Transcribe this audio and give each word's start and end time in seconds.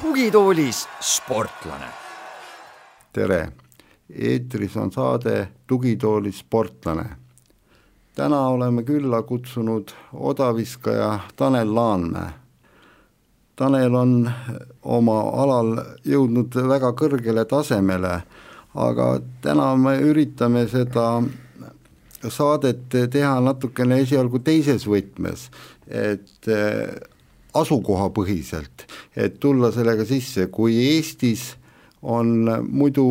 tugitoolis 0.00 0.88
sportlane. 1.00 1.86
tere, 3.12 3.52
eetris 4.10 4.76
on 4.76 4.92
saade 4.92 5.48
Tugitoolis 5.66 6.38
sportlane. 6.38 7.16
täna 8.14 8.48
oleme 8.48 8.82
külla 8.82 9.22
kutsunud 9.22 9.88
odaviskaja 10.12 11.18
Tanel 11.36 11.74
Laanmäe. 11.74 12.39
Tanel 13.60 13.92
on 13.92 14.12
oma 14.88 15.18
alal 15.42 15.74
jõudnud 16.08 16.54
väga 16.70 16.94
kõrgele 16.96 17.44
tasemele, 17.44 18.14
aga 18.72 19.08
täna 19.44 19.74
me 19.76 19.98
üritame 20.00 20.62
seda 20.70 21.20
saadet 22.24 22.88
teha 23.12 23.34
natukene 23.44 24.00
esialgu 24.00 24.40
teises 24.46 24.86
võtmes, 24.88 25.50
et 25.92 26.48
asukohapõhiselt, 27.52 28.86
et 29.12 29.36
tulla 29.42 29.68
sellega 29.76 30.08
sisse, 30.08 30.48
kui 30.48 30.78
Eestis 30.94 31.50
on 32.00 32.48
muidu 32.64 33.06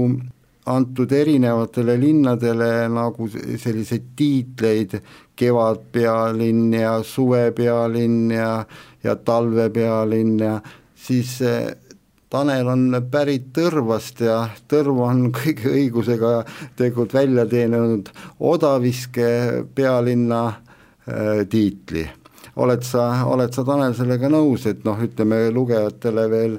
antud 0.69 1.11
erinevatele 1.11 1.95
linnadele 1.99 2.71
nagu 2.93 3.27
selliseid 3.29 4.11
tiitleid, 4.15 4.99
kevadpealinn 5.39 6.73
ja 6.77 6.97
suvepealinn 7.03 8.31
ja, 8.35 8.51
ja 9.03 9.15
talvepealinn 9.15 10.39
ja 10.43 10.57
siis 10.95 11.39
eh, 11.41 11.71
Tanel 12.29 12.67
on 12.69 12.93
pärit 13.09 13.47
Tõrvast 13.57 14.19
ja 14.21 14.43
Tõrv 14.69 14.99
on 15.01 15.23
kõige 15.37 15.71
õigusega 15.73 16.33
tegelikult 16.77 17.15
välja 17.17 17.47
teeninud 17.49 18.11
odaviske 18.51 19.29
pealinna 19.75 20.44
äh, 20.49 21.41
tiitli. 21.49 22.05
Oled 22.59 22.83
sa, 22.83 23.23
oled 23.29 23.55
sa, 23.55 23.63
Tanel, 23.66 23.95
sellega 23.97 24.29
nõus, 24.29 24.67
et 24.69 24.83
noh, 24.85 24.99
ütleme 25.01 25.45
lugejatele 25.55 26.25
veel 26.29 26.57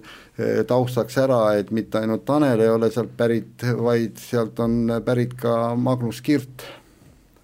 taustaks 0.68 1.16
ära, 1.20 1.40
et 1.60 1.70
mitte 1.74 2.00
ainult 2.00 2.24
Tanel 2.28 2.62
ei 2.64 2.72
ole 2.72 2.90
sealt 2.92 3.12
pärit, 3.18 3.64
vaid 3.78 4.18
sealt 4.20 4.60
on 4.62 5.00
pärit 5.06 5.34
ka 5.40 5.74
Magnus 5.76 6.20
Kirt. 6.24 6.66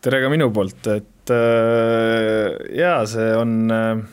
tere 0.01 0.21
ka 0.23 0.31
minu 0.31 0.51
poolt, 0.55 0.87
et 0.93 1.33
äh, 1.35 2.53
jaa, 2.79 3.01
see 3.11 3.33
on 3.37 3.57
äh, 3.75 4.05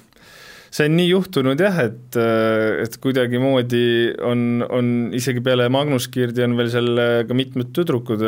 see 0.73 0.89
on 0.89 0.97
nii 0.97 1.11
juhtunud 1.11 1.61
jah, 1.61 1.83
et, 1.85 2.17
äh, 2.17 2.81
et 2.85 2.97
kuidagimoodi 3.01 3.85
on, 4.25 4.65
on 4.69 4.89
isegi 5.13 5.43
peale 5.45 5.69
Magnus 5.69 6.09
Kirdi 6.09 6.45
on 6.47 6.57
veel 6.57 6.73
seal 6.73 7.05
ka 7.29 7.37
mitmed 7.37 7.71
tüdrukud, 7.77 8.25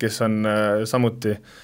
kes 0.00 0.22
on 0.26 0.44
samuti 0.88 1.34
äh, 1.36 1.58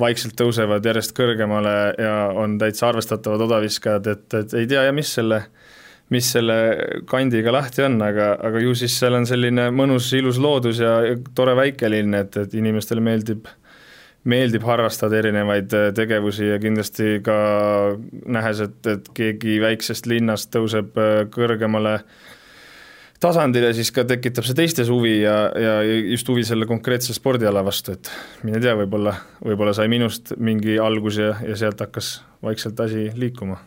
vaikselt 0.00 0.36
tõusevad 0.38 0.84
järjest 0.86 1.14
kõrgemale 1.16 1.74
ja 2.00 2.14
on 2.38 2.56
täitsa 2.60 2.88
arvestatavad 2.88 3.44
odaviskajad, 3.46 4.08
et, 4.14 4.26
et 4.40 4.54
ei 4.62 4.68
tea 4.70 4.86
ja 4.88 4.94
mis 4.96 5.10
selle, 5.18 5.42
mis 6.12 6.28
selle 6.34 6.56
kandiga 7.08 7.54
lahti 7.54 7.84
on, 7.86 7.98
aga, 8.04 8.34
aga 8.44 8.62
ju 8.62 8.74
siis 8.78 8.98
seal 9.00 9.16
on 9.18 9.26
selline 9.28 9.70
mõnus 9.74 10.10
ilus 10.18 10.40
loodus 10.42 10.82
ja 10.82 10.98
tore 11.36 11.56
väikelinn, 11.58 12.14
et, 12.18 12.36
et 12.44 12.56
inimestele 12.58 13.04
meeldib, 13.04 13.48
meeldib 14.28 14.66
harrastada 14.68 15.18
erinevaid 15.18 15.72
tegevusi 15.96 16.52
ja 16.52 16.60
kindlasti 16.62 17.22
ka 17.24 17.38
nähes, 18.26 18.60
et, 18.68 18.78
et 18.92 19.10
keegi 19.16 19.58
väiksest 19.62 20.06
linnast 20.10 20.52
tõuseb 20.54 20.94
kõrgemale 21.34 21.96
äh, 22.00 22.30
tasandile, 23.22 23.70
siis 23.76 23.90
ka 23.94 24.04
tekitab 24.08 24.46
see 24.46 24.56
teistes 24.58 24.90
huvi 24.92 25.14
ja, 25.22 25.36
ja 25.54 25.74
just 25.84 26.28
huvi 26.30 26.44
selle 26.46 26.66
konkreetse 26.70 27.14
spordiala 27.16 27.62
vastu, 27.64 27.96
et 27.96 28.10
mine 28.46 28.60
tea, 28.62 28.74
võib-olla, 28.82 29.14
võib-olla 29.44 29.74
sai 29.76 29.90
minust 29.92 30.34
mingi 30.42 30.78
algus 30.82 31.20
ja, 31.22 31.34
ja 31.46 31.58
sealt 31.58 31.82
hakkas 31.84 32.16
vaikselt 32.42 32.80
asi 32.82 33.10
liikuma. 33.18 33.60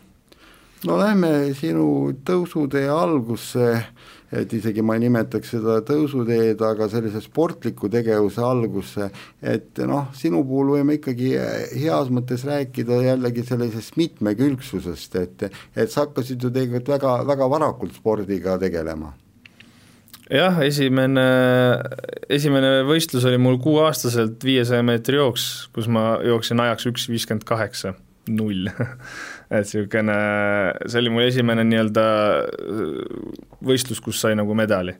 No 0.86 0.96
lähme 1.00 1.30
sinu 1.58 1.86
tõusutee 2.26 2.86
algusse, 2.92 3.66
et 4.36 4.52
isegi 4.54 4.82
ma 4.84 4.96
ei 4.96 5.04
nimetaks 5.06 5.52
seda 5.56 5.80
tõusuteed, 5.86 6.62
aga 6.66 6.88
sellise 6.90 7.22
sportliku 7.24 7.90
tegevuse 7.92 8.42
algusse, 8.44 9.10
et 9.42 9.82
noh, 9.86 10.08
sinu 10.16 10.42
puhul 10.46 10.74
võime 10.76 10.98
ikkagi 10.98 11.34
heas 11.82 12.10
mõttes 12.14 12.46
rääkida 12.46 13.02
jällegi 13.04 13.46
sellisest 13.46 13.98
mitmekülgsusest, 14.00 15.20
et 15.22 15.46
et 15.50 15.92
sa 15.92 16.06
hakkasid 16.06 16.42
ju 16.42 16.50
tegelikult 16.50 16.96
väga, 16.96 17.20
väga 17.28 17.48
varakult 17.50 17.96
spordiga 17.96 18.58
tegelema. 18.62 19.12
Jah, 20.26 20.56
esimene, 20.66 21.22
esimene 22.34 22.80
võistlus 22.86 23.22
oli 23.28 23.38
mul 23.38 23.60
kuueaastaselt 23.62 24.42
viiesaja 24.42 24.82
meetri 24.82 25.20
jooks, 25.20 25.68
kus 25.74 25.86
ma 25.86 26.16
jooksin 26.26 26.58
ajaks 26.64 26.88
üks 26.90 27.06
viiskümmend 27.12 27.46
kaheksa, 27.46 27.94
null 28.34 28.66
et 29.50 29.62
niisugune, 29.62 30.16
see 30.86 31.02
oli 31.02 31.12
mul 31.14 31.26
esimene 31.28 31.66
nii-öelda 31.66 32.06
võistlus, 33.66 34.02
kus 34.02 34.20
sai 34.22 34.34
nagu 34.38 34.56
medali. 34.58 34.96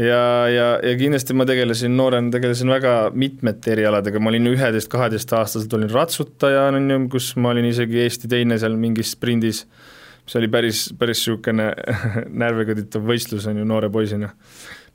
ja, 0.00 0.22
ja, 0.50 0.66
ja 0.82 0.96
kindlasti 0.98 1.36
ma 1.36 1.46
tegelesin 1.48 1.94
noorena, 1.96 2.32
tegelesin 2.34 2.70
väga 2.72 2.94
mitmete 3.14 3.74
erialadega, 3.76 4.22
ma 4.22 4.32
olin 4.32 4.50
üheteist-kaheteistaastaselt 4.54 5.78
olin 5.78 5.90
ratsutaja, 5.92 6.68
on 6.70 6.90
ju, 6.90 7.00
kus 7.16 7.32
ma 7.36 7.54
olin 7.54 7.70
isegi 7.70 8.02
Eesti 8.04 8.30
teine 8.30 8.58
seal 8.58 8.78
mingis 8.80 9.14
sprindis 9.16 9.64
see 10.30 10.38
oli 10.38 10.50
päris, 10.52 10.84
päris 10.98 11.20
niisugune 11.24 11.70
närvikõditav 12.42 13.06
võistlus, 13.06 13.48
on 13.50 13.60
ju, 13.60 13.66
noore 13.66 13.90
poisina. 13.92 14.30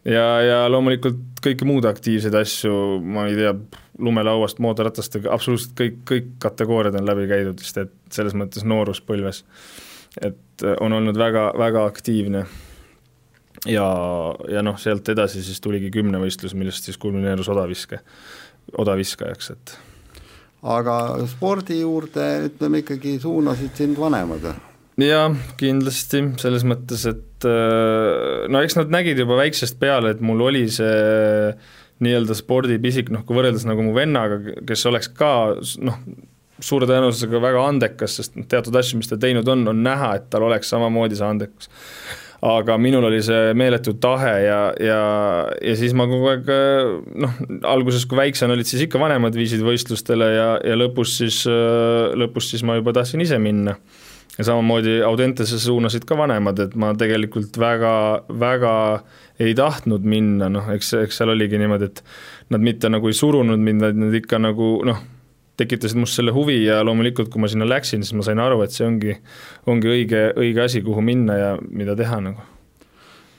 Ja, 0.05 0.25
ja 0.41 0.59
loomulikult 0.71 1.41
kõiki 1.45 1.67
muud 1.67 1.85
aktiivseid 1.89 2.35
asju, 2.39 2.75
ma 3.01 3.27
ei 3.29 3.38
tea, 3.39 3.53
lumelauast, 4.05 4.59
mootorratastega, 4.63 5.31
absoluutselt 5.33 5.75
kõik, 5.79 5.97
kõik 6.09 6.29
kategooriad 6.43 6.97
on 6.99 7.07
läbi 7.07 7.27
käidud, 7.31 7.61
sest 7.63 7.83
et 7.85 7.95
selles 8.13 8.35
mõttes 8.38 8.66
nooruspõlves. 8.67 9.43
et 10.21 10.63
on 10.79 10.93
olnud 10.93 11.17
väga, 11.17 11.51
väga 11.57 11.85
aktiivne. 11.85 12.45
ja, 13.66 13.88
ja 14.51 14.61
noh, 14.61 14.77
sealt 14.77 15.09
edasi 15.09 15.43
siis 15.43 15.61
tuligi 15.61 15.91
kümnevõistlus, 15.91 16.53
millest 16.53 16.83
siis 16.83 16.97
kulmineerus 16.97 17.49
odaviske, 17.49 17.99
odaviskajaks, 18.77 19.51
et 19.51 19.77
aga 20.66 21.25
spordi 21.29 21.79
juurde, 21.81 22.25
ütleme 22.49 22.81
ikkagi 22.81 23.19
suunasid 23.22 23.75
sind 23.77 23.99
vanemad 23.99 24.49
jaa, 25.01 25.29
kindlasti, 25.59 26.22
selles 26.39 26.63
mõttes, 26.67 27.03
et 27.09 27.47
äh, 27.47 28.45
no 28.51 28.61
eks 28.63 28.78
nad 28.79 28.94
nägid 28.94 29.19
juba 29.19 29.39
väiksest 29.41 29.79
peale, 29.81 30.16
et 30.16 30.23
mul 30.23 30.45
oli 30.47 30.66
see 30.72 31.51
nii-öelda 32.03 32.35
spordipisik, 32.35 33.11
noh 33.13 33.23
kui 33.28 33.38
võrreldes 33.38 33.67
nagu 33.67 33.84
mu 33.84 33.95
vennaga, 33.95 34.39
kes 34.67 34.85
oleks 34.89 35.11
ka 35.16 35.31
noh, 35.84 36.00
suure 36.63 36.88
tõenäosusega 36.88 37.41
väga 37.44 37.63
andekas, 37.69 38.19
sest 38.19 38.38
noh, 38.39 38.47
teatud 38.51 38.75
asju, 38.75 39.00
mis 39.00 39.11
ta 39.11 39.19
teinud 39.19 39.47
on, 39.51 39.66
on 39.72 39.81
näha, 39.84 40.13
et 40.19 40.29
tal 40.31 40.47
oleks 40.47 40.72
samamoodi 40.72 41.19
see 41.19 41.28
andekus. 41.28 41.72
aga 42.45 42.75
minul 42.78 43.07
oli 43.07 43.22
see 43.25 43.53
meeletu 43.57 43.95
tahe 44.00 44.34
ja, 44.44 44.59
ja, 44.79 45.00
ja 45.66 45.75
siis 45.79 45.95
ma 45.97 46.05
kogu 46.07 46.28
aeg 46.29 46.51
noh, 47.23 47.39
alguses, 47.67 48.03
kui 48.05 48.19
väiksem 48.19 48.51
olid, 48.51 48.67
siis 48.69 48.85
ikka 48.85 49.00
vanemad 49.01 49.35
viisid 49.35 49.63
võistlustele 49.66 50.28
ja, 50.35 50.50
ja 50.63 50.75
lõpus 50.78 51.16
siis, 51.19 51.41
lõpus 52.16 52.51
siis 52.51 52.63
ma 52.67 52.75
juba 52.79 52.94
tahtsin 52.95 53.23
ise 53.23 53.39
minna 53.41 53.79
ja 54.38 54.44
samamoodi 54.44 55.00
Audentesse 55.07 55.59
suunasid 55.59 56.06
ka 56.07 56.18
vanemad, 56.19 56.59
et 56.59 56.75
ma 56.79 56.91
tegelikult 56.97 57.57
väga, 57.59 57.96
väga 58.40 58.73
ei 59.40 59.56
tahtnud 59.56 60.06
minna, 60.07 60.50
noh, 60.51 60.69
eks, 60.75 60.94
eks 61.06 61.22
seal 61.22 61.31
oligi 61.34 61.59
niimoodi, 61.59 61.91
et 61.91 62.01
nad 62.53 62.63
mitte 62.63 62.91
nagu 62.91 63.12
ei 63.12 63.18
surunud 63.18 63.62
mind, 63.62 63.84
vaid 63.85 64.01
nad 64.01 64.18
ikka 64.19 64.40
nagu 64.44 64.69
noh, 64.88 65.01
tekitasid 65.59 66.00
must 66.00 66.19
selle 66.19 66.34
huvi 66.35 66.57
ja 66.66 66.81
loomulikult, 66.84 67.29
kui 67.31 67.41
ma 67.44 67.50
sinna 67.51 67.68
läksin, 67.68 68.03
siis 68.03 68.16
ma 68.18 68.25
sain 68.28 68.41
aru, 68.44 68.59
et 68.66 68.75
see 68.75 68.88
ongi, 68.88 69.16
ongi 69.72 69.91
õige, 69.91 70.28
õige 70.35 70.66
asi, 70.66 70.84
kuhu 70.84 71.03
minna 71.06 71.40
ja 71.40 71.52
mida 71.69 71.96
teha 71.96 72.19
nagu. 72.23 72.52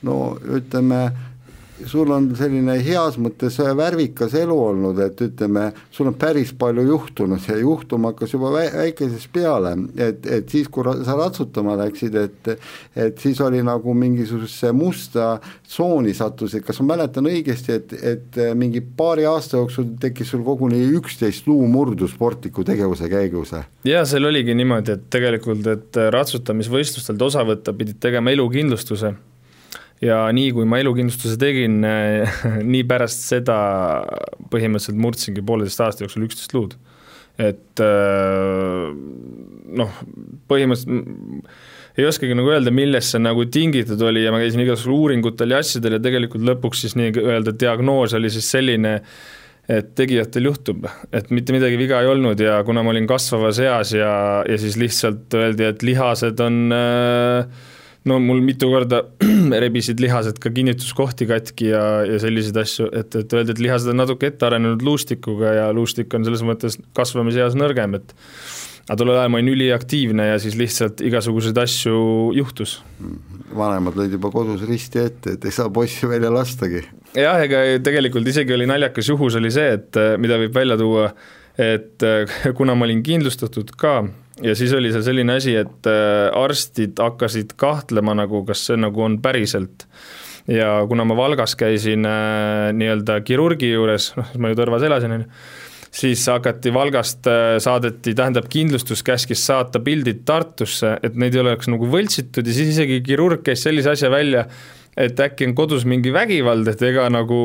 no 0.07 0.37
ütleme 0.57 1.11
sul 1.85 2.11
on 2.15 2.29
selline 2.39 2.77
heas 2.85 3.19
mõttes 3.21 3.59
värvikas 3.77 4.35
elu 4.39 4.57
olnud, 4.57 4.99
et 5.05 5.21
ütleme, 5.27 5.69
sul 5.93 6.11
on 6.11 6.17
päris 6.19 6.53
palju 6.57 6.87
juhtunud. 6.87 7.43
Ja 7.49 7.59
juhtuma 7.61 8.13
hakkas 8.13 8.33
juba 8.35 8.53
väikesest 8.55 9.29
peale, 9.35 9.75
et, 9.97 10.27
et 10.27 10.49
siis, 10.51 10.71
kui 10.73 10.87
sa 11.05 11.17
ratsutama 11.19 11.77
läksid, 11.83 12.17
et 12.17 12.53
et 12.97 13.19
siis 13.21 13.41
oli 13.45 13.61
nagu 13.65 13.95
mingisugusesse 13.95 14.73
musta 14.77 15.37
tsooni 15.67 16.15
sattusid, 16.17 16.65
kas 16.67 16.81
ma 16.83 16.95
mäletan 16.95 17.29
õigesti, 17.29 17.77
et, 17.77 17.95
et 18.15 18.41
mingi 18.59 18.81
paari 18.81 19.27
aasta 19.29 19.61
jooksul 19.61 19.93
tekkis 20.01 20.33
sul 20.33 20.45
koguni 20.47 20.81
üksteist 20.97 21.49
luumurdu 21.51 22.09
sportliku 22.11 22.65
tegevuse 22.67 23.11
käigus? 23.13 23.55
jaa, 23.87 24.05
seal 24.09 24.27
oligi 24.27 24.55
niimoodi, 24.57 24.97
et 24.97 25.09
tegelikult, 25.13 25.67
et 25.71 26.03
ratsutamisvõistlustelt 26.15 27.23
osa 27.23 27.45
võtta, 27.47 27.75
pidid 27.77 28.01
tegema 28.03 28.33
elukindlustuse 28.35 29.15
ja 30.05 30.25
nii, 30.35 30.51
kui 30.57 30.67
ma 30.69 30.81
elukindlustuse 30.83 31.39
tegin, 31.41 31.81
nii 32.73 32.83
pärast 32.89 33.29
seda 33.31 33.57
põhimõtteliselt 34.53 35.01
murdsingi 35.01 35.45
pooleteist 35.47 35.85
aasta 35.85 36.05
jooksul 36.05 36.27
üksteist 36.29 36.57
luud. 36.57 36.77
et 37.37 37.85
äh, 37.85 38.93
noh, 39.77 39.97
põhimõtteliselt 40.49 41.51
ei 41.97 42.05
oskagi 42.05 42.37
nagu 42.37 42.53
öelda, 42.53 42.73
millest 42.75 43.15
see 43.15 43.23
nagu 43.25 43.47
tingitud 43.49 44.01
oli 44.05 44.27
ja 44.27 44.33
ma 44.33 44.41
käisin 44.43 44.61
igasugustel 44.61 44.99
uuringutel 44.99 45.55
ja 45.55 45.63
asjadel 45.65 45.97
ja 45.97 46.03
tegelikult 46.05 46.45
lõpuks 46.45 46.85
siis 46.85 46.97
nii-öelda 46.99 47.55
diagnoos 47.57 48.13
oli 48.19 48.29
siis 48.33 48.51
selline, 48.53 48.99
et 49.73 49.95
tegijatel 49.99 50.51
juhtub, 50.51 50.85
et 51.17 51.33
mitte 51.35 51.57
midagi 51.57 51.79
viga 51.81 52.03
ei 52.03 52.11
olnud 52.11 52.41
ja 52.43 52.59
kuna 52.69 52.85
ma 52.87 52.93
olin 52.93 53.09
kasvavas 53.09 53.59
eas 53.65 53.95
ja, 53.97 54.13
ja 54.47 54.59
siis 54.61 54.77
lihtsalt 54.79 55.33
öeldi, 55.35 55.67
et 55.73 55.83
lihased 55.87 56.43
on 56.45 56.61
äh, 56.77 57.65
no 58.07 58.19
mul 58.23 58.43
mitu 58.45 58.69
korda 58.71 59.03
rebisid 59.65 60.01
lihased 60.03 60.39
ka 60.43 60.53
kinnituskohti 60.55 61.29
katki 61.31 61.71
ja, 61.73 61.85
ja 62.09 62.21
selliseid 62.23 62.61
asju, 62.63 62.91
et, 62.97 63.17
et 63.19 63.37
öeldi, 63.37 63.57
et 63.57 63.63
lihased 63.67 63.93
on 63.93 64.01
natuke 64.03 64.31
ette 64.31 64.47
arenenud 64.49 64.85
luustikuga 64.87 65.57
ja 65.59 65.67
luustik 65.75 66.15
on 66.17 66.27
selles 66.27 66.45
mõttes 66.47 66.79
kasvamiseas 66.97 67.59
nõrgem, 67.59 67.99
et 67.99 68.15
aga 68.87 68.99
tollel 69.01 69.19
ajal 69.19 69.33
ma 69.35 69.41
olin 69.41 69.51
üliaktiivne 69.57 70.29
ja 70.29 70.37
siis 70.43 70.55
lihtsalt 70.59 71.03
igasuguseid 71.05 71.59
asju 71.59 71.97
juhtus. 72.37 72.79
vanemad 73.57 73.99
lõid 73.99 74.15
juba 74.15 74.31
kodus 74.31 74.63
risti 74.69 75.03
ette, 75.03 75.35
et 75.35 75.49
ei 75.49 75.55
saa 75.55 75.71
poissi 75.71 76.07
välja 76.09 76.31
lastagi. 76.31 76.85
jah, 77.15 77.43
ega 77.43 77.65
tegelikult 77.83 78.29
isegi 78.29 78.55
oli 78.55 78.69
naljakas 78.71 79.11
juhus 79.11 79.41
oli 79.41 79.51
see, 79.51 79.75
et 79.81 79.99
mida 80.23 80.39
võib 80.39 80.55
välja 80.55 80.79
tuua, 80.79 81.11
et 81.59 82.05
kuna 82.59 82.75
ma 82.77 82.89
olin 82.89 83.03
kindlustatud 83.07 83.75
ka, 83.81 84.01
ja 84.45 84.55
siis 84.57 84.73
oli 84.77 84.93
seal 84.93 85.05
selline 85.07 85.37
asi, 85.41 85.57
et 85.59 85.89
äh, 85.91 86.29
arstid 86.37 86.99
hakkasid 87.01 87.57
kahtlema 87.61 88.17
nagu, 88.17 88.43
kas 88.49 88.67
see 88.69 88.79
nagu 88.81 89.05
on 89.07 89.21
päriselt. 89.23 89.87
ja 90.47 90.85
kuna 90.89 91.05
ma 91.05 91.17
Valgas 91.19 91.57
käisin 91.59 92.07
äh, 92.07 92.73
nii-öelda 92.77 93.21
kirurgi 93.27 93.73
juures, 93.73 94.13
noh, 94.19 94.35
ma 94.39 94.53
ju 94.53 94.59
Tõrvas 94.61 94.85
elasin, 94.87 95.17
on 95.17 95.25
ju, 95.25 95.31
siis 95.97 96.23
hakati 96.31 96.73
Valgast, 96.75 97.27
äh, 97.31 97.57
saadeti, 97.63 98.15
tähendab, 98.15 98.49
kindlustus 98.53 99.03
käskis 99.07 99.43
saata 99.47 99.81
pildid 99.83 100.23
Tartusse, 100.29 100.97
et 101.03 101.17
neid 101.19 101.35
ei 101.35 101.43
oleks 101.43 101.71
nagu 101.73 101.89
võltsitud 101.91 102.47
ja 102.47 102.57
siis 102.57 102.75
isegi 102.77 103.01
kirurg 103.07 103.43
käis 103.47 103.65
sellise 103.67 103.95
asja 103.97 104.13
välja, 104.13 104.47
et 104.97 105.21
äkki 105.21 105.51
on 105.51 105.55
kodus 105.57 105.85
mingi 105.89 106.13
vägivald, 106.15 106.69
et 106.73 106.83
ega 106.89 107.05
nagu 107.13 107.39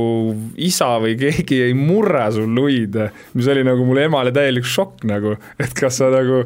isa 0.61 0.93
või 1.03 1.17
keegi 1.19 1.61
ei 1.67 1.75
murra 1.75 2.29
sul 2.31 2.47
luid, 2.55 2.95
mis 3.35 3.49
oli 3.51 3.65
nagu 3.67 3.85
mulle 3.87 4.07
emale 4.07 4.31
täielik 4.35 4.67
šokk 4.67 5.03
nagu, 5.09 5.35
et 5.59 5.75
kas 5.77 5.99
sa 5.99 6.07
nagu 6.13 6.45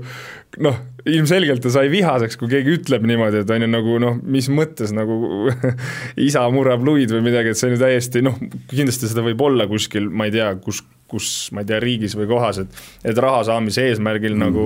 noh, 0.66 0.82
ilmselgelt 1.06 1.62
ta 1.62 1.72
sai 1.74 1.92
vihaseks, 1.94 2.40
kui 2.42 2.50
keegi 2.50 2.80
ütleb 2.80 3.06
niimoodi, 3.06 3.44
et 3.44 3.54
on 3.54 3.66
ju 3.66 3.70
nagu 3.70 4.00
noh, 4.02 4.18
mis 4.24 4.50
mõttes 4.50 4.94
nagu 4.96 5.46
isa 6.28 6.46
murrab 6.54 6.86
luid 6.88 7.14
või 7.14 7.28
midagi, 7.30 7.54
et 7.54 7.60
see 7.60 7.70
on 7.70 7.78
ju 7.78 7.84
täiesti 7.84 8.26
noh, 8.26 8.40
kindlasti 8.72 9.12
seda 9.12 9.26
võib 9.26 9.46
olla 9.46 9.70
kuskil, 9.70 10.10
ma 10.10 10.30
ei 10.30 10.34
tea, 10.36 10.50
kus 10.64 10.82
kus 11.12 11.52
ma 11.54 11.62
ei 11.62 11.70
tea, 11.70 11.80
riigis 11.84 12.16
või 12.18 12.28
kohas, 12.30 12.60
et 12.64 12.80
et 13.06 13.20
raha 13.22 13.44
saamise 13.48 13.84
eesmärgil 13.90 14.34
mm. 14.34 14.42
nagu 14.42 14.66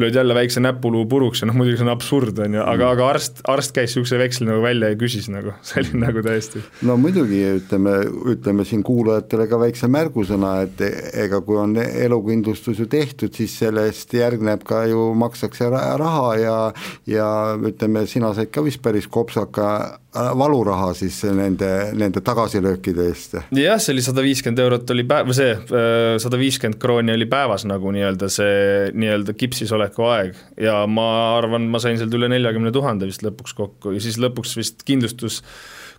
lööd 0.00 0.16
jälle 0.18 0.34
väikse 0.34 0.62
näpuluu 0.62 1.04
puruks 1.10 1.42
ja 1.42 1.48
noh, 1.48 1.56
muidugi 1.58 1.78
see 1.78 1.86
on 1.86 1.92
absurd, 1.92 2.40
on 2.42 2.58
ju, 2.58 2.62
aga 2.64 2.88
mm., 2.88 2.94
aga 2.96 3.08
arst, 3.14 3.42
arst 3.50 3.74
käis 3.76 3.92
niisuguse 3.92 4.18
veksli 4.20 4.48
nagu 4.48 4.64
välja 4.64 4.90
ja 4.90 4.98
küsis 4.98 5.30
nagu, 5.32 5.54
see 5.66 5.84
oli 5.84 6.02
nagu 6.02 6.24
täiesti 6.26 6.62
no 6.88 6.96
muidugi, 7.00 7.40
ütleme, 7.60 7.96
ütleme 8.34 8.66
siin 8.68 8.82
kuulajatele 8.86 9.46
ka 9.50 9.60
väikse 9.62 9.90
märgusõna, 9.92 10.56
et 10.66 10.82
ega 11.24 11.42
kui 11.46 11.60
on 11.60 11.76
elukindlustus 11.80 12.82
ju 12.82 12.88
tehtud, 12.90 13.34
siis 13.36 13.54
sellest 13.62 14.14
järgneb 14.16 14.66
ka 14.66 14.84
ju, 14.90 15.10
makstakse 15.18 15.70
raha 15.70 16.34
ja 16.40 16.58
ja 17.06 17.30
ütleme, 17.56 18.06
sina 18.10 18.34
said 18.34 18.50
ka 18.50 18.64
vist 18.66 18.82
päris 18.82 19.06
kopsaka 19.10 20.00
valuraha 20.14 20.90
siis 20.98 21.20
nende, 21.34 21.68
nende 21.94 22.22
tagasilöökide 22.24 23.06
eest? 23.10 23.36
jah, 23.54 23.78
see 23.78 23.94
oli 23.94 24.02
sada 24.04 24.24
viiskümmend 24.24 24.62
eurot 24.64 24.90
oli 24.94 25.04
päev, 25.08 25.28
või 25.30 25.38
see 25.38 25.52
äh, 25.54 26.16
sada 26.22 26.40
viiskümmend 26.40 26.80
krooni 26.82 27.14
oli 27.14 27.28
päevas 27.30 27.66
nagu 27.68 27.92
nii-öelda 27.94 28.30
see 28.32 28.90
nii-öelda 28.96 29.36
kipsis 29.38 29.70
oleku 29.76 30.08
aeg 30.10 30.38
ja 30.60 30.80
ma 30.90 31.06
arvan, 31.38 31.68
ma 31.70 31.82
sain 31.82 32.00
sealt 32.00 32.14
üle 32.18 32.30
neljakümne 32.32 32.72
tuhande 32.74 33.06
vist 33.10 33.22
lõpuks 33.26 33.54
kokku 33.58 33.94
ja 33.94 34.02
siis 34.02 34.18
lõpuks 34.22 34.56
vist 34.58 34.82
kindlustus 34.88 35.44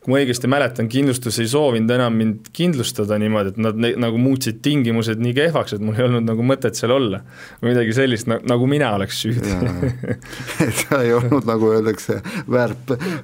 kui 0.02 0.16
ma 0.16 0.18
õigesti 0.18 0.50
mäletan, 0.50 0.88
kindlustus 0.90 1.36
ei 1.44 1.50
soovinud 1.50 1.92
enam 1.94 2.16
mind 2.18 2.48
kindlustada 2.58 3.20
niimoodi, 3.22 3.52
et 3.54 3.58
nad 3.62 3.78
ne, 3.78 3.92
nagu 4.02 4.18
muutsid 4.18 4.58
tingimused 4.66 5.20
nii 5.22 5.36
kehvaks, 5.38 5.76
et 5.76 5.84
mul 5.86 6.00
ei 6.00 6.08
olnud 6.08 6.26
nagu 6.26 6.46
mõtet 6.46 6.80
seal 6.80 6.96
olla. 6.96 7.20
või 7.62 7.76
midagi 7.76 7.94
sellist, 7.94 8.26
nagu 8.26 8.70
mina 8.70 8.90
oleks 8.98 9.20
süüdi. 9.22 9.54
et 10.66 10.80
sa 10.80 11.04
ei 11.06 11.14
olnud, 11.14 11.46
nagu 11.46 11.70
öeldakse, 11.76 12.18
väär, 12.50 12.74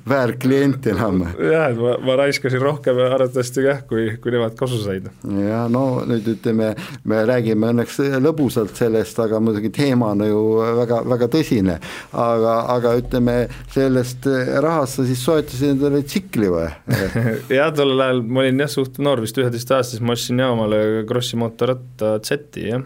väärklient 0.05 0.85
enam. 0.93 1.23
jah, 1.33 1.71
et 1.71 1.81
ma, 1.81 1.95
ma 2.05 2.19
raiskasin 2.21 2.61
rohkem 2.61 3.01
arvatavasti 3.07 3.65
jah, 3.65 3.81
kui, 3.89 4.11
kui 4.21 4.37
nemad 4.37 4.53
kasu 4.59 4.77
said. 4.83 5.09
ja 5.25 5.63
no 5.73 6.03
nüüd 6.05 6.29
ütleme, 6.35 6.75
me 7.09 7.23
räägime 7.25 7.73
õnneks 7.73 8.03
lõbusalt 8.21 8.77
sellest, 8.77 9.17
aga 9.25 9.41
muidugi 9.41 9.73
teema 9.73 10.11
on 10.13 10.21
ju 10.29 10.45
väga, 10.83 11.01
väga 11.09 11.33
tõsine. 11.39 11.81
aga, 12.13 12.55
aga 12.77 12.95
ütleme, 13.01 13.39
sellest 13.73 14.29
rahast 14.61 15.01
sa 15.01 15.09
siis 15.09 15.25
soetasid 15.25 15.73
endale 15.73 16.05
tsikli 16.05 16.53
või? 16.53 16.66
jah, 17.59 17.71
tollel 17.75 18.03
ajal 18.07 18.23
ma 18.25 18.43
olin 18.43 18.65
jah, 18.65 18.71
suht 18.71 18.99
noor, 19.03 19.21
vist 19.25 19.37
üheteistaastas, 19.39 20.01
ma 20.03 20.15
ostsin 20.17 20.41
ja 20.43 20.51
omale 20.53 20.81
Krossi 21.09 21.39
mootorratta 21.39 22.17
Z-i, 22.25 22.67
jah 22.71 22.83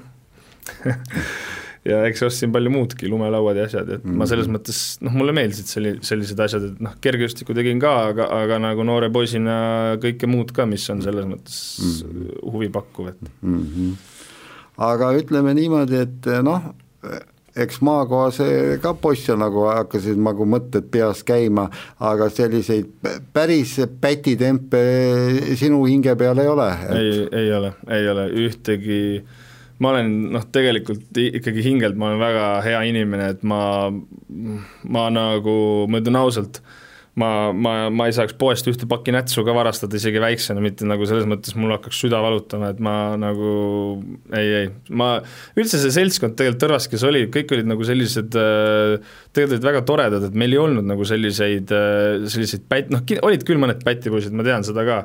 ja 1.89 2.01
eks 2.05 2.21
ostsin 2.27 2.53
palju 2.53 2.71
muudki, 2.73 3.09
lumelauad 3.09 3.57
ja 3.57 3.65
asjad, 3.69 3.89
et 3.97 4.05
mm 4.05 4.19
ma 4.21 4.27
selles 4.29 4.47
mhm. 4.47 4.57
mõttes, 4.57 4.81
noh, 5.05 5.15
mulle 5.17 5.33
meeldisid 5.35 5.71
selli-, 5.71 5.95
sellised 6.05 6.43
asjad, 6.45 6.67
et 6.69 6.83
noh, 6.83 6.93
kergejõustikku 7.01 7.55
tegin 7.57 7.81
ka, 7.81 7.95
aga, 8.11 8.27
aga 8.43 8.59
nagu 8.61 8.85
noore 8.87 9.09
poisina 9.13 9.55
kõike 10.01 10.29
muud 10.29 10.53
ka, 10.55 10.67
mis 10.69 10.85
on 10.93 11.03
selles 11.05 11.27
mõttes 11.29 11.59
mm 11.85 12.39
huvipakkuv, 12.51 13.11
et 13.11 13.27
mm. 13.41 13.59
-hmm. 13.73 13.91
aga 14.91 15.11
ütleme 15.17 15.53
niimoodi, 15.57 16.01
et 16.05 16.29
noh, 16.45 16.71
eks 17.55 17.81
maakohas 17.83 18.39
ka 18.81 18.93
poisse 19.01 19.35
nagu 19.39 19.65
hakkasid 19.67 20.19
nagu 20.23 20.45
mõtted 20.47 20.87
peas 20.91 21.23
käima, 21.27 21.67
aga 21.99 22.29
selliseid 22.31 22.91
päris 23.33 23.77
pätitempe 24.01 24.83
sinu 25.59 25.83
hinge 25.85 26.15
peal 26.19 26.39
ei 26.39 26.51
ole 26.51 26.67
et...? 26.71 26.93
ei, 26.97 27.23
ei 27.43 27.53
ole, 27.55 27.73
ei 27.91 28.09
ole 28.11 28.27
ühtegi, 28.45 29.01
ma 29.83 29.95
olen 29.95 30.13
noh, 30.37 30.45
tegelikult 30.51 31.17
ikkagi 31.21 31.65
hingelt 31.65 31.99
ma 31.99 32.11
olen 32.11 32.23
väga 32.23 32.45
hea 32.67 32.83
inimene, 32.91 33.33
et 33.35 33.43
ma, 33.43 33.63
ma 34.83 35.09
nagu, 35.13 35.57
ma 35.91 36.03
ütlen 36.03 36.19
ausalt 36.21 36.61
ma, 37.19 37.51
ma, 37.51 37.73
ma 37.91 38.07
ei 38.07 38.15
saaks 38.15 38.35
poest 38.39 38.67
ühte 38.71 38.87
pakki 38.89 39.11
nätsu 39.11 39.43
ka 39.47 39.55
varastada 39.55 39.97
isegi 39.99 40.21
väiksena, 40.23 40.63
mitte 40.63 40.87
nagu 40.87 41.07
selles 41.09 41.27
mõttes 41.27 41.55
mul 41.59 41.73
hakkaks 41.75 41.99
süda 42.05 42.21
valutama, 42.23 42.71
et 42.71 42.79
ma 42.83 42.95
nagu 43.19 43.51
ei, 44.37 44.53
ei, 44.61 44.69
ma, 44.95 45.13
üldse 45.59 45.81
see 45.81 45.91
seltskond 45.95 46.37
tegelikult 46.39 46.61
Tõrvas, 46.61 46.87
kes 46.91 47.03
oli, 47.07 47.25
kõik 47.33 47.51
olid 47.55 47.67
nagu 47.67 47.85
sellised 47.87 48.35
äh, 48.37 48.95
tegelikult 49.33 49.57
olid 49.57 49.67
väga 49.67 49.83
toredad, 49.87 50.27
et 50.29 50.37
meil 50.37 50.55
ei 50.55 50.61
olnud 50.61 50.87
nagu 50.87 51.07
selliseid, 51.07 51.73
äh, 51.75 52.27
selliseid 52.31 52.67
pät-, 52.71 52.91
noh, 52.93 53.03
olid 53.27 53.43
küll 53.47 53.59
mõned 53.61 53.83
pätipoisid, 53.83 54.35
ma 54.37 54.45
tean 54.47 54.67
seda 54.67 54.85
ka, 54.87 55.01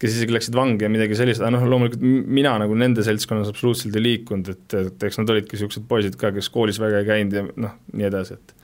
kes 0.00 0.16
isegi 0.16 0.34
läksid 0.34 0.56
vangi 0.56 0.86
ja 0.86 0.90
midagi 0.92 1.18
sellist, 1.18 1.44
aga 1.44 1.52
noh, 1.56 1.68
loomulikult 1.68 2.02
mina 2.02 2.54
nagu 2.62 2.78
nende 2.78 3.04
seltskonnas 3.06 3.52
absoluutselt 3.52 3.98
ei 3.98 4.06
liikunud, 4.08 4.54
et, 4.54 4.78
et 4.80 5.06
eks 5.08 5.20
nad 5.20 5.34
olidki 5.34 5.58
niisugused 5.58 5.84
poisid 5.90 6.16
ka, 6.20 6.32
kes 6.34 6.48
koolis 6.54 6.80
väga 6.82 7.02
ei 7.02 7.10
käinud 7.12 7.38
ja 7.38 7.44
noh, 7.66 7.76
nii 7.92 8.08
edasi, 8.08 8.40
et 8.40 8.61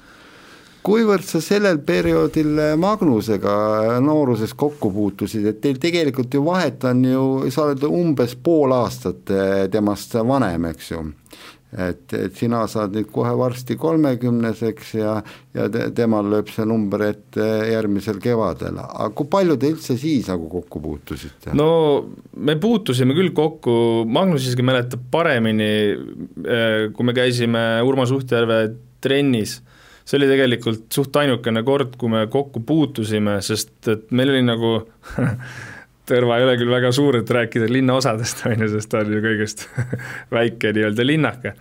kuivõrd 0.88 1.26
sa 1.26 1.40
sellel 1.44 1.82
perioodil 1.84 2.56
Magnusega 2.80 3.98
nooruses 4.04 4.54
kokku 4.58 4.90
puutusid, 4.94 5.46
et 5.50 5.60
teil 5.64 5.78
tegelikult 5.80 6.34
ju 6.34 6.42
vahet 6.46 6.84
on 6.88 7.04
ju, 7.04 7.28
sa 7.52 7.66
oled 7.66 7.84
umbes 7.88 8.34
pool 8.42 8.72
aastat 8.76 9.32
eh, 9.34 9.64
temast 9.72 10.16
vanem, 10.28 10.70
eks 10.72 10.92
ju. 10.94 11.06
Et, 11.68 12.14
et 12.16 12.32
sina 12.32 12.62
saad 12.64 12.94
nüüd 12.96 13.10
kohe 13.12 13.34
varsti 13.36 13.74
kolmekümneseks 13.76 14.94
ja, 14.96 15.18
ja 15.52 15.66
te, 15.68 15.90
temal 15.92 16.30
lööb 16.32 16.48
see 16.48 16.64
number 16.64 17.04
ette 17.04 17.44
järgmisel 17.68 18.22
kevadel, 18.24 18.78
aga 18.80 19.10
kui 19.12 19.28
palju 19.28 19.58
te 19.60 19.74
üldse 19.74 19.98
siis 20.00 20.30
nagu 20.32 20.48
kokku 20.48 20.80
puutusite? 20.80 21.52
no 21.52 21.68
me 22.40 22.56
puutusime 22.56 23.12
küll 23.18 23.34
kokku, 23.36 23.74
Magnus 24.08 24.48
isegi 24.48 24.64
mäletab 24.64 25.04
paremini, 25.12 25.70
kui 26.96 27.04
me 27.04 27.16
käisime 27.20 27.66
Urmas 27.84 28.16
Uhtjärve 28.16 28.62
trennis 29.04 29.58
see 30.08 30.16
oli 30.16 30.28
tegelikult 30.30 30.86
suht 30.94 31.16
ainukene 31.20 31.62
kord, 31.66 31.98
kui 32.00 32.12
me 32.12 32.24
kokku 32.32 32.62
puutusime, 32.66 33.38
sest 33.44 33.90
et 33.92 34.08
meil 34.16 34.32
oli 34.36 34.46
nagu 34.46 34.78
Tõrva 36.08 36.38
ei 36.40 36.46
ole 36.46 36.54
küll 36.56 36.72
väga 36.72 36.88
suur, 36.96 37.18
et 37.20 37.30
rääkida 37.36 37.66
linnaosadest, 37.68 38.40
on 38.48 38.64
ju, 38.64 38.70
sest 38.72 38.88
ta 38.92 39.02
on 39.04 39.12
ju 39.12 39.20
kõigest 39.24 39.66
väike 40.36 40.72
nii-öelda 40.72 41.04
linnake. 41.04 41.52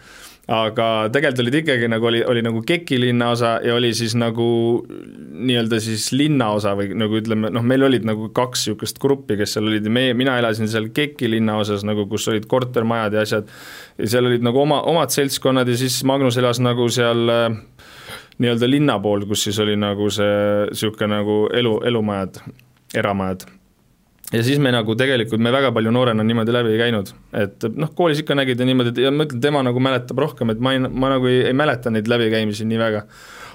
aga 0.47 0.85
tegelikult 1.11 1.41
olid 1.43 1.55
ikkagi 1.59 1.87
nagu 1.91 2.07
oli, 2.07 2.21
oli 2.23 2.41
nagu 2.45 2.61
Keki 2.63 3.01
linnaosa 3.01 3.57
ja 3.67 3.73
oli 3.75 3.89
siis 3.93 4.13
nagu 4.15 4.45
nii-öelda 4.87 5.81
siis 5.83 6.05
linnaosa 6.15 6.71
või 6.79 6.93
nagu 6.95 7.19
ütleme, 7.19 7.51
noh, 7.51 7.65
meil 7.67 7.83
olid 7.83 8.07
nagu 8.07 8.29
kaks 8.31 8.63
niisugust 8.69 9.01
gruppi, 9.03 9.35
kes 9.35 9.57
seal 9.57 9.67
olid 9.67 9.83
ja 9.83 9.91
meie, 9.91 10.13
mina 10.15 10.37
elasin 10.39 10.71
seal 10.71 10.87
Keki 10.95 11.33
linnaosas 11.33 11.83
nagu, 11.83 12.07
kus 12.07 12.29
olid 12.31 12.47
kortermajad 12.47 13.19
ja 13.19 13.27
asjad, 13.27 13.51
ja 13.99 14.13
seal 14.15 14.31
olid 14.31 14.47
nagu 14.47 14.63
oma, 14.63 14.79
omad 14.87 15.11
seltskonnad 15.11 15.67
ja 15.67 15.75
siis 15.83 15.99
Magnus 16.07 16.39
elas 16.39 16.63
nagu 16.63 16.87
seal 16.95 17.27
äh, 17.33 17.59
nii-öelda 18.41 18.69
linna 18.69 18.97
pool, 19.01 19.25
kus 19.29 19.47
siis 19.47 19.59
oli 19.63 19.77
nagu 19.79 20.09
see 20.13 20.33
niisugune 20.71 21.09
nagu 21.15 21.37
elu, 21.53 21.77
elumajad, 21.89 22.41
eramajad. 22.97 23.47
ja 24.33 24.43
siis 24.43 24.59
me 24.59 24.71
nagu 24.75 24.95
tegelikult, 24.99 25.41
me 25.41 25.53
väga 25.55 25.71
palju 25.75 25.91
noorena 25.95 26.25
niimoodi 26.27 26.53
läbi 26.53 26.75
ei 26.75 26.81
käinud, 26.81 27.13
et 27.37 27.65
noh, 27.79 27.93
koolis 27.97 28.21
ikka 28.21 28.37
nägid 28.37 28.59
ja 28.59 28.67
niimoodi, 28.67 28.93
ja 29.05 29.11
ma 29.13 29.25
ütlen, 29.27 29.41
tema 29.43 29.63
nagu 29.65 29.81
mäletab 29.83 30.19
rohkem, 30.21 30.53
et 30.53 30.61
ma 30.61 30.75
ei, 30.75 30.83
ma 30.85 31.11
nagu 31.15 31.29
ei, 31.31 31.45
ei 31.49 31.57
mäleta 31.57 31.93
neid 31.93 32.09
läbikäimisi 32.11 32.67
nii 32.67 32.81
väga. 32.81 33.05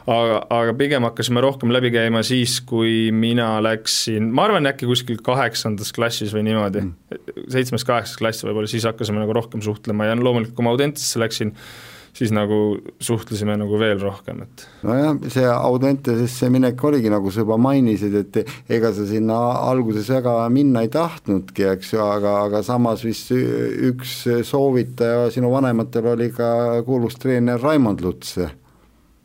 aga, 0.02 0.38
aga 0.50 0.74
pigem 0.74 1.04
hakkasime 1.06 1.44
rohkem 1.44 1.70
läbi 1.70 1.92
käima 1.94 2.24
siis, 2.26 2.56
kui 2.66 3.12
mina 3.14 3.52
läksin, 3.62 4.32
ma 4.34 4.48
arvan, 4.48 4.66
äkki 4.66 4.88
kuskil 4.90 5.20
kaheksandas 5.22 5.92
klassis 5.94 6.34
või 6.34 6.48
niimoodi 6.48 6.82
mm., 6.82 7.46
seitsmes-kaheksas 7.54 8.18
klass 8.18 8.42
võib-olla, 8.42 8.66
siis 8.66 8.88
hakkasime 8.88 9.22
nagu 9.22 9.36
rohkem 9.36 9.62
suhtlema 9.62 10.10
ja 10.10 10.18
loomulikult, 10.18 10.56
kui 10.56 10.66
ma 10.66 10.74
Audentesse 10.74 11.22
läksin, 11.22 11.54
siis 12.16 12.32
nagu 12.34 12.76
suhtlesime 13.00 13.56
nagu 13.60 13.78
veel 13.80 14.00
rohkem, 14.02 14.42
et 14.44 14.64
nojah, 14.84 15.16
see 15.32 15.46
Audentesesse 15.48 16.50
minek 16.52 16.80
oligi, 16.84 17.10
nagu 17.12 17.32
sa 17.32 17.44
juba 17.44 17.56
mainisid, 17.60 18.16
et 18.20 18.40
ega 18.72 18.92
sa 18.92 19.06
sinna 19.08 19.38
alguses 19.70 20.10
väga 20.12 20.36
minna 20.52 20.84
ei 20.84 20.90
tahtnudki, 20.92 21.66
eks 21.72 21.94
ju, 21.94 22.02
aga, 22.04 22.36
aga 22.48 22.62
samas 22.66 23.04
vist 23.06 23.32
üks 23.32 24.16
soovitaja 24.48 25.30
sinu 25.32 25.52
vanematel 25.54 26.12
oli 26.12 26.28
ka 26.36 26.82
kuulus 26.86 27.16
treener 27.22 27.60
Raimond 27.62 28.04
Luts. 28.04 28.36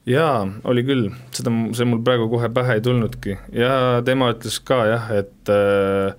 Jaa, 0.08 0.46
oli 0.72 0.86
küll, 0.88 1.10
seda, 1.36 1.52
see 1.76 1.88
mul 1.88 2.00
praegu 2.00 2.30
kohe 2.32 2.48
pähe 2.56 2.78
ei 2.78 2.84
tulnudki. 2.84 3.34
Ja 3.52 4.00
tema 4.08 4.30
ütles 4.32 4.62
ka 4.64 4.86
jah, 4.88 5.10
et 5.20 5.52
äh, 5.52 6.16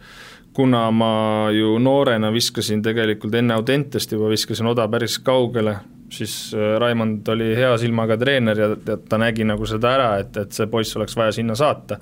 kuna 0.52 0.90
ma 0.92 1.12
ju 1.56 1.78
noorena 1.80 2.28
viskasin 2.34 2.82
tegelikult 2.84 3.38
enne 3.40 3.56
Audentest 3.56 4.12
juba 4.12 4.28
viskasin 4.28 4.68
oda 4.68 4.84
päris 4.92 5.16
kaugele, 5.24 5.78
siis 6.14 6.54
äh, 6.56 6.76
Raimond 6.80 7.28
oli 7.32 7.52
hea 7.56 7.70
silmaga 7.80 8.18
treener 8.20 8.58
ja, 8.58 8.70
ja 8.86 8.96
ta 9.08 9.20
nägi 9.20 9.46
nagu 9.48 9.66
seda 9.68 9.92
ära, 9.96 10.08
et, 10.22 10.36
et 10.40 10.56
see 10.56 10.68
poiss 10.70 10.96
oleks 10.98 11.16
vaja 11.18 11.34
sinna 11.36 11.56
saata. 11.58 11.98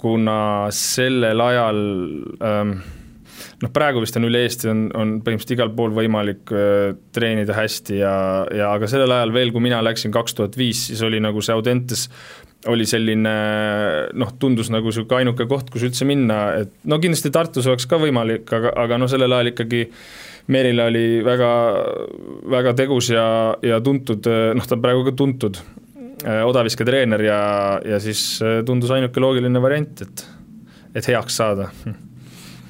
kuna 0.00 0.38
sellel 0.74 1.40
ajal 1.40 1.82
ähm, 2.46 2.72
noh, 3.62 3.72
praegu 3.74 4.02
vist 4.04 4.18
on 4.18 4.28
üle 4.28 4.42
Eesti 4.46 4.70
on, 4.72 4.86
on 4.94 5.14
põhimõtteliselt 5.24 5.56
igal 5.56 5.72
pool 5.76 5.94
võimalik 5.96 6.52
äh, 6.54 6.96
treenida 7.16 7.56
hästi 7.56 8.00
ja, 8.00 8.16
ja 8.54 8.72
aga 8.76 8.90
sellel 8.90 9.14
ajal 9.18 9.34
veel, 9.36 9.54
kui 9.54 9.64
mina 9.68 9.82
läksin 9.84 10.14
kaks 10.14 10.36
tuhat 10.38 10.58
viis, 10.58 10.88
siis 10.90 11.02
oli 11.06 11.22
nagu 11.22 11.44
see 11.44 11.56
Audentes 11.56 12.08
oli 12.66 12.86
selline 12.88 13.32
noh, 14.18 14.30
tundus 14.40 14.72
nagu 14.74 14.90
niisugune 14.90 15.22
ainuke 15.22 15.44
koht, 15.46 15.68
kus 15.70 15.84
üldse 15.86 16.06
minna, 16.08 16.40
et 16.64 16.72
no 16.88 16.98
kindlasti 16.98 17.30
Tartus 17.30 17.68
oleks 17.70 17.86
ka 17.86 18.00
võimalik, 18.02 18.48
aga, 18.58 18.72
aga 18.82 18.98
noh, 18.98 19.10
sellel 19.10 19.36
ajal 19.36 19.52
ikkagi 19.52 19.84
äh, 19.86 20.00
Merila 20.46 20.86
oli 20.86 21.24
väga, 21.26 21.50
väga 22.50 22.74
tegus 22.78 23.10
ja, 23.10 23.26
ja 23.66 23.80
tuntud, 23.82 24.28
noh, 24.54 24.66
ta 24.66 24.76
on 24.76 24.84
praegu 24.84 25.02
ka 25.08 25.14
tuntud 25.18 25.58
äh, 25.58 26.44
odavisketreener 26.46 27.24
ja, 27.26 27.40
ja 27.82 28.00
siis 28.02 28.22
äh, 28.44 28.60
tundus 28.66 28.92
ainuke 28.94 29.22
loogiline 29.22 29.62
variant, 29.62 30.04
et, 30.06 30.26
et 30.94 31.10
heaks 31.10 31.40
saada. 31.42 31.70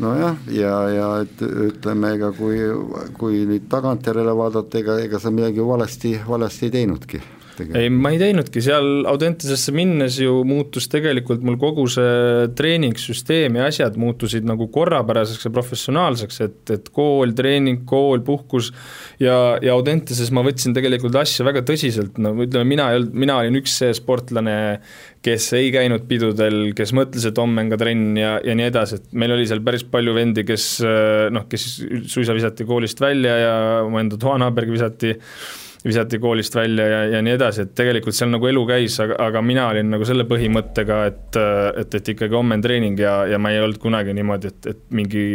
Nojah, 0.01 0.41
ja, 0.53 0.75
ja 0.93 1.13
et 1.25 1.41
ütleme, 1.45 2.17
ega 2.17 2.33
kui, 2.37 2.59
kui 3.17 3.45
nüüd 3.49 3.69
tagantjärele 3.73 4.35
vaadata, 4.37 4.81
ega, 4.81 4.99
ega 5.05 5.21
sa 5.21 5.33
midagi 5.33 5.65
valesti, 5.65 6.19
valesti 6.29 6.69
ei 6.69 6.79
teinudki 6.81 7.23
ei, 7.65 7.89
ma 7.93 8.13
ei 8.13 8.19
teinudki, 8.21 8.61
seal 8.65 9.07
Audentesesse 9.09 9.73
minnes 9.75 10.19
ju 10.21 10.43
muutus 10.47 10.89
tegelikult 10.93 11.45
mul 11.47 11.59
kogu 11.61 11.87
see 11.91 12.47
treeningsüsteem 12.59 13.59
ja 13.59 13.69
asjad 13.71 13.97
muutusid 14.01 14.47
nagu 14.49 14.69
korrapäraseks 14.73 15.49
ja 15.49 15.53
professionaalseks, 15.55 16.41
et, 16.45 16.61
et 16.75 16.91
kool, 16.95 17.33
treening, 17.37 17.85
kool, 17.89 18.23
puhkus 18.27 18.73
ja, 19.23 19.57
ja 19.63 19.75
Audenteses 19.77 20.33
ma 20.35 20.45
võtsin 20.47 20.77
tegelikult 20.77 21.17
asja 21.21 21.47
väga 21.47 21.65
tõsiselt, 21.67 22.21
no 22.23 22.35
ütleme, 22.45 22.69
mina 22.77 22.91
ei 22.93 23.01
olnud, 23.01 23.19
mina 23.27 23.41
olin 23.43 23.61
üks 23.63 23.79
see 23.83 23.93
sportlane, 23.97 24.57
kes 25.27 25.49
ei 25.59 25.73
käinud 25.75 26.07
pidudel, 26.11 26.71
kes 26.77 26.93
mõtles, 26.97 27.27
et 27.27 27.39
homme 27.41 27.65
on 27.65 27.73
ka 27.73 27.81
trenn 27.81 28.17
ja, 28.21 28.37
ja 28.45 28.55
nii 28.59 28.71
edasi, 28.71 29.01
et 29.01 29.15
meil 29.19 29.35
oli 29.35 29.47
seal 29.49 29.65
päris 29.67 29.87
palju 29.91 30.15
vendi, 30.17 30.47
kes 30.47 30.71
noh, 31.35 31.47
kes 31.51 31.69
suisa 32.07 32.37
visati 32.37 32.67
koolist 32.69 33.01
välja 33.03 33.39
ja 33.43 33.55
mu 33.89 33.99
enda 34.03 34.19
toanaaber 34.21 34.69
visati 34.71 35.17
visati 35.87 36.19
koolist 36.19 36.55
välja 36.55 36.87
ja, 36.91 37.01
ja 37.17 37.23
nii 37.23 37.35
edasi, 37.37 37.67
et 37.67 37.75
tegelikult 37.79 38.17
seal 38.17 38.31
nagu 38.33 38.49
elu 38.49 38.63
käis, 38.69 38.99
aga, 39.03 39.19
aga 39.29 39.43
mina 39.45 39.69
olin 39.71 39.91
nagu 39.95 40.07
selle 40.09 40.27
põhimõttega, 40.29 41.01
et, 41.11 41.41
et, 41.83 41.99
et 42.01 42.13
ikkagi 42.15 42.35
homme 42.35 42.59
on 42.59 42.65
treening 42.65 43.01
ja, 43.01 43.21
ja 43.31 43.39
ma 43.43 43.55
ei 43.55 43.63
olnud 43.63 43.81
kunagi 43.83 44.15
niimoodi, 44.17 44.53
et, 44.53 44.71
et 44.75 44.85
mingi 44.97 45.27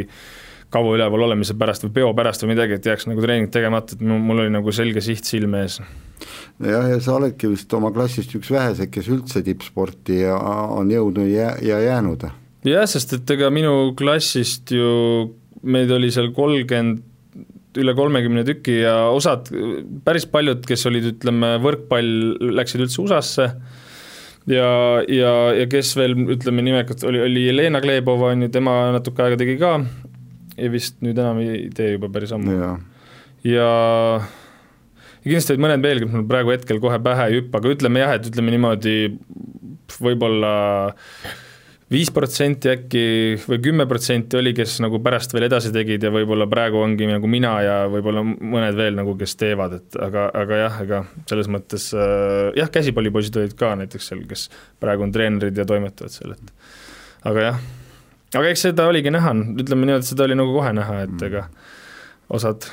kaua 0.71 0.95
üleval 0.95 1.27
olemise 1.27 1.55
pärast 1.59 1.85
või 1.85 1.95
peo 1.99 2.13
pärast 2.15 2.45
või 2.45 2.53
midagi, 2.53 2.77
et 2.77 2.87
jääks 2.87 3.07
nagu 3.09 3.23
treening 3.23 3.51
tegemata, 3.51 3.97
et 3.97 4.03
mul 4.07 4.45
oli 4.45 4.53
nagu 4.53 4.71
selge 4.75 5.03
siht 5.03 5.27
silme 5.27 5.65
ees. 5.65 5.81
jah, 6.63 6.87
ja 6.87 6.99
sa 7.03 7.17
oledki 7.17 7.49
vist 7.51 7.73
oma 7.75 7.91
klassist 7.95 8.35
üks 8.37 8.51
väheseid, 8.51 8.91
kes 8.93 9.11
üldse 9.11 9.43
tippsporti 9.45 10.23
on 10.31 10.91
jõudnud 10.91 11.27
ja, 11.31 11.53
ja 11.63 11.79
jäänud. 11.83 12.27
jah, 12.67 12.87
sest 12.87 13.19
et 13.19 13.35
ega 13.37 13.51
minu 13.53 13.93
klassist 13.99 14.71
ju 14.75 14.91
meid 15.61 15.91
oli 15.93 16.11
seal 16.11 16.31
kolmkümmend 16.35 17.07
üle 17.79 17.93
kolmekümne 17.95 18.43
tüki 18.47 18.81
ja 18.81 18.95
osad, 19.13 19.47
päris 20.05 20.25
paljud, 20.29 20.65
kes 20.67 20.83
olid, 20.89 21.07
ütleme, 21.13 21.53
võrkpall, 21.63 22.11
läksid 22.59 22.83
üldse 22.85 23.01
USA-sse. 23.03 23.47
Ja, 24.49 24.69
ja, 25.05 25.31
ja 25.53 25.67
kes 25.69 25.93
veel, 25.95 26.15
ütleme 26.33 26.63
nimekalt, 26.65 27.03
oli, 27.07 27.21
oli 27.21 27.45
Jelena 27.45 27.79
Glebova, 27.83 28.31
on 28.33 28.47
ju, 28.47 28.51
tema 28.53 28.75
natuke 28.95 29.23
aega 29.23 29.37
tegi 29.39 29.55
ka. 29.61 29.75
Ja 30.57 30.69
vist 30.73 30.97
nüüd 31.05 31.19
enam 31.21 31.39
ei 31.43 31.67
tee 31.75 31.93
juba 31.95 32.09
päris 32.11 32.33
ammu. 32.35 32.57
ja, 32.57 32.71
ja 33.47 33.69
ja 35.21 35.29
kindlasti 35.29 35.53
olid 35.53 35.63
mõned 35.67 35.85
veel, 35.85 36.01
kes 36.01 36.11
mul 36.11 36.25
praegu 36.29 36.53
hetkel 36.53 36.81
kohe 36.81 36.97
pähe 37.05 37.27
ei 37.29 37.39
hüppa, 37.39 37.61
aga 37.61 37.73
ütleme 37.75 38.01
jah, 38.01 38.15
et 38.17 38.27
ütleme 38.31 38.53
niimoodi, 38.55 38.95
võib-olla 40.01 40.53
viis 41.91 42.11
protsenti 42.13 42.71
äkki 42.71 43.03
või 43.43 43.59
kümme 43.63 43.85
protsenti 43.89 44.39
oli, 44.39 44.53
kes 44.55 44.77
nagu 44.83 45.01
pärast 45.03 45.33
veel 45.35 45.47
edasi 45.49 45.73
tegid 45.75 46.03
ja 46.05 46.11
võib-olla 46.13 46.47
praegu 46.51 46.79
ongi 46.79 47.09
nagu 47.09 47.27
mina 47.31 47.51
ja 47.65 47.75
võib-olla 47.91 48.23
mõned 48.23 48.77
veel 48.79 48.95
nagu, 48.97 49.15
kes 49.19 49.35
teevad, 49.39 49.75
et 49.81 49.97
aga, 49.99 50.29
aga 50.43 50.61
jah, 50.63 50.79
ega 50.85 51.01
selles 51.29 51.51
mõttes 51.51 51.89
äh, 51.95 52.53
jah, 52.59 52.71
käsipallipoisid 52.71 53.41
olid 53.41 53.57
ka 53.59 53.73
näiteks 53.81 54.11
seal, 54.11 54.23
kes 54.29 54.47
praegu 54.81 55.07
on 55.07 55.13
treenerid 55.15 55.57
ja 55.57 55.67
toimetavad 55.67 56.15
seal, 56.15 56.37
et 56.37 57.27
aga 57.27 57.47
jah, 57.49 57.61
aga 58.39 58.53
eks 58.53 58.67
seda 58.69 58.87
oligi 58.91 59.11
näha, 59.11 59.35
ütleme 59.35 59.89
niimoodi, 59.89 60.05
et 60.05 60.13
seda 60.13 60.27
oli 60.29 60.39
nagu 60.39 60.55
kohe 60.55 60.71
näha, 60.77 61.03
et 61.07 61.17
mm. 61.17 61.27
ega 61.27 61.47
osad, 62.31 62.69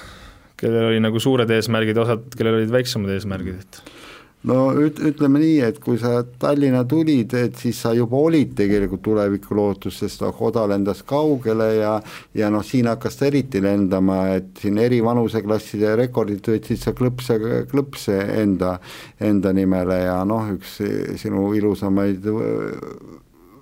kellel 0.59 0.93
oli 0.93 1.03
nagu 1.03 1.19
suured 1.23 1.51
eesmärgid, 1.59 1.99
osad, 1.99 2.31
kellel 2.39 2.61
olid 2.61 2.71
väiksemad 2.71 3.11
eesmärgid, 3.17 3.67
et 3.67 3.98
no 4.47 4.59
üt-, 4.79 5.01
ütleme 5.11 5.41
nii, 5.43 5.59
et 5.67 5.79
kui 5.83 5.99
sa 6.01 6.23
Tallinna 6.41 6.85
tulid, 6.89 7.35
et 7.35 7.59
siis 7.59 7.81
sa 7.83 7.93
juba 7.97 8.21
olid 8.29 8.55
tegelikult 8.59 9.03
tulevikulootus, 9.09 9.99
sest 10.05 10.23
noh, 10.23 10.43
Oda 10.49 10.67
lendas 10.71 11.03
kaugele 11.09 11.69
ja 11.81 11.95
ja 12.39 12.51
noh, 12.55 12.65
siin 12.65 12.87
hakkas 12.91 13.19
ta 13.19 13.29
eriti 13.29 13.63
lendama, 13.65 14.21
et 14.39 14.53
siin 14.63 14.79
eri 14.79 15.01
vanuseklasside 15.05 15.97
rekordid 15.99 16.45
võtsid 16.47 16.83
sa 16.83 16.95
klõpse, 16.97 17.39
klõpse 17.71 18.19
enda, 18.39 18.77
enda 19.21 19.53
nimele 19.57 20.03
ja 20.05 20.21
noh, 20.29 20.53
üks 20.55 20.79
sinu 21.19 21.51
ilusamaid 21.59 22.29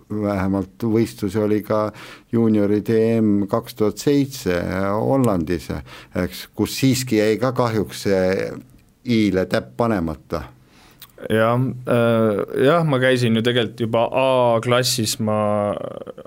vähemalt 0.07 0.85
võistlusi 0.87 1.41
oli 1.43 1.63
ka 1.67 1.89
juunioride 2.33 2.99
EM 3.17 3.31
kaks 3.51 3.75
tuhat 3.75 3.99
seitse 3.99 4.61
Hollandis, 4.93 5.71
eks, 6.15 6.47
kus 6.55 6.77
siiski 6.79 7.19
jäi 7.19 7.41
ka 7.43 7.51
kahjuks 7.57 8.05
see 8.07 8.53
i-le 9.17 9.47
täpp 9.51 9.75
panemata 9.79 10.45
jah, 11.33 11.57
äh, 11.89 12.41
jah, 12.67 12.85
ma 12.85 12.99
käisin 13.01 13.39
ju 13.39 13.43
tegelikult 13.45 13.81
juba 13.87 14.05
A-klassis, 14.21 15.17
ma, 15.25 15.39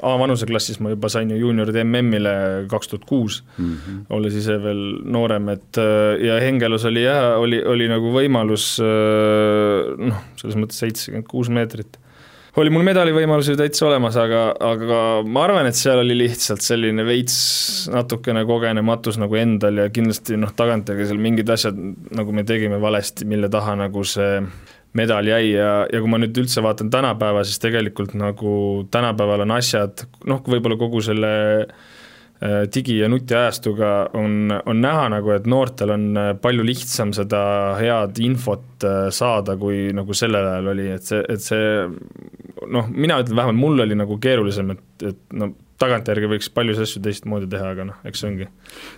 A-vanuseklassis 0.01 0.81
ma 0.84 0.93
juba 0.96 1.12
sain 1.13 1.29
ju 1.29 1.38
juunioride 1.43 1.84
MM-ile 1.86 2.36
kaks 2.72 2.91
tuhat 2.91 3.08
kuus, 3.10 3.41
mhm. 3.58 4.03
olles 4.15 4.36
ise 4.39 4.58
veel 4.63 4.84
noorem, 5.05 5.50
et 5.53 5.81
äh, 5.81 6.17
ja 6.25 6.39
Hengelos 6.43 6.88
oli 6.89 7.05
jah, 7.05 7.38
oli, 7.39 7.62
oli 7.62 7.89
nagu 7.91 8.13
võimalus 8.15 8.75
äh, 8.84 9.96
noh, 10.10 10.22
selles 10.41 10.60
mõttes 10.60 10.81
seitsekümmend 10.86 11.29
kuus 11.29 11.51
meetrit 11.53 12.00
oli 12.60 12.72
mul 12.74 12.84
medalivõimalus 12.88 13.51
ju 13.51 13.55
täitsa 13.60 13.86
olemas, 13.88 14.17
aga, 14.19 14.50
aga 14.65 15.01
ma 15.27 15.43
arvan, 15.46 15.69
et 15.69 15.77
seal 15.77 16.01
oli 16.01 16.17
lihtsalt 16.17 16.63
selline 16.65 17.05
veits 17.08 17.38
natukene 17.93 18.43
kogenematus 18.50 19.19
nagu 19.22 19.38
endal 19.39 19.84
ja 19.84 19.88
kindlasti 19.93 20.39
noh, 20.39 20.51
tagantjärgi 20.58 21.08
seal 21.10 21.22
mingid 21.22 21.51
asjad 21.53 21.77
nagu 21.77 22.36
me 22.36 22.43
tegime 22.48 22.81
valesti, 22.81 23.27
mille 23.29 23.51
taha 23.53 23.77
nagu 23.84 24.03
see 24.08 24.41
medal 24.98 25.27
jäi 25.29 25.51
ja, 25.53 25.86
ja 25.91 26.01
kui 26.01 26.10
ma 26.10 26.19
nüüd 26.22 26.38
üldse 26.41 26.63
vaatan 26.65 26.89
tänapäeva, 26.93 27.43
siis 27.46 27.62
tegelikult 27.62 28.15
nagu 28.17 28.53
tänapäeval 28.91 29.46
on 29.46 29.55
asjad, 29.60 30.05
noh, 30.29 30.41
võib-olla 30.50 30.79
kogu 30.81 31.01
selle 31.05 31.31
äh, 31.62 32.63
digi- 32.74 32.98
ja 33.03 33.10
nutiajastuga 33.12 33.93
on, 34.17 34.50
on 34.65 34.81
näha 34.81 35.05
nagu, 35.13 35.34
et 35.36 35.48
noortel 35.50 35.93
on 35.93 36.10
äh, 36.17 36.31
palju 36.41 36.65
lihtsam 36.65 37.13
seda 37.15 37.41
head 37.79 38.22
infot 38.25 38.88
äh, 38.88 39.08
saada, 39.13 39.58
kui 39.62 39.89
nagu 39.96 40.17
sellel 40.17 40.53
ajal 40.55 40.74
oli, 40.74 40.89
et 40.98 41.05
see, 41.12 41.22
et 41.29 41.46
see 41.46 41.72
noh, 42.69 42.89
mina 42.89 43.22
ütlen, 43.22 43.38
vähemalt 43.38 43.62
mul 43.62 43.86
oli 43.86 43.98
nagu 44.00 44.17
keerulisem, 44.22 44.74
et, 44.74 45.12
et 45.13 45.25
no 45.38 45.53
tagantjärgi 45.79 46.29
võiks 46.33 46.50
paljusid 46.53 46.86
asju 46.86 47.01
teistmoodi 47.05 47.48
teha, 47.51 47.71
aga 47.74 47.86
noh, 47.89 48.00
eks 48.07 48.24
see 48.24 48.29
ongi 48.29 48.48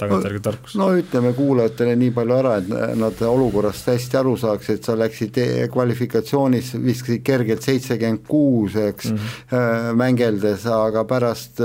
tagantjärgi 0.02 0.42
tarkus. 0.48 0.76
no 0.80 0.90
ütleme 0.98 1.34
kuulajatele 1.38 1.96
nii 2.02 2.14
palju 2.16 2.38
ära, 2.38 2.56
et 2.62 2.98
nad 3.00 3.22
olukorrast 3.28 3.92
hästi 3.92 4.20
aru 4.22 4.36
saaks, 4.42 4.72
et 4.74 4.90
sa 4.90 4.98
läksid 5.00 5.38
kvalifikatsioonis, 5.74 6.74
viskasid 6.82 7.26
kergelt 7.28 7.68
seitsekümmend 7.68 8.26
kuus, 8.28 8.76
eks 8.76 9.12
mm, 9.12 9.22
-hmm. 9.52 10.02
mängeldes, 10.02 10.66
aga 10.66 11.06
pärast 11.10 11.62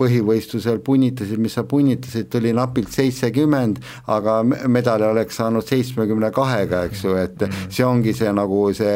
põhivõistlusel 0.00 0.80
punnitasid, 0.84 1.40
mis 1.40 1.56
sa 1.56 1.64
punnitasid, 1.68 2.28
tuli 2.32 2.52
napilt 2.56 2.92
seitsekümmend, 2.94 3.80
aga 4.12 4.38
medali 4.44 5.06
oleks 5.08 5.38
saanud 5.40 5.66
seitsmekümne 5.66 6.30
kahega, 6.36 6.84
eks 6.90 7.04
ju, 7.06 7.16
et 7.20 7.46
mm. 7.46 7.70
see 7.72 7.86
ongi 7.86 8.14
see 8.16 8.32
nagu 8.36 8.62
see 8.76 8.94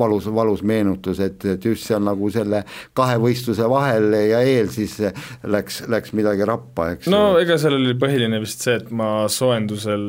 valus, 0.00 0.28
valus 0.34 0.64
meenutus, 0.66 1.20
et, 1.24 1.44
et 1.54 1.70
just 1.70 1.86
seal 1.88 2.02
nagu 2.04 2.30
selle 2.32 2.62
kahe 2.96 3.18
võistluse 3.22 3.68
vahel 3.70 4.14
ja 4.16 4.42
eel 4.46 4.70
siis 4.72 4.96
läks, 5.44 5.82
läks 5.90 6.14
midagi 6.16 6.48
rappa, 6.48 6.92
eks 6.96 7.10
no 7.12 7.38
ega 7.40 7.58
seal 7.60 7.76
oli 7.78 7.96
põhiline 8.00 8.40
vist 8.42 8.64
see, 8.66 8.78
et 8.80 8.90
ma 8.94 9.28
soojendusel 9.30 10.06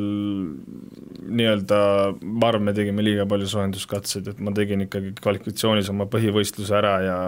nii-öelda, 1.32 1.82
ma 2.22 2.50
arvan, 2.50 2.70
me 2.70 2.76
tegime 2.76 3.04
liiga 3.06 3.28
palju 3.30 3.50
soojenduskatseid, 3.52 4.32
et 4.32 4.40
ma 4.44 4.54
tegin 4.56 4.86
ikkagi 4.88 5.14
kvalifikatsioonis 5.22 5.92
oma 5.94 6.08
põhivõistluse 6.12 6.76
ära 6.78 6.96
ja 7.06 7.20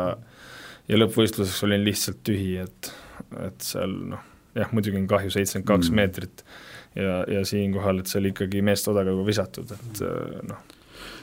ja 0.90 1.00
lõppvõistluseks 1.00 1.63
olin 1.68 1.84
lihtsalt 1.86 2.22
tühi, 2.28 2.58
et, 2.63 2.94
et 3.48 3.66
seal 3.66 3.98
noh, 4.13 4.24
jah, 4.58 4.70
muidugi 4.75 5.00
on 5.00 5.10
kahju, 5.10 5.34
seitsekümmend 5.34 5.70
kaks 5.70 5.92
mm. 5.92 6.00
meetrit 6.00 6.46
ja, 6.96 7.24
ja 7.30 7.44
siinkohal, 7.48 8.02
et 8.02 8.12
see 8.12 8.22
oli 8.22 8.34
ikkagi 8.34 8.63
meeste 8.66 8.92
odaga 8.94 9.16
visatud, 9.25 9.72
et 9.78 10.04
noh 10.50 10.63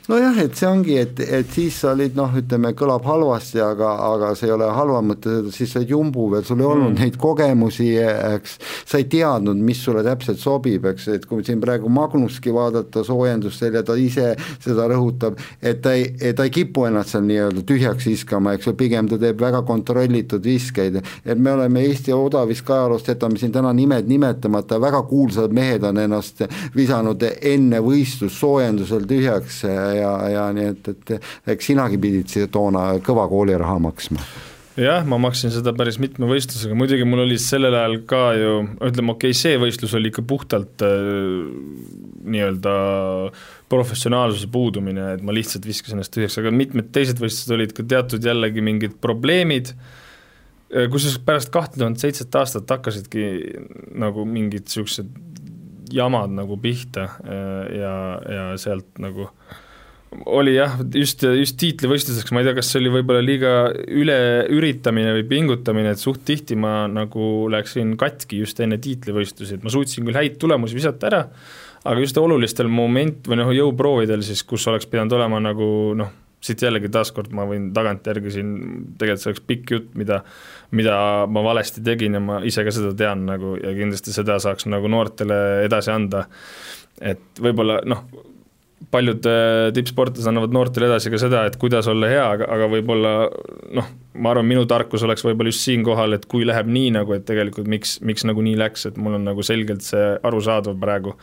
nojah, 0.09 0.39
et 0.43 0.57
see 0.57 0.69
ongi, 0.69 0.97
et, 1.01 1.21
et 1.21 1.53
siis 1.53 1.77
sa 1.83 1.93
olid 1.95 2.17
noh, 2.19 2.33
ütleme, 2.41 2.73
kõlab 2.79 3.05
halvasti, 3.07 3.61
aga, 3.65 3.93
aga 4.07 4.33
see 4.39 4.49
ei 4.49 4.55
ole 4.55 4.69
halva 4.75 5.01
mõttes, 5.05 5.51
siis 5.57 5.73
sa 5.73 5.81
olid 5.81 5.93
jumbu 5.93 6.29
veel, 6.33 6.45
sul 6.47 6.63
ei 6.63 6.69
olnud 6.69 6.93
mm. 6.95 7.01
neid 7.03 7.19
kogemusi, 7.21 7.89
eks, 8.01 8.57
sa 8.89 9.01
ei 9.01 9.07
teadnud, 9.11 9.61
mis 9.67 9.83
sulle 9.85 10.05
täpselt 10.07 10.41
sobib, 10.41 10.87
eks, 10.93 11.09
et 11.17 11.27
kui 11.29 11.45
siin 11.47 11.61
praegu 11.63 11.91
Magnuski 11.93 12.55
vaadata 12.55 13.05
soojendustel 13.07 13.79
ja 13.81 13.85
ta 13.87 13.97
ise 14.01 14.33
seda 14.63 14.89
rõhutab, 14.91 15.39
et 15.63 15.83
ta 15.85 15.95
ei, 15.99 16.09
ta 16.37 16.47
ei 16.47 16.55
kipu 16.55 16.87
ennast 16.89 17.15
seal 17.15 17.27
nii-öelda 17.29 17.65
tühjaks 17.69 18.09
viskama, 18.11 18.55
eks 18.57 18.71
ju, 18.71 18.77
pigem 18.79 19.11
ta 19.11 19.19
teeb 19.21 19.41
väga 19.41 19.63
kontrollitud 19.69 20.45
viskeid, 20.47 21.01
et 21.01 21.39
me 21.39 21.55
oleme 21.57 21.85
Eesti 21.91 22.15
odaviskajaloost, 22.15 23.13
jätame 23.13 23.41
siin 23.41 23.53
täna 23.55 23.73
nimed 23.77 24.09
nimetamata, 24.11 24.81
väga 24.81 25.03
kuulsad 25.11 25.53
mehed 25.55 25.85
on 25.87 25.99
ennast 25.99 26.45
visanud 26.77 27.23
enne 27.27 27.81
võistlust 27.85 28.39
soojendusel 28.41 29.07
tühjaks 29.11 29.63
ja, 29.97 30.15
ja 30.37 30.47
nii 30.57 30.71
et, 30.75 30.95
et 30.95 31.53
eks 31.55 31.73
sinagi 31.73 31.99
pidid 32.01 32.51
toona 32.53 32.93
kõva 33.05 33.29
kooliraha 33.31 33.79
maksma. 33.83 34.23
Jah, 34.79 35.03
ma 35.05 35.19
maksin 35.19 35.51
seda 35.51 35.73
päris 35.77 35.99
mitme 36.01 36.29
võistlusega, 36.31 36.77
muidugi 36.79 37.05
mul 37.09 37.25
oli 37.25 37.37
sellel 37.43 37.75
ajal 37.75 37.97
ka 38.09 38.21
ju, 38.39 38.53
ütleme 38.87 39.13
okei 39.17 39.33
okay,, 39.33 39.37
see 39.37 39.57
võistlus 39.61 39.93
oli 39.99 40.13
ikka 40.13 40.23
puhtalt 40.31 40.85
äh, 40.87 41.49
nii-öelda 42.31 42.75
professionaalsuse 43.73 44.47
puudumine, 44.53 45.17
et 45.17 45.25
ma 45.27 45.35
lihtsalt 45.35 45.67
viskasin 45.67 45.99
ennast 45.99 46.15
tühjaks, 46.15 46.39
aga 46.41 46.53
mitmed 46.55 46.93
teised 46.95 47.19
võistlused 47.21 47.57
olid 47.57 47.75
ka 47.77 47.85
teatud 47.93 48.25
jällegi 48.31 48.63
mingid 48.65 48.95
probleemid, 49.03 49.75
äh, 50.71 50.87
kusjuures 50.93 51.19
pärast 51.27 51.51
kahte 51.53 51.83
tuhat 51.83 52.01
seitset 52.01 52.39
aastat 52.39 52.71
hakkasidki 52.71 53.27
nagu 53.99 54.23
mingid 54.23 54.71
niisugused 54.71 55.11
jamad 55.93 56.31
nagu 56.31 56.57
pihta 56.63 57.11
äh, 57.27 57.67
ja, 57.83 57.97
ja 58.39 58.47
sealt 58.63 59.03
nagu 59.03 59.27
äh, 59.27 59.59
oli 60.27 60.57
jah, 60.57 60.77
just, 60.95 61.23
just 61.39 61.59
tiitlivõistluseks, 61.61 62.33
ma 62.35 62.43
ei 62.43 62.49
tea, 62.49 62.57
kas 62.59 62.71
see 62.73 62.81
oli 62.83 62.93
võib-olla 62.97 63.23
liiga 63.23 63.53
üleüritamine 63.71 65.13
või 65.19 65.27
pingutamine, 65.31 65.95
et 65.95 66.03
suht 66.03 66.25
tihti 66.27 66.59
ma 66.59 66.85
nagu 66.91 67.47
läksin 67.53 67.95
katki 68.01 68.41
just 68.43 68.59
enne 68.65 68.81
tiitlivõistlusi, 68.83 69.59
et 69.59 69.67
ma 69.67 69.73
suutsin 69.73 70.07
küll 70.07 70.19
häid 70.19 70.41
tulemusi 70.43 70.79
visata 70.79 71.11
ära, 71.11 71.21
aga 71.85 72.03
just 72.03 72.19
olulistel 72.19 72.69
moment- 72.71 73.31
või 73.31 73.39
noh, 73.39 73.53
jõuproovidel 73.55 74.25
siis, 74.27 74.43
kus 74.43 74.67
oleks 74.71 74.91
pidanud 74.91 75.15
olema 75.19 75.39
nagu 75.43 75.69
noh, 75.99 76.11
siit 76.41 76.63
jällegi 76.65 76.89
taaskord 76.91 77.31
ma 77.37 77.45
võin 77.47 77.69
tagantjärgi 77.77 78.33
siin, 78.33 78.53
tegelikult 78.99 79.23
see 79.23 79.31
oleks 79.31 79.45
pikk 79.47 79.75
jutt, 79.77 79.93
mida 80.01 80.23
mida 80.71 80.97
ma 81.27 81.43
valesti 81.45 81.83
tegin 81.85 82.17
ja 82.17 82.23
ma 82.23 82.41
ise 82.47 82.65
ka 82.67 82.73
seda 82.75 82.95
tean 82.97 83.27
nagu 83.29 83.57
ja 83.61 83.75
kindlasti 83.77 84.15
seda 84.15 84.39
saaks 84.43 84.69
nagu 84.71 84.91
noortele 84.91 85.39
edasi 85.67 85.93
anda, 85.93 86.25
et 87.01 87.43
võib-olla 87.43 87.81
noh, 87.91 88.07
paljud 88.91 89.27
äh, 89.29 89.71
tippsportlased 89.75 90.29
annavad 90.31 90.55
noortele 90.55 90.89
edasi 90.89 91.13
ka 91.13 91.21
seda, 91.23 91.45
et 91.49 91.57
kuidas 91.61 91.89
olla 91.91 92.11
hea, 92.11 92.25
aga, 92.37 92.49
aga 92.57 92.69
võib-olla 92.73 93.13
noh, 93.79 93.91
ma 94.19 94.33
arvan, 94.35 94.49
minu 94.51 94.67
tarkus 94.71 95.05
oleks 95.07 95.25
võib-olla 95.27 95.53
just 95.53 95.67
siinkohal, 95.69 96.17
et 96.19 96.27
kui 96.31 96.47
läheb 96.49 96.71
nii 96.71 96.93
nagu, 96.99 97.15
et 97.15 97.25
tegelikult 97.29 97.71
miks, 97.71 97.99
miks 98.07 98.27
nagu 98.27 98.43
nii 98.45 98.59
läks, 98.59 98.89
et 98.91 99.01
mul 99.01 99.19
on 99.21 99.27
nagu 99.31 99.47
selgelt 99.47 99.87
see 99.87 100.13
arusaadav 100.27 100.79
praegu, 100.83 101.15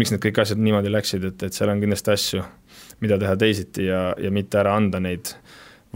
miks 0.00 0.14
need 0.14 0.24
kõik 0.24 0.42
asjad 0.44 0.64
niimoodi 0.64 0.92
läksid, 0.92 1.28
et, 1.32 1.48
et 1.48 1.56
seal 1.56 1.72
on 1.72 1.84
kindlasti 1.84 2.14
asju, 2.16 2.44
mida 3.04 3.20
teha 3.20 3.36
teisiti 3.40 3.88
ja, 3.90 4.10
ja 4.20 4.32
mitte 4.34 4.60
ära 4.62 4.76
anda 4.80 5.02
neid 5.02 5.34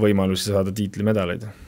võimalusi 0.00 0.50
saada 0.50 0.74
tiitlimedaleid 0.74 1.63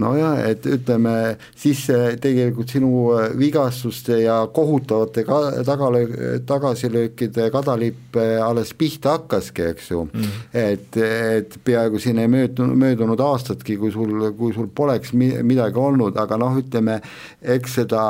nojah, 0.00 0.38
et 0.48 0.66
ütleme 0.66 1.36
siis 1.56 1.84
tegelikult 2.20 2.72
sinu 2.74 2.90
äh, 3.14 3.28
vigastuste 3.38 4.18
ja 4.24 4.40
kohutavate 4.52 5.24
ka 5.26 5.40
tagalöök, 5.66 6.14
tagasilöökide 6.46 7.50
kadalipp 7.54 8.16
äh, 8.18 8.38
alles 8.42 8.74
pihta 8.74 9.18
hakkaski, 9.18 9.68
eks 9.74 9.90
ju 9.90 10.04
mm. 10.04 10.20
-hmm. 10.20 10.48
et, 10.52 10.96
et 10.96 11.58
peaaegu 11.64 11.98
siin 11.98 12.18
ei 12.18 12.28
möödunud, 12.28 12.76
möödunud 12.76 13.20
aastatki, 13.20 13.76
kui 13.76 13.92
sul, 13.92 14.32
kui 14.38 14.54
sul 14.54 14.66
poleks 14.74 15.12
midagi 15.14 15.78
olnud, 15.78 16.16
aga 16.16 16.36
noh, 16.36 16.58
ütleme 16.58 17.00
eks 17.42 17.74
seda 17.74 18.04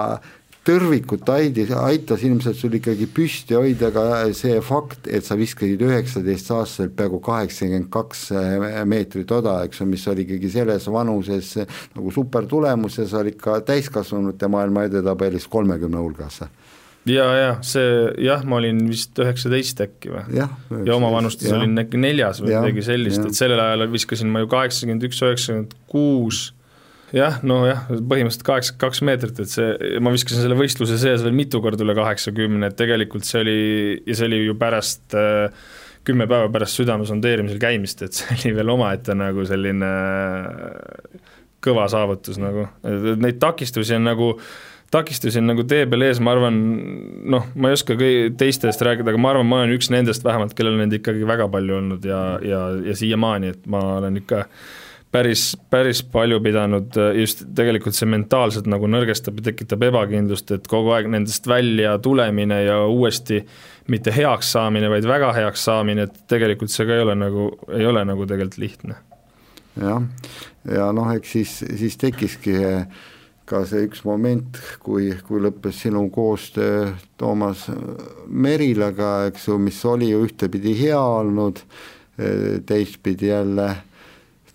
tõrvikut 0.64 1.29
aidis, 1.35 1.70
aitas 1.77 2.22
ilmselt 2.24 2.57
sul 2.57 2.77
ikkagi 2.79 3.09
püsti 3.12 3.57
hoida 3.59 3.90
ka 3.94 4.05
see 4.37 4.57
fakt, 4.64 5.09
et 5.12 5.27
sa 5.27 5.37
viskasid 5.38 5.83
üheksateistaastaselt 5.85 6.94
peaaegu 6.96 7.20
kaheksakümmend 7.24 7.90
kaks 7.92 8.27
meetrit 8.88 9.35
oda, 9.37 9.59
eks 9.68 9.83
ju, 9.83 9.88
mis 9.90 10.07
oli 10.09 10.24
ikkagi 10.24 10.53
selles 10.57 10.88
vanuses 10.92 11.55
nagu 11.96 12.14
supertulemus 12.14 13.00
ja 13.03 13.09
sa 13.11 13.20
olid 13.20 13.37
ka 13.40 13.61
täiskasvanute 13.66 14.48
maailma 14.53 14.87
edetabelis 14.88 15.48
kolmekümne 15.53 16.00
hulgas 16.00 16.40
ja, 17.05 17.27
ja 17.37 17.53
see 17.66 18.09
jah, 18.24 18.44
ma 18.48 18.59
olin 18.62 18.81
vist 18.88 19.18
üheksateist 19.20 19.85
äkki 19.85 20.12
või? 20.14 20.24
ja, 20.38 20.48
ja 20.87 20.96
oma 20.96 21.12
vanustes 21.12 21.50
ja. 21.50 21.59
olin 21.59 21.77
äkki 21.85 22.00
neljas 22.00 22.40
või 22.40 22.57
midagi 22.57 22.88
sellist, 22.88 23.24
et 23.29 23.37
sellel 23.37 23.61
ajal 23.61 23.88
viskasin 23.92 24.33
ma 24.33 24.44
ju 24.44 24.50
kaheksakümmend 24.55 25.09
üks, 25.11 25.20
üheksakümmend 25.24 25.77
kuus 25.92 26.46
jah, 27.14 27.38
nojah, 27.46 27.87
põhimõtteliselt 27.88 28.44
kaheksakümmend 28.46 28.83
kaks 28.83 29.03
meetrit, 29.07 29.40
et 29.44 29.53
see, 29.53 29.94
ma 30.03 30.12
viskasin 30.14 30.44
selle 30.44 30.59
võistluse 30.59 30.98
sees 31.00 31.24
veel 31.24 31.37
mitu 31.37 31.61
korda 31.64 31.87
üle 31.87 31.96
kaheksakümne, 31.96 32.70
et 32.70 32.79
tegelikult 32.79 33.27
see 33.29 33.40
oli, 33.44 33.57
ja 34.09 34.18
see 34.18 34.29
oli 34.31 34.42
ju 34.48 34.59
pärast 34.59 35.16
äh, 35.18 35.72
kümme 36.05 36.27
päeva 36.31 36.50
pärast 36.53 36.81
südame 36.81 37.07
sondeerimisel 37.09 37.61
käimist, 37.62 38.05
et 38.05 38.18
see 38.18 38.29
oli 38.38 38.55
veel 38.59 38.74
omaette 38.74 39.16
nagu 39.18 39.46
selline 39.48 39.90
äh, 39.94 41.35
kõva 41.64 41.88
saavutus 41.88 42.37
nagu, 42.40 42.68
neid 42.85 43.40
takistusi 43.40 43.96
on 43.96 44.09
nagu 44.11 44.35
takistusi 44.94 45.40
on 45.40 45.48
nagu 45.48 45.64
tee 45.66 45.88
peal 45.90 46.05
ees, 46.07 46.20
ma 46.22 46.35
arvan, 46.37 46.59
noh, 47.33 47.46
ma 47.59 47.70
ei 47.70 47.74
oska 47.74 47.96
teistest 48.38 48.83
rääkida, 48.85 49.11
aga 49.11 49.18
ma 49.18 49.33
arvan, 49.33 49.48
ma 49.48 49.62
olen 49.62 49.72
üks 49.74 49.88
nendest 49.90 50.22
vähemalt, 50.27 50.55
kellel 50.55 50.77
neid 50.79 50.94
ikkagi 51.00 51.27
väga 51.27 51.48
palju 51.50 51.79
olnud 51.81 52.07
ja, 52.07 52.20
ja, 52.44 52.61
ja 52.85 52.94
siiamaani, 52.98 53.55
et 53.57 53.64
ma 53.70 53.81
olen 53.96 54.20
ikka 54.20 54.44
äh, 54.44 54.68
päris, 55.14 55.57
päris 55.70 56.03
palju 56.03 56.40
pidanud, 56.42 56.96
äh, 56.98 57.14
just 57.20 57.44
tegelikult 57.57 57.96
see 57.96 58.09
mentaalselt 58.11 58.66
nagu 58.70 58.88
nõrgestab 58.90 59.38
ja 59.38 59.48
tekitab 59.50 59.87
ebakindlust, 59.87 60.50
et 60.57 60.68
kogu 60.70 60.94
aeg 60.96 61.09
nendest 61.12 61.46
välja 61.50 61.94
tulemine 62.03 62.64
ja 62.64 62.81
uuesti 62.90 63.44
mitte 63.92 64.14
heaks 64.14 64.55
saamine, 64.57 64.90
vaid 64.90 65.07
väga 65.07 65.31
heaks 65.37 65.66
saamine, 65.68 66.09
et 66.09 66.22
tegelikult 66.31 66.72
see 66.74 66.88
ka 66.88 66.96
ei 66.96 67.05
ole 67.05 67.16
nagu, 67.20 67.48
ei 67.77 67.87
ole 67.87 68.05
nagu 68.09 68.27
tegelikult 68.27 68.62
lihtne. 68.64 69.00
jah, 69.81 70.03
ja 70.70 70.90
noh, 70.94 71.11
eks 71.14 71.35
siis, 71.37 71.57
siis 71.79 71.98
tekkiski 72.00 72.59
ka 73.44 73.64
see 73.68 73.87
üks 73.87 74.05
moment, 74.09 74.59
kui, 74.83 75.12
kui 75.27 75.42
lõppes 75.42 75.83
sinu 75.85 76.07
koostöö 76.11 76.94
Toomas 77.20 77.66
Merilaga, 78.27 79.27
eks 79.29 79.50
ju, 79.50 79.59
mis 79.61 79.83
oli 79.85 80.14
ju 80.14 80.22
ühtepidi 80.24 80.72
hea 80.79 81.00
olnud, 81.00 81.61
teistpidi 82.66 83.29
jälle 83.29 83.66
äh, 83.66 83.83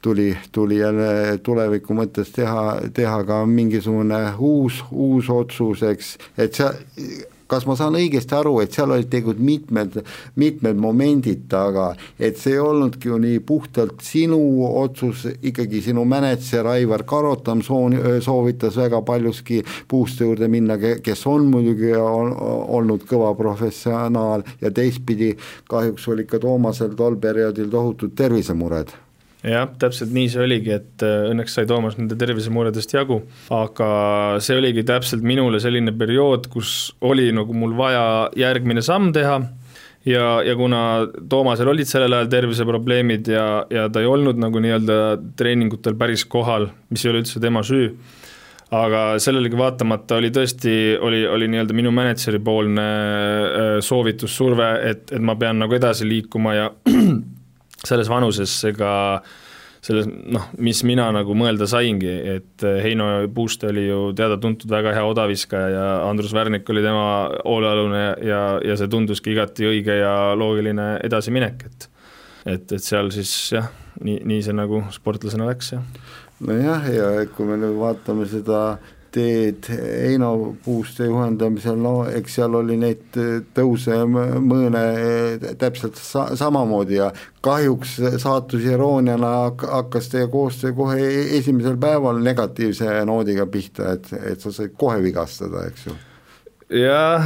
tuli, 0.02 0.38
tuli 0.52 0.80
jälle 0.80 1.40
tuleviku 1.44 1.96
mõttes 1.98 2.32
teha, 2.36 2.80
teha 2.94 3.24
ka 3.28 3.42
mingisugune 3.46 4.22
uus, 4.38 4.84
uus 4.92 5.30
otsus, 5.30 5.84
eks, 5.84 6.16
et 6.38 6.56
sa, 6.56 6.72
kas 7.50 7.66
ma 7.66 7.76
saan 7.78 7.98
õigesti 7.98 8.36
aru, 8.38 8.60
et 8.62 8.76
seal 8.76 8.92
olid 8.94 9.10
tegelikult 9.10 9.42
mitmed, 9.44 9.98
mitmed 10.40 10.78
momendid 10.80 11.48
taga, 11.52 11.90
et 12.20 12.38
see 12.38 12.54
ei 12.56 12.62
olnudki 12.62 13.10
ju 13.10 13.18
nii 13.22 13.42
puhtalt 13.46 14.04
sinu 14.06 14.40
otsus, 14.70 15.26
ikkagi 15.42 15.82
sinu 15.90 16.06
mänedžer 16.10 16.70
Aivar 16.76 17.04
Karotam 17.10 17.64
soovitas 17.66 18.78
väga 18.78 19.02
paljuski 19.06 19.64
puuste 19.90 20.30
juurde 20.30 20.48
minna, 20.52 20.78
kes 20.78 21.26
on 21.28 21.50
muidugi 21.50 21.92
on, 21.98 22.36
olnud 22.80 23.06
kõva 23.10 23.34
professionaal 23.38 24.46
ja 24.62 24.72
teistpidi 24.72 25.34
kahjuks 25.70 26.08
oli 26.14 26.30
ka 26.30 26.40
Toomasel 26.40 26.96
tol 26.98 27.18
perioodil 27.20 27.70
tohutud 27.74 28.14
tervisemured 28.16 29.09
jah, 29.46 29.70
täpselt 29.80 30.12
nii 30.16 30.28
see 30.32 30.44
oligi, 30.44 30.74
et 30.76 31.06
äh, 31.06 31.30
õnneks 31.32 31.56
sai 31.56 31.68
Toomas 31.70 31.98
nende 32.00 32.18
tervisemuredest 32.20 32.94
jagu, 32.96 33.22
aga 33.56 33.90
see 34.44 34.58
oligi 34.60 34.84
täpselt 34.88 35.24
minule 35.26 35.62
selline 35.64 35.94
periood, 35.96 36.50
kus 36.52 36.92
oli 37.06 37.30
nagu 37.36 37.56
mul 37.56 37.78
vaja 37.80 38.04
järgmine 38.40 38.84
samm 38.86 39.14
teha 39.16 39.40
ja, 40.10 40.26
ja 40.44 40.56
kuna 40.60 40.84
Toomasel 41.30 41.72
olid 41.72 41.90
sellel 41.90 42.18
ajal 42.18 42.32
terviseprobleemid 42.36 43.32
ja, 43.32 43.48
ja 43.72 43.88
ta 43.92 44.04
ei 44.04 44.10
olnud 44.12 44.40
nagu 44.42 44.60
nii-öelda 44.64 45.00
treeningutel 45.40 45.96
päris 46.00 46.26
kohal, 46.28 46.70
mis 46.92 47.06
ei 47.06 47.14
ole 47.14 47.24
üldse 47.24 47.40
tema 47.40 47.64
süü, 47.64 47.94
aga 48.76 49.04
sellelegi 49.24 49.58
vaatamata 49.58 50.20
oli 50.20 50.36
tõesti, 50.36 50.76
oli, 51.00 51.24
oli 51.28 51.48
nii-öelda 51.52 51.80
minu 51.80 51.96
mänedžeri 51.96 52.44
poolne 52.44 52.88
äh, 52.92 53.74
soovitus, 53.86 54.36
surve, 54.36 54.74
et, 54.92 55.08
et 55.16 55.24
ma 55.24 55.40
pean 55.40 55.64
nagu 55.64 55.80
edasi 55.80 56.08
liikuma 56.12 56.60
ja 56.60 56.72
selles 57.86 58.10
vanuses 58.12 58.54
ega 58.70 58.92
selles 59.80 60.10
noh, 60.10 60.50
mis 60.60 60.82
mina 60.84 61.06
nagu 61.16 61.36
mõelda 61.40 61.64
saingi, 61.70 62.12
et 62.34 62.66
Heino 62.84 63.06
Puuste 63.32 63.70
oli 63.72 63.86
ju 63.86 64.00
teada-tuntud 64.18 64.68
väga 64.72 64.92
hea 64.98 65.06
odaviskaja 65.08 65.70
ja 65.72 65.86
Andrus 66.10 66.34
Värnik 66.36 66.68
oli 66.70 66.84
tema 66.84 67.06
hoolealune 67.46 68.04
ja, 68.28 68.42
ja 68.66 68.76
see 68.80 68.92
tunduski 68.92 69.32
igati 69.32 69.70
õige 69.70 70.02
ja 70.02 70.14
loogiline 70.36 70.98
edasiminek, 71.08 71.64
et 71.70 71.90
et, 72.50 72.72
et 72.72 72.84
seal 72.84 73.12
siis 73.14 73.32
jah, 73.54 73.68
nii, 74.04 74.20
nii 74.28 74.44
see 74.44 74.56
nagu 74.56 74.82
sportlasena 74.96 75.48
läks, 75.50 75.74
jah. 75.76 75.84
Nojah, 76.48 76.86
ja 76.92 77.08
kui 77.36 77.48
me 77.48 77.58
nüüd 77.60 77.76
vaatame 77.80 78.28
seda 78.32 78.80
teed 79.12 79.70
Heino 79.70 80.32
puuste 80.64 81.08
juhendamisel, 81.08 81.78
no 81.82 81.94
eks 82.10 82.38
seal 82.40 82.58
oli 82.60 82.78
neid 82.80 83.18
tõuse 83.56 83.98
mõõne 84.10 84.84
täpselt 85.62 85.98
sa-, 86.00 86.30
samamoodi 86.40 87.00
ja 87.00 87.10
kahjuks 87.46 87.96
saatuse 88.22 88.76
irooniana 88.76 89.32
hakkas 89.62 90.12
teie 90.14 90.28
koostöö 90.32 90.76
kohe 90.78 91.00
e-, 91.00 91.26
esimesel 91.40 91.80
päeval 91.82 92.22
negatiivse 92.24 93.00
noodiga 93.10 93.48
pihta, 93.50 93.96
et, 93.98 94.14
et 94.34 94.46
sa 94.46 94.54
said 94.54 94.78
kohe 94.78 95.00
vigastada, 95.04 95.66
eks 95.72 95.90
ju. 95.90 95.98
Jah, 96.70 97.26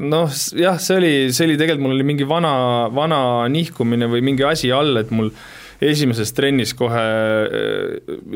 noh 0.00 0.30
jah, 0.56 0.78
see 0.80 0.96
oli, 0.96 1.14
see 1.36 1.44
oli 1.44 1.58
tegelikult, 1.60 1.84
mul 1.84 1.98
oli 1.98 2.06
mingi 2.14 2.24
vana, 2.28 2.52
vana 2.96 3.18
nihkumine 3.52 4.08
või 4.08 4.24
mingi 4.24 4.46
asi 4.48 4.70
all, 4.72 4.96
et 4.96 5.12
mul 5.12 5.28
esimeses 5.84 6.32
trennis 6.36 6.72
kohe 6.76 7.02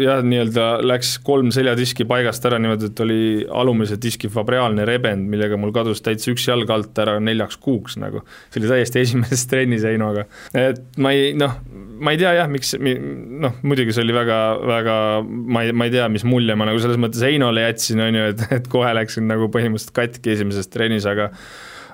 jah, 0.00 0.22
nii-öelda 0.24 0.68
läks 0.86 1.16
kolm 1.24 1.50
seljadiski 1.54 2.06
paigast 2.08 2.44
ära 2.48 2.58
niimoodi, 2.62 2.88
et 2.90 3.02
oli 3.04 3.20
alumise 3.62 3.98
diski 4.00 4.30
fabriaalne 4.32 4.86
rebend, 4.88 5.28
millega 5.30 5.58
mul 5.60 5.74
kadus 5.76 6.02
täitsa 6.04 6.32
üks 6.32 6.46
jalg 6.48 6.70
alt 6.72 6.98
ära 7.04 7.18
neljaks 7.22 7.58
kuuks 7.60 7.98
nagu. 8.00 8.24
see 8.50 8.62
oli 8.62 8.72
täiesti 8.72 9.02
esimeses 9.02 9.46
trennis 9.50 9.84
Heinoga, 9.84 10.26
et 10.56 10.80
ma 10.96 11.12
ei 11.14 11.34
noh, 11.38 11.58
ma 12.00 12.14
ei 12.14 12.20
tea 12.20 12.32
jah, 12.38 12.50
miks, 12.50 12.74
noh 12.80 13.60
muidugi 13.62 13.94
see 13.94 14.06
oli 14.06 14.16
väga, 14.16 14.40
väga, 14.70 14.96
ma 15.24 15.66
ei, 15.66 15.76
ma 15.76 15.88
ei 15.88 15.94
tea, 15.94 16.08
mis 16.12 16.24
mulje 16.28 16.56
ma 16.56 16.68
nagu 16.68 16.80
selles 16.82 17.00
mõttes 17.00 17.22
Heinole 17.24 17.66
jätsin, 17.68 18.02
on 18.04 18.20
ju, 18.20 18.32
et, 18.32 18.48
et 18.60 18.72
kohe 18.72 18.90
läksin 18.96 19.28
nagu 19.30 19.50
põhimõtteliselt 19.52 19.94
katki 19.96 20.34
esimeses 20.34 20.70
trennis, 20.72 21.08
aga 21.08 21.30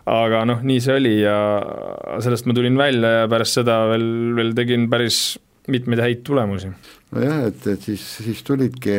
aga 0.08 0.44
noh, 0.48 0.62
nii 0.64 0.80
see 0.82 0.96
oli 0.96 1.14
ja 1.20 1.36
sellest 2.22 2.48
ma 2.48 2.56
tulin 2.56 2.78
välja 2.80 3.12
ja 3.20 3.28
pärast 3.30 3.60
seda 3.60 3.82
veel, 3.92 4.08
veel 4.38 4.54
tegin 4.56 4.88
päris 4.92 5.38
mitmeid 5.70 6.02
häid 6.02 6.24
tulemusi. 6.26 6.72
Nojah, 7.14 7.46
et, 7.48 7.66
et 7.72 7.82
siis, 7.82 8.02
siis 8.24 8.42
tulidki 8.46 8.94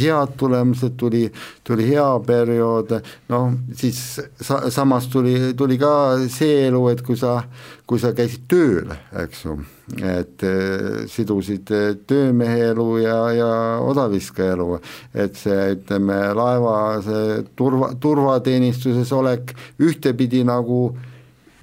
head 0.00 0.34
tulemused, 0.38 0.96
tuli, 0.98 1.24
tuli 1.64 1.86
hea 1.90 2.08
periood, 2.26 2.96
noh 3.30 3.54
siis 3.76 4.00
sa, 4.40 4.64
samas 4.74 5.08
tuli, 5.12 5.36
tuli 5.58 5.78
ka 5.78 5.92
see 6.32 6.66
elu, 6.66 6.82
et 6.92 7.02
kui 7.06 7.18
sa, 7.20 7.38
kui 7.86 8.02
sa 8.02 8.12
käisid 8.16 8.46
tööl, 8.50 8.94
eks 9.22 9.44
ju, 9.46 9.56
et 10.02 10.46
eh, 10.46 11.02
sidusid 11.10 11.70
töömehe 12.10 12.70
elu 12.72 12.88
ja, 13.04 13.18
ja 13.36 13.50
odaviskaja 13.86 14.56
elu, 14.58 14.70
et 15.14 15.38
see, 15.38 15.60
ütleme, 15.76 16.20
laeva 16.36 16.78
see 17.06 17.42
turva, 17.58 17.92
turvateenistuses 18.02 19.12
olek 19.14 19.54
ühtepidi 19.78 20.42
nagu 20.46 20.88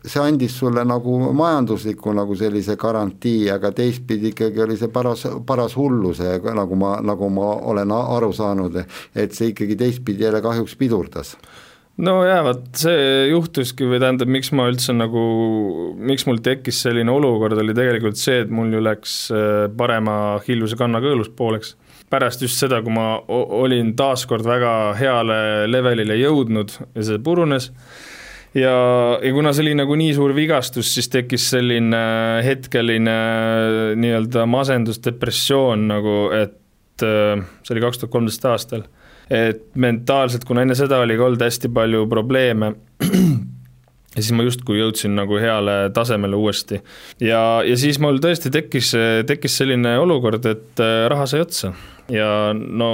see 0.05 0.21
andis 0.21 0.57
sulle 0.59 0.83
nagu 0.87 1.17
majandusliku 1.33 2.13
nagu 2.15 2.35
sellise 2.35 2.75
garantii, 2.79 3.49
aga 3.53 3.71
teistpidi 3.75 4.33
ikkagi 4.33 4.63
oli 4.65 4.77
see 4.79 4.91
paras, 4.93 5.25
paras 5.47 5.77
hullus, 5.79 6.19
nagu 6.43 6.79
ma, 6.79 6.97
nagu 7.01 7.29
ma 7.31 7.53
olen 7.73 7.93
aru 7.95 8.33
saanud, 8.35 8.81
et 9.15 9.35
see 9.35 9.53
ikkagi 9.53 9.79
teistpidi 9.79 10.27
jälle 10.27 10.43
kahjuks 10.43 10.75
pidurdas 10.79 11.37
no 12.01 12.15
jaa, 12.25 12.41
vot 12.45 12.65
see 12.77 13.29
juhtuski 13.29 13.85
või 13.89 13.99
tähendab, 14.01 14.31
miks 14.33 14.51
ma 14.55 14.65
üldse 14.71 14.95
nagu, 14.95 15.23
miks 15.97 16.25
mul 16.29 16.41
tekkis 16.43 16.81
selline 16.85 17.13
olukord, 17.13 17.57
oli 17.61 17.75
tegelikult 17.77 18.17
see, 18.19 18.41
et 18.43 18.53
mul 18.53 18.73
ju 18.73 18.81
läks 18.83 19.17
äh, 19.33 19.51
parema 19.77 20.39
Hilluse 20.47 20.79
kannaga 20.79 21.11
õeluspooleks. 21.11 21.75
pärast 22.13 22.41
just 22.41 22.59
seda, 22.61 22.81
kui 22.85 22.93
ma 22.93 23.17
olin 23.27 23.95
taaskord 23.97 24.45
väga 24.45 24.93
heale 24.99 25.37
levelile 25.65 26.17
jõudnud 26.19 26.75
ja 26.93 27.05
see 27.05 27.21
purunes, 27.23 27.71
ja, 28.57 28.73
ja 29.23 29.33
kuna 29.33 29.53
see 29.53 29.65
oli 29.67 29.75
nagu 29.77 29.95
nii 29.99 30.13
suur 30.17 30.33
vigastus, 30.37 30.93
siis 30.95 31.09
tekkis 31.13 31.49
selline 31.55 32.01
hetkeline 32.45 33.15
nii-öelda 33.99 34.47
masendus, 34.49 35.01
depressioon 35.05 35.87
nagu, 35.91 36.17
et 36.37 37.05
äh, 37.05 37.45
see 37.63 37.75
oli 37.75 37.85
kaks 37.85 38.01
tuhat 38.03 38.13
kolmteist 38.17 38.49
aastal, 38.49 38.85
et 39.33 39.65
mentaalselt, 39.79 40.45
kuna 40.47 40.65
enne 40.65 40.77
seda 40.77 41.01
oli 41.03 41.17
ka 41.19 41.29
olnud 41.29 41.47
hästi 41.47 41.71
palju 41.73 42.05
probleeme, 42.11 42.73
ja 44.15 44.19
siis 44.19 44.33
ma 44.37 44.45
justkui 44.45 44.77
jõudsin 44.81 45.15
nagu 45.17 45.39
heale 45.41 45.77
tasemele 45.95 46.37
uuesti. 46.37 46.81
ja, 47.23 47.63
ja 47.65 47.79
siis 47.79 48.01
mul 48.03 48.21
tõesti 48.23 48.53
tekkis, 48.53 48.93
tekkis 49.29 49.57
selline 49.63 49.97
olukord, 50.01 50.45
et 50.45 50.83
äh, 50.83 51.07
raha 51.11 51.29
sai 51.29 51.41
otsa 51.45 51.73
ja 52.11 52.53
no 52.53 52.93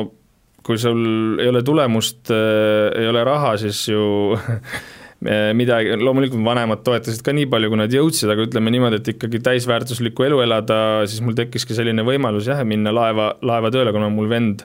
kui 0.65 0.77
sul 0.77 1.39
ei 1.41 1.49
ole 1.49 1.63
tulemust, 1.65 2.29
äh, 2.31 2.91
ei 2.99 3.07
ole 3.09 3.23
raha, 3.25 3.55
siis 3.57 3.87
ju 3.89 4.03
midagi, 5.19 5.97
loomulikult 5.99 6.43
vanemad 6.45 6.83
toetasid 6.85 7.23
ka 7.25 7.33
nii 7.35 7.49
palju, 7.51 7.71
kui 7.71 7.79
nad 7.81 7.91
jõudsid, 7.91 8.29
aga 8.31 8.45
ütleme 8.47 8.71
niimoodi, 8.71 9.01
et 9.01 9.09
ikkagi 9.15 9.41
täisväärtuslikku 9.43 10.23
elu 10.29 10.39
elada, 10.45 10.77
siis 11.11 11.19
mul 11.25 11.35
tekkiski 11.35 11.75
selline 11.75 12.05
võimalus 12.07 12.47
jah, 12.47 12.61
minna 12.67 12.93
laeva, 12.95 13.33
laevatööle, 13.43 13.91
kuna 13.95 14.07
mul 14.13 14.31
vend 14.31 14.63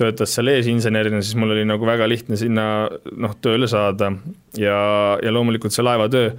töötas 0.00 0.32
seal 0.32 0.48
eesinsenerina, 0.54 1.20
siis 1.20 1.36
mul 1.36 1.52
oli 1.52 1.66
nagu 1.68 1.84
väga 1.84 2.08
lihtne 2.08 2.38
sinna 2.40 2.64
noh, 2.88 3.36
tööle 3.44 3.68
saada. 3.68 4.14
Ja, 4.56 4.80
ja 5.20 5.32
loomulikult 5.34 5.76
see 5.76 5.84
laevatöö 5.84 6.32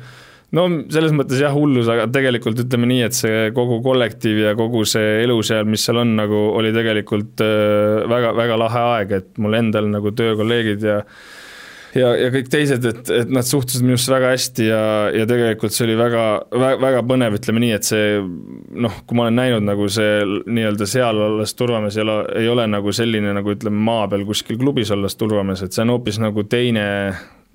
no 0.56 0.66
selles 0.92 1.14
mõttes 1.16 1.42
jah, 1.42 1.54
hullus, 1.56 1.90
aga 1.92 2.08
tegelikult 2.12 2.60
ütleme 2.66 2.90
nii, 2.90 3.04
et 3.08 3.18
see 3.18 3.52
kogu 3.56 3.80
kollektiiv 3.86 4.42
ja 4.46 4.56
kogu 4.60 4.84
see 4.90 5.22
elu 5.24 5.38
seal, 5.48 5.68
mis 5.70 5.86
seal 5.88 6.02
on, 6.02 6.16
nagu 6.20 6.42
oli 6.58 6.74
tegelikult 6.76 7.44
äh, 7.46 8.02
väga, 8.12 8.34
väga 8.38 8.58
lahe 8.60 8.84
aeg, 8.96 9.16
et 9.22 9.40
mul 9.42 9.56
endal 9.60 9.88
nagu 9.92 10.12
töökolleegid 10.18 10.88
ja 10.88 11.00
ja, 11.98 12.12
ja 12.18 12.30
kõik 12.34 12.50
teised, 12.52 12.86
et, 12.88 13.12
et 13.16 13.34
nad 13.34 13.48
suhtusid 13.48 13.84
minusse 13.86 14.12
väga 14.12 14.32
hästi 14.34 14.68
ja, 14.68 14.84
ja 15.16 15.28
tegelikult 15.30 15.76
see 15.76 15.88
oli 15.88 15.98
väga, 16.00 16.24
väga, 16.54 16.80
väga 16.84 17.04
põnev, 17.08 17.36
ütleme 17.40 17.64
nii, 17.64 17.74
et 17.78 17.88
see 17.88 18.22
noh, 18.22 19.02
kui 19.08 19.20
ma 19.20 19.28
olen 19.28 19.40
näinud 19.42 19.68
nagu 19.68 19.90
see 19.92 20.22
nii-öelda 20.46 20.88
seal 20.90 21.22
olles 21.28 21.56
turvamees 21.58 22.00
ei 22.00 22.06
ole, 22.06 22.18
ei 22.44 22.50
ole 22.52 22.68
nagu 22.72 22.96
selline 22.96 23.36
nagu 23.38 23.56
ütleme, 23.56 23.84
maa 23.92 24.08
peal 24.12 24.26
kuskil 24.28 24.60
klubis 24.62 24.94
olles 24.96 25.18
turvamees, 25.20 25.66
et 25.66 25.76
see 25.76 25.86
on 25.86 25.96
hoopis 25.96 26.22
nagu 26.24 26.46
teine, 26.52 26.86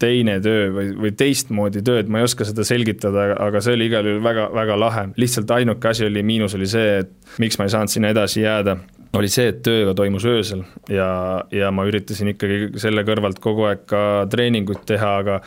teine 0.03 0.38
töö 0.44 0.68
või, 0.75 0.90
või 1.07 1.14
teistmoodi 1.16 1.85
töö, 1.87 2.03
et 2.03 2.12
ma 2.12 2.20
ei 2.20 2.29
oska 2.29 2.49
seda 2.49 2.66
selgitada, 2.68 3.31
aga 3.46 3.64
see 3.64 3.79
oli 3.79 3.88
igal 3.90 4.11
juhul 4.11 4.25
väga, 4.25 4.51
väga 4.57 4.81
lahe. 4.81 5.09
lihtsalt 5.16 5.57
ainuke 5.57 5.92
asi 5.92 6.09
oli, 6.09 6.25
miinus 6.27 6.59
oli 6.59 6.68
see, 6.70 7.01
et 7.05 7.40
miks 7.42 7.59
ma 7.61 7.68
ei 7.68 7.77
saanud 7.77 7.92
sinna 7.92 8.12
edasi 8.12 8.44
jääda 8.44 8.79
oli 9.18 9.31
see, 9.33 9.50
et 9.52 9.62
tööga 9.66 9.94
toimus 9.96 10.26
öösel 10.29 10.64
ja, 10.92 11.09
ja 11.55 11.70
ma 11.74 11.87
üritasin 11.88 12.33
ikkagi 12.35 12.76
selle 12.83 13.05
kõrvalt 13.07 13.40
kogu 13.42 13.66
aeg 13.70 13.87
ka 13.88 14.02
treeninguid 14.33 14.85
teha, 14.88 15.16
aga 15.22 15.40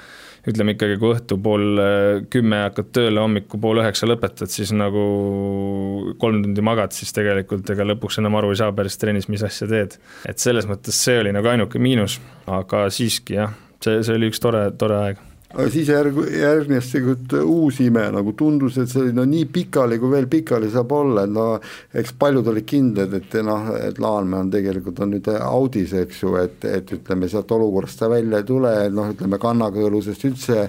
ütleme 0.50 0.74
ikkagi, 0.76 0.98
kui 1.02 1.14
õhtu 1.14 1.38
pool 1.44 1.82
äh, 1.84 2.22
kümme 2.32 2.64
hakkad 2.66 2.92
tööle, 2.96 3.22
hommiku 3.22 3.60
pool 3.62 3.82
üheksa 3.84 4.08
lõpetad, 4.10 4.52
siis 4.52 4.72
nagu 4.76 5.04
kolm 6.22 6.44
tundi 6.46 6.64
magad, 6.66 6.96
siis 6.96 7.14
tegelikult 7.16 7.70
ega 7.74 7.88
lõpuks 7.88 8.22
enam 8.22 8.40
aru 8.40 8.54
ei 8.54 8.62
saa 8.62 8.74
päris 8.76 8.98
trennis, 9.02 9.30
mis 9.32 9.44
asja 9.46 9.68
teed. 9.70 9.98
et 10.30 10.42
selles 10.42 10.70
mõttes 10.70 11.00
see 11.06 11.20
oli 11.22 11.36
nagu 11.36 11.52
ainuke 11.52 11.82
miinus, 11.82 12.20
aga 12.48 12.88
siiski 12.94 13.40
jah, 13.40 13.56
see, 13.84 14.02
see 14.06 14.16
oli 14.16 14.32
üks 14.32 14.42
tore, 14.44 14.70
tore 14.80 15.02
aeg 15.04 15.29
aga 15.50 15.66
siis 15.74 15.88
järg, 15.90 16.18
järgnes 16.30 16.92
tegelikult 16.92 17.34
uus 17.40 17.80
ime, 17.82 18.04
nagu 18.14 18.36
tundus, 18.38 18.78
et 18.78 18.92
see 18.92 19.02
oli 19.02 19.16
no 19.18 19.24
nii 19.26 19.48
pikali, 19.50 19.98
kui 20.02 20.12
veel 20.12 20.28
pikali 20.30 20.70
saab 20.70 20.94
olla, 20.94 21.24
et 21.26 21.34
no 21.34 21.46
eks 21.98 22.14
paljud 22.22 22.52
olid 22.52 22.68
kindlad, 22.70 23.16
et 23.18 23.38
noh, 23.46 23.72
et 23.80 23.98
Laanmäe 24.02 24.44
on 24.46 24.52
tegelikult 24.54 25.02
on 25.02 25.16
nüüd 25.16 25.32
audis, 25.40 25.96
eks 26.04 26.22
ju, 26.22 26.36
et, 26.42 26.70
et 26.70 26.94
ütleme, 27.00 27.32
sealt 27.32 27.50
olukorrast 27.58 28.04
ta 28.04 28.12
välja 28.12 28.44
ei 28.44 28.48
tule, 28.48 28.76
noh, 28.94 29.10
ütleme 29.16 29.42
kannakõõlusest 29.42 30.30
üldse 30.30 30.68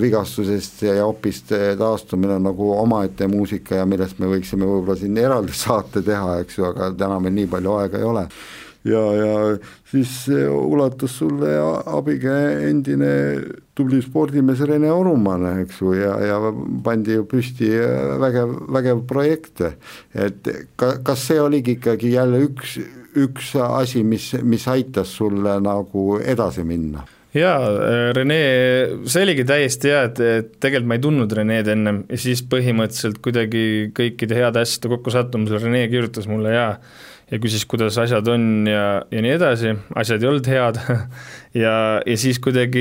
vigastusest 0.00 0.86
ja 0.88 1.04
opist 1.04 1.52
taastumine 1.52 2.38
on 2.38 2.48
nagu 2.48 2.72
omaette 2.78 3.28
muusika 3.28 3.82
ja 3.82 3.88
millest 3.88 4.24
me 4.24 4.32
võiksime 4.32 4.64
võib-olla 4.64 4.96
siin 5.00 5.20
eraldi 5.20 5.52
saate 5.52 6.00
teha, 6.06 6.40
eks 6.46 6.62
ju, 6.62 6.70
aga 6.72 6.94
täna 6.96 7.20
meil 7.20 7.36
nii 7.42 7.50
palju 7.52 7.80
aega 7.82 8.00
ei 8.00 8.08
ole 8.08 8.28
ja, 8.84 9.02
ja 9.16 9.36
siis 9.90 10.26
ulatas 10.50 11.18
sulle 11.18 11.54
abikäe 11.86 12.68
endine 12.70 13.12
tubli 13.74 14.02
spordimees 14.02 14.60
Rene 14.68 14.92
Orumann, 14.92 15.46
eks 15.64 15.80
ju, 15.82 15.94
ja, 15.98 16.14
ja 16.22 16.52
pandi 16.84 17.18
ju 17.18 17.24
püsti 17.30 17.70
vägev, 18.22 18.54
vägev 18.76 19.02
projekt. 19.08 19.64
et 20.14 20.52
ka, 20.76 20.98
kas 21.04 21.26
see 21.30 21.40
oligi 21.40 21.78
ikkagi 21.78 22.14
jälle 22.14 22.44
üks, 22.48 22.78
üks 23.16 23.54
asi, 23.62 24.04
mis, 24.04 24.32
mis 24.42 24.68
aitas 24.68 25.16
sulle 25.18 25.58
nagu 25.64 26.20
edasi 26.20 26.64
minna? 26.66 27.06
jaa, 27.34 28.12
Rene, 28.14 28.38
see 29.10 29.24
oligi 29.26 29.42
täiesti 29.48 29.90
hea, 29.90 30.04
et, 30.06 30.20
et 30.22 30.52
tegelikult 30.62 30.90
ma 30.90 30.98
ei 30.98 31.02
tundnud 31.02 31.32
Rened 31.34 31.70
ennem 31.72 32.04
ja 32.06 32.18
siis 32.20 32.44
põhimõtteliselt 32.46 33.18
kuidagi 33.24 33.64
kõikide 33.96 34.38
heade 34.38 34.62
asjade 34.62 34.92
kokkusattumisel 34.92 35.64
Rene 35.64 35.82
kirjutas 35.90 36.30
mulle 36.30 36.54
ja 36.54 36.68
ja 37.30 37.40
küsis, 37.40 37.64
kuidas 37.68 37.96
asjad 38.00 38.26
on 38.30 38.66
ja, 38.68 38.84
ja 39.12 39.22
nii 39.24 39.32
edasi, 39.36 39.72
asjad 39.96 40.22
ei 40.22 40.30
olnud 40.32 40.52
head. 40.52 40.82
Ja, 41.54 42.02
ja 42.02 42.16
siis 42.18 42.40
kuidagi 42.42 42.80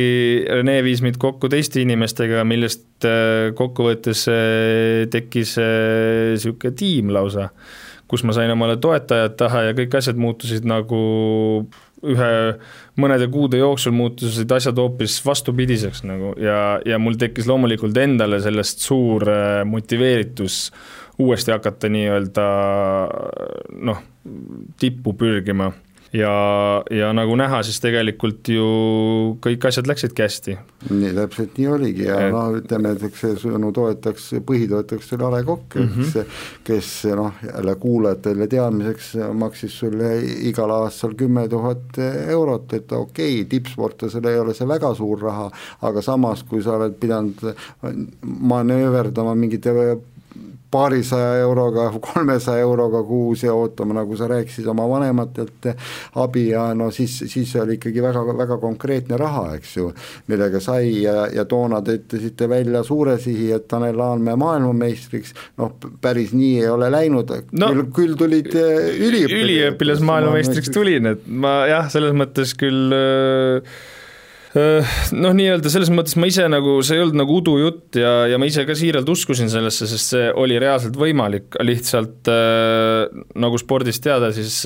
Rene 0.50 0.80
viis 0.82 1.04
mind 1.06 1.20
kokku 1.22 1.46
teiste 1.46 1.78
inimestega, 1.84 2.40
millest 2.42 3.06
äh, 3.06 3.52
kokkuvõttes 3.54 4.24
äh, 4.34 5.04
tekkis 5.14 5.52
niisugune 5.62 6.74
tiim 6.80 7.12
lausa, 7.14 7.52
kus 8.10 8.26
ma 8.26 8.34
sain 8.34 8.50
omale 8.50 8.80
toetajad 8.82 9.38
taha 9.38 9.68
ja 9.68 9.76
kõik 9.78 9.94
asjad 10.00 10.18
muutusid 10.18 10.66
nagu 10.66 11.04
ühe 12.02 12.32
mõnede 13.00 13.30
kuude 13.32 13.62
jooksul 13.62 13.94
muutusid 13.94 14.50
asjad 14.58 14.82
hoopis 14.82 15.20
vastupidiseks 15.22 16.02
nagu. 16.10 16.34
Ja, 16.42 16.82
ja 16.82 16.98
mul 16.98 17.22
tekkis 17.22 17.46
loomulikult 17.50 18.02
endale 18.02 18.42
sellest 18.42 18.82
suur 18.90 19.30
motiveeritus 19.70 20.64
uuesti 21.20 21.52
hakata 21.52 21.90
nii-öelda 21.94 22.46
noh, 23.86 24.04
tippu 24.80 25.14
pürgima 25.14 25.72
ja, 26.14 26.34
ja 26.92 27.10
nagu 27.16 27.36
näha, 27.38 27.62
siis 27.66 27.80
tegelikult 27.82 28.50
ju 28.52 28.66
kõik 29.44 29.66
asjad 29.70 29.88
läksidki 29.90 30.24
hästi. 30.24 30.56
nii, 30.92 31.12
täpselt 31.18 31.58
nii 31.58 31.68
oligi 31.74 32.06
ja 32.08 32.20
et... 32.28 32.34
noh, 32.36 32.58
ütleme, 32.60 32.94
et 32.96 33.06
eks 33.10 33.24
see 33.26 33.40
sinu 33.42 33.72
toetaks, 33.76 34.30
põhitoetajaks 34.48 35.14
oli 35.18 35.28
A 35.28 35.32
Le 35.34 35.42
Kokk 35.48 35.78
mm, 35.80 35.90
-hmm. 35.90 36.14
kes, 36.14 36.62
kes 36.70 36.92
noh, 37.18 37.42
jälle 37.48 37.76
kuulajatele 37.82 38.48
teadmiseks 38.48 39.14
maksis 39.34 39.80
sulle 39.80 40.14
igal 40.50 40.76
aastal 40.78 41.18
kümme 41.18 41.48
tuhat 41.50 41.98
eurot, 42.28 42.74
et 42.74 42.92
okei 42.92 43.42
okay,, 43.42 43.50
tippsportlasel 43.50 44.30
ei 44.30 44.40
ole 44.40 44.54
see 44.54 44.68
väga 44.68 44.94
suur 44.96 45.22
raha, 45.22 45.50
aga 45.82 46.02
samas, 46.02 46.44
kui 46.44 46.64
sa 46.64 46.78
oled 46.78 46.98
pidanud 47.00 47.42
manööverdama 48.24 49.36
mingite 49.36 49.74
paarisaja 50.74 51.38
euroga, 51.44 51.88
kolmesaja 52.02 52.64
euroga 52.66 53.04
kuus 53.08 53.44
ja 53.46 53.54
ootama, 53.54 53.98
nagu 54.00 54.18
sa 54.18 54.28
rääkisid, 54.32 54.68
oma 54.74 54.88
vanematelt 54.90 55.70
abi 56.22 56.48
ja 56.50 56.66
no 56.78 56.90
siis, 56.92 57.20
siis 57.32 57.54
oli 57.62 57.78
ikkagi 57.80 58.04
väga, 58.04 58.26
väga 58.38 58.58
konkreetne 58.62 59.18
raha, 59.22 59.46
eks 59.58 59.78
ju, 59.78 59.90
millega 60.32 60.62
sai 60.64 61.04
ja, 61.04 61.28
ja 61.34 61.46
toona 61.50 61.82
te 61.86 61.98
ütlesite 62.00 62.50
välja 62.50 62.84
suure 62.88 63.18
sihi, 63.22 63.52
et 63.56 63.68
Tanel 63.72 64.02
Aanmäe 64.04 64.38
maailmameistriks, 64.40 65.34
noh, 65.62 65.76
päris 66.02 66.34
nii 66.36 66.54
ei 66.64 66.70
ole 66.74 66.90
läinud. 66.94 67.32
No,, 67.52 67.72
küll, 67.74 67.90
küll 68.00 68.20
tulid 68.20 68.52
äh, 68.58 68.94
üliõpilas 68.98 69.44
üliõpilas 69.44 70.06
maailmameistriks. 70.06 70.72
tulin, 70.74 71.14
et 71.14 71.28
ma 71.28 71.64
jah, 71.70 71.90
selles 71.94 72.16
mõttes 72.18 72.56
küll 72.60 72.94
äh, 72.96 73.76
noh, 74.54 75.34
nii-öelda 75.34 75.72
selles 75.74 75.90
mõttes 75.94 76.18
ma 76.22 76.30
ise 76.30 76.46
nagu, 76.52 76.78
see 76.86 77.00
ei 77.00 77.04
olnud 77.04 77.20
nagu 77.24 77.38
udujutt 77.42 77.98
ja, 77.98 78.14
ja 78.30 78.40
ma 78.42 78.50
ise 78.50 78.68
ka 78.70 78.76
siiralt 78.78 79.10
uskusin 79.10 79.50
sellesse, 79.50 79.88
sest 79.90 80.14
see 80.14 80.28
oli 80.38 80.60
reaalselt 80.62 80.98
võimalik, 81.00 81.58
lihtsalt 81.64 82.30
nagu 83.42 83.62
spordist 83.62 84.04
teada, 84.06 84.30
siis 84.36 84.62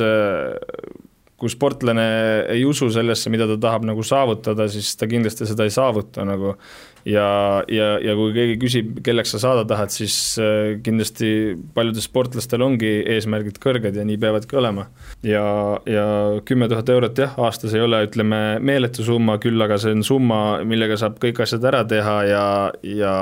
kui 1.38 1.52
sportlane 1.54 2.08
ei 2.50 2.64
usu 2.66 2.90
sellesse, 2.94 3.30
mida 3.30 3.46
ta 3.50 3.60
tahab 3.68 3.86
nagu 3.86 4.04
saavutada, 4.06 4.66
siis 4.74 4.96
ta 4.98 5.10
kindlasti 5.10 5.46
seda 5.46 5.68
ei 5.68 5.74
saavuta 5.74 6.26
nagu. 6.26 6.56
Ja, 7.06 7.28
ja, 7.72 7.88
ja 8.04 8.16
kui 8.18 8.34
keegi 8.36 8.58
küsib, 8.62 8.98
kelleks 9.06 9.36
sa 9.36 9.42
saada 9.44 9.66
tahad, 9.70 9.94
siis 9.94 10.16
äh, 10.42 10.78
kindlasti 10.84 11.30
paljudel 11.76 12.04
sportlastel 12.04 12.66
ongi 12.66 12.92
eesmärgid 13.16 13.60
kõrged 13.64 13.98
ja 13.98 14.06
nii 14.08 14.20
peavadki 14.22 14.60
olema. 14.60 14.88
ja, 15.26 15.46
ja 15.90 16.08
kümme 16.48 16.70
tuhat 16.72 16.90
eurot 16.94 17.24
jah, 17.24 17.38
aastas 17.38 17.76
ei 17.78 17.84
ole, 17.84 18.04
ütleme, 18.08 18.42
meeletu 18.60 19.06
summa, 19.08 19.38
küll 19.44 19.62
aga 19.62 19.80
see 19.82 19.96
on 19.98 20.06
summa, 20.08 20.42
millega 20.68 20.98
saab 21.00 21.20
kõik 21.22 21.44
asjad 21.46 21.66
ära 21.68 21.84
teha 21.88 22.20
ja, 22.28 22.46
ja 22.84 23.16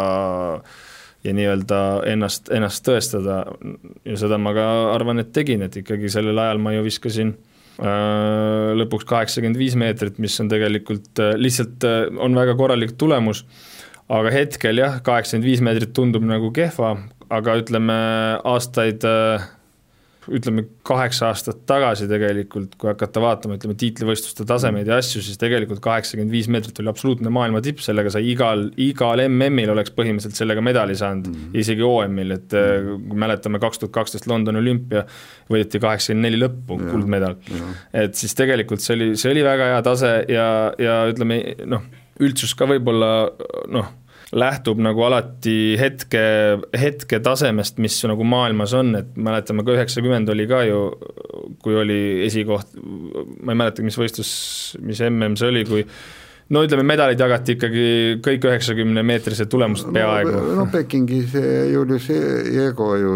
ja 1.25 1.33
nii-öelda 1.33 1.77
ennast, 2.05 2.51
ennast 2.53 2.83
tõestada 2.85 3.39
ja 4.05 4.17
seda 4.19 4.37
ma 4.37 4.53
ka 4.53 4.65
arvan, 4.93 5.23
et 5.23 5.31
tegin, 5.33 5.63
et 5.65 5.73
ikkagi 5.81 6.11
sellel 6.13 6.37
ajal 6.37 6.61
ma 6.61 6.75
ju 6.75 6.83
viskasin 6.85 7.33
lõpuks 7.83 9.07
kaheksakümmend 9.09 9.59
viis 9.59 9.75
meetrit, 9.79 10.19
mis 10.21 10.37
on 10.39 10.51
tegelikult 10.51 11.19
äh, 11.19 11.33
lihtsalt, 11.39 11.83
äh, 11.87 12.05
on 12.21 12.37
väga 12.37 12.55
korralik 12.59 12.95
tulemus, 12.99 13.43
aga 14.07 14.31
hetkel 14.33 14.79
jah, 14.79 15.01
kaheksakümmend 15.03 15.49
viis 15.49 15.63
meetrit 15.65 15.93
tundub 15.97 16.23
nagu 16.27 16.51
kehva, 16.55 16.95
aga 17.33 17.57
ütleme, 17.61 17.97
aastaid 18.47 19.03
ütleme 20.33 20.63
kaheksa 20.87 21.29
aastat 21.29 21.61
tagasi 21.69 22.07
tegelikult, 22.09 22.75
kui 22.81 22.89
hakata 22.89 23.21
vaatama, 23.23 23.57
ütleme 23.59 23.75
tiitlivõistluste 23.79 24.45
tasemeid 24.47 24.89
ja 24.89 24.99
asju, 25.01 25.21
siis 25.25 25.39
tegelikult 25.41 25.81
kaheksakümmend 25.85 26.33
viis 26.33 26.49
meetrit 26.51 26.79
oli 26.81 26.91
absoluutne 26.91 27.33
maailma 27.33 27.61
tipp, 27.65 27.81
sellega 27.85 28.13
sai 28.13 28.25
igal, 28.31 28.67
igal 28.81 29.21
MM-il 29.27 29.73
oleks 29.73 29.93
põhimõtteliselt 29.95 30.39
sellega 30.41 30.63
medali 30.65 30.97
saanud 30.97 31.29
mm, 31.29 31.41
-hmm. 31.41 31.59
isegi 31.63 31.85
OM-il, 31.85 32.37
et 32.37 32.55
mm 32.55 32.87
-hmm. 32.87 33.09
kui 33.09 33.21
mäletame, 33.25 33.61
kaks 33.63 33.83
tuhat 33.83 33.93
kaksteist 33.99 34.29
Londoni 34.31 34.61
olümpia 34.61 35.05
võideti 35.51 35.81
kaheksakümmend 35.83 36.29
neli 36.29 36.41
lõppu, 36.41 36.79
kuldmedal. 36.91 37.37
et 37.93 38.15
siis 38.15 38.35
tegelikult 38.35 38.81
see 38.81 38.95
oli, 38.95 39.11
see 39.17 39.31
oli 39.31 39.43
väga 39.43 39.69
hea 39.73 39.81
tase 39.81 40.15
ja, 40.29 40.47
ja 40.79 41.03
ütleme 41.11 41.41
noh, 41.65 41.85
üldsus 42.19 42.55
ka 42.55 42.65
võib-olla 42.65 43.29
noh 43.67 43.93
lähtub 44.35 44.81
nagu 44.83 45.05
alati 45.07 45.75
hetke, 45.79 46.23
hetke 46.75 47.21
tasemest, 47.23 47.79
mis 47.83 47.97
nagu 48.09 48.25
maailmas 48.27 48.75
on, 48.77 48.91
et 48.99 49.15
mäletame 49.15 49.63
ka 49.65 49.75
üheksakümmend 49.77 50.29
oli 50.33 50.47
ka 50.49 50.61
ju, 50.67 50.81
kui 51.63 51.77
oli 51.79 52.01
esikoht, 52.27 52.75
ma 52.75 53.55
ei 53.55 53.61
mäleta, 53.63 53.85
mis 53.85 53.97
võistlus, 53.99 54.29
mis 54.83 55.01
mm 55.01 55.39
see 55.39 55.51
oli, 55.53 55.63
kui 55.69 55.85
no 56.53 56.61
ütleme, 56.65 56.83
medalid 56.85 57.21
jagati 57.21 57.55
ikkagi 57.55 57.87
kõik 58.25 58.49
üheksakümne 58.49 59.05
meetrised 59.07 59.49
tulemused 59.51 59.89
peaaegu. 59.95 60.43
no 60.59 60.67
Pekingis 60.71 61.33
Julius 61.71 62.09
Jego 62.09 62.91
ju 62.99 63.15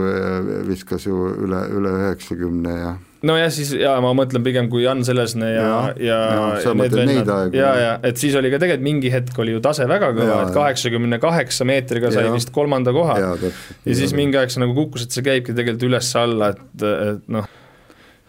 viskas 0.70 1.06
ju 1.06 1.30
üle, 1.36 1.66
üle 1.76 1.94
üheksakümne 2.00 2.80
ja 2.80 2.96
nojah, 3.28 3.50
siis 3.54 3.74
ja 3.76 3.96
ma 4.04 4.14
mõtlen 4.18 4.44
pigem 4.46 4.70
kui 4.72 4.84
Jan 4.86 5.04
Selesne 5.08 5.52
ja, 5.52 5.70
ja, 6.00 6.20
ja, 6.64 6.74
need 6.78 6.96
vennad, 6.96 7.32
ja, 7.56 7.72
ja 7.80 7.92
et 8.08 8.22
siis 8.22 8.36
oli 8.40 8.52
ka 8.54 8.62
tegelikult 8.62 8.86
mingi 8.86 9.12
hetk 9.14 9.40
oli 9.44 9.56
ju 9.58 9.64
tase 9.64 9.88
väga 9.90 10.12
kõva, 10.16 10.42
et 10.46 10.56
kaheksakümne 10.56 11.20
kaheksa 11.22 11.68
meetriga 11.68 12.14
sai 12.16 12.28
ja. 12.30 12.34
vist 12.36 12.54
kolmanda 12.56 12.96
koha. 12.96 13.20
ja, 13.20 13.32
ja 13.42 13.98
siis 14.02 14.16
mingi 14.18 14.40
aeg 14.40 14.54
see 14.54 14.64
nagu 14.64 14.78
kukkus, 14.78 15.08
et 15.08 15.16
see 15.16 15.26
käibki 15.26 15.56
tegelikult 15.56 15.90
üles-alla, 15.92 16.54
et, 16.56 16.86
et 16.86 17.34
noh 17.34 17.59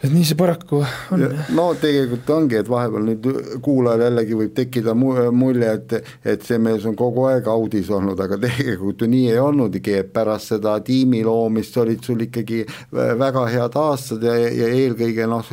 et 0.00 0.08
nii 0.12 0.24
see 0.24 0.36
paraku 0.38 0.80
on. 1.12 1.24
no 1.56 1.66
tegelikult 1.80 2.30
ongi, 2.32 2.56
et 2.60 2.68
vahepeal 2.70 3.04
nüüd 3.04 3.26
kuulajal 3.64 4.06
jällegi 4.06 4.38
võib 4.38 4.54
tekkida 4.56 4.94
mulje, 4.96 5.72
et, 5.74 6.12
et 6.24 6.46
see 6.46 6.60
mees 6.62 6.86
on 6.88 6.96
kogu 6.98 7.26
aeg 7.28 7.48
audis 7.52 7.90
olnud, 7.92 8.20
aga 8.20 8.38
tegelikult 8.46 9.04
ju 9.04 9.10
nii 9.12 9.30
ei 9.34 9.40
olnudki, 9.42 9.98
et 10.00 10.12
pärast 10.14 10.54
seda 10.54 10.78
tiimi 10.84 11.22
loomist 11.26 11.76
olid 11.82 12.04
sul 12.06 12.24
ikkagi 12.24 12.62
väga 12.90 13.44
head 13.52 13.76
aastad 13.80 14.24
ja, 14.24 14.36
ja 14.48 14.70
eelkõige 14.80 15.28
noh, 15.30 15.52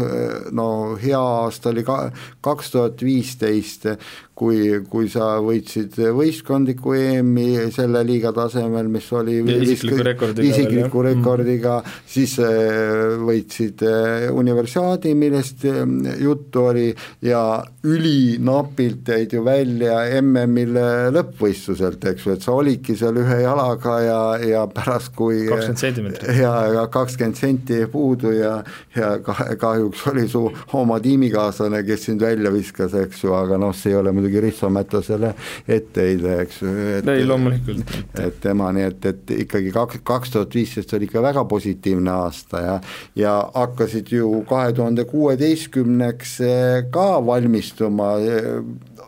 no 0.55 0.69
hea 1.01 1.19
aasta 1.19 1.73
oli 1.73 1.83
ka 1.87 1.99
kaks 2.45 2.71
tuhat 2.75 3.03
viisteist, 3.03 3.89
kui, 4.37 4.59
kui 4.89 5.07
sa 5.09 5.37
võitsid 5.41 5.95
võistkondliku 6.13 6.93
EM-i 6.93 7.71
selle 7.73 8.03
liiga 8.05 8.31
tasemel, 8.35 8.89
mis 8.91 9.07
oli 9.17 9.39
isikliku 9.41 10.05
rekordiga, 10.05 10.45
isikliku 10.51 11.01
mm. 11.01 11.07
rekordiga, 11.07 11.77
siis 12.05 12.35
äh, 12.43 13.15
võitsid 13.25 13.81
äh, 13.87 14.27
universiaadi, 14.33 15.15
millest 15.17 15.65
äh, 15.65 15.81
juttu 16.21 16.67
oli 16.69 16.87
ja 17.25 17.41
ülinapilt 17.87 19.09
jäid 19.09 19.33
ju 19.33 19.41
välja 19.45 20.03
MM-il 20.21 20.77
lõppvõistluselt, 21.15 22.05
eks 22.11 22.27
ju, 22.27 22.37
et 22.37 22.45
sa 22.45 22.53
olidki 22.59 22.97
seal 22.99 23.17
ühe 23.23 23.39
jalaga 23.41 23.97
ja, 24.05 24.21
ja 24.43 24.63
pärast, 24.69 25.15
kui 25.17 25.47
kakskümmend 25.47 25.81
sentimeetrit. 25.81 26.41
ja, 26.43 26.53
ja 26.75 26.85
kakskümmend 26.93 27.39
senti 27.39 27.81
puudu 27.89 28.35
ja, 28.37 28.59
ja 28.95 29.15
kahjuks 29.23 30.05
oli 30.13 30.27
su 30.29 30.45
oma 30.77 31.01
tiimikaaslane, 31.01 31.81
kes 31.87 32.09
sind 32.11 32.21
välja 32.21 32.53
viskas, 32.53 32.93
eks 32.97 33.25
ju, 33.25 33.33
aga 33.37 33.57
noh, 33.61 33.73
see 33.73 33.95
ei 33.95 33.97
ole 33.97 34.13
muidugi 34.13 34.26
muidugi 34.27 34.41
Risto 34.41 34.69
Mätasele 34.69 35.33
etteheide, 35.67 36.41
eks 36.41 36.61
ju. 36.61 36.71
ei, 37.11 37.25
loomulikult. 37.25 37.93
et 38.19 38.39
tema, 38.43 38.71
nii 38.75 38.87
et, 38.91 39.05
et 39.05 39.31
ikkagi 39.43 39.71
kaks, 39.71 40.01
kaks 40.03 40.33
tuhat 40.35 40.55
viisteist 40.55 40.93
oli 40.93 41.07
ikka 41.07 41.23
väga 41.23 41.45
positiivne 41.45 42.11
aasta 42.11 42.61
ja 42.61 42.75
ja 43.15 43.37
hakkasid 43.53 44.11
ju 44.11 44.43
kahe 44.49 44.73
tuhande 44.73 45.05
kuueteistkümneks 45.05 46.39
eh, 46.41 46.83
ka 46.91 47.07
valmistuma 47.25 48.11
eh, 48.19 48.51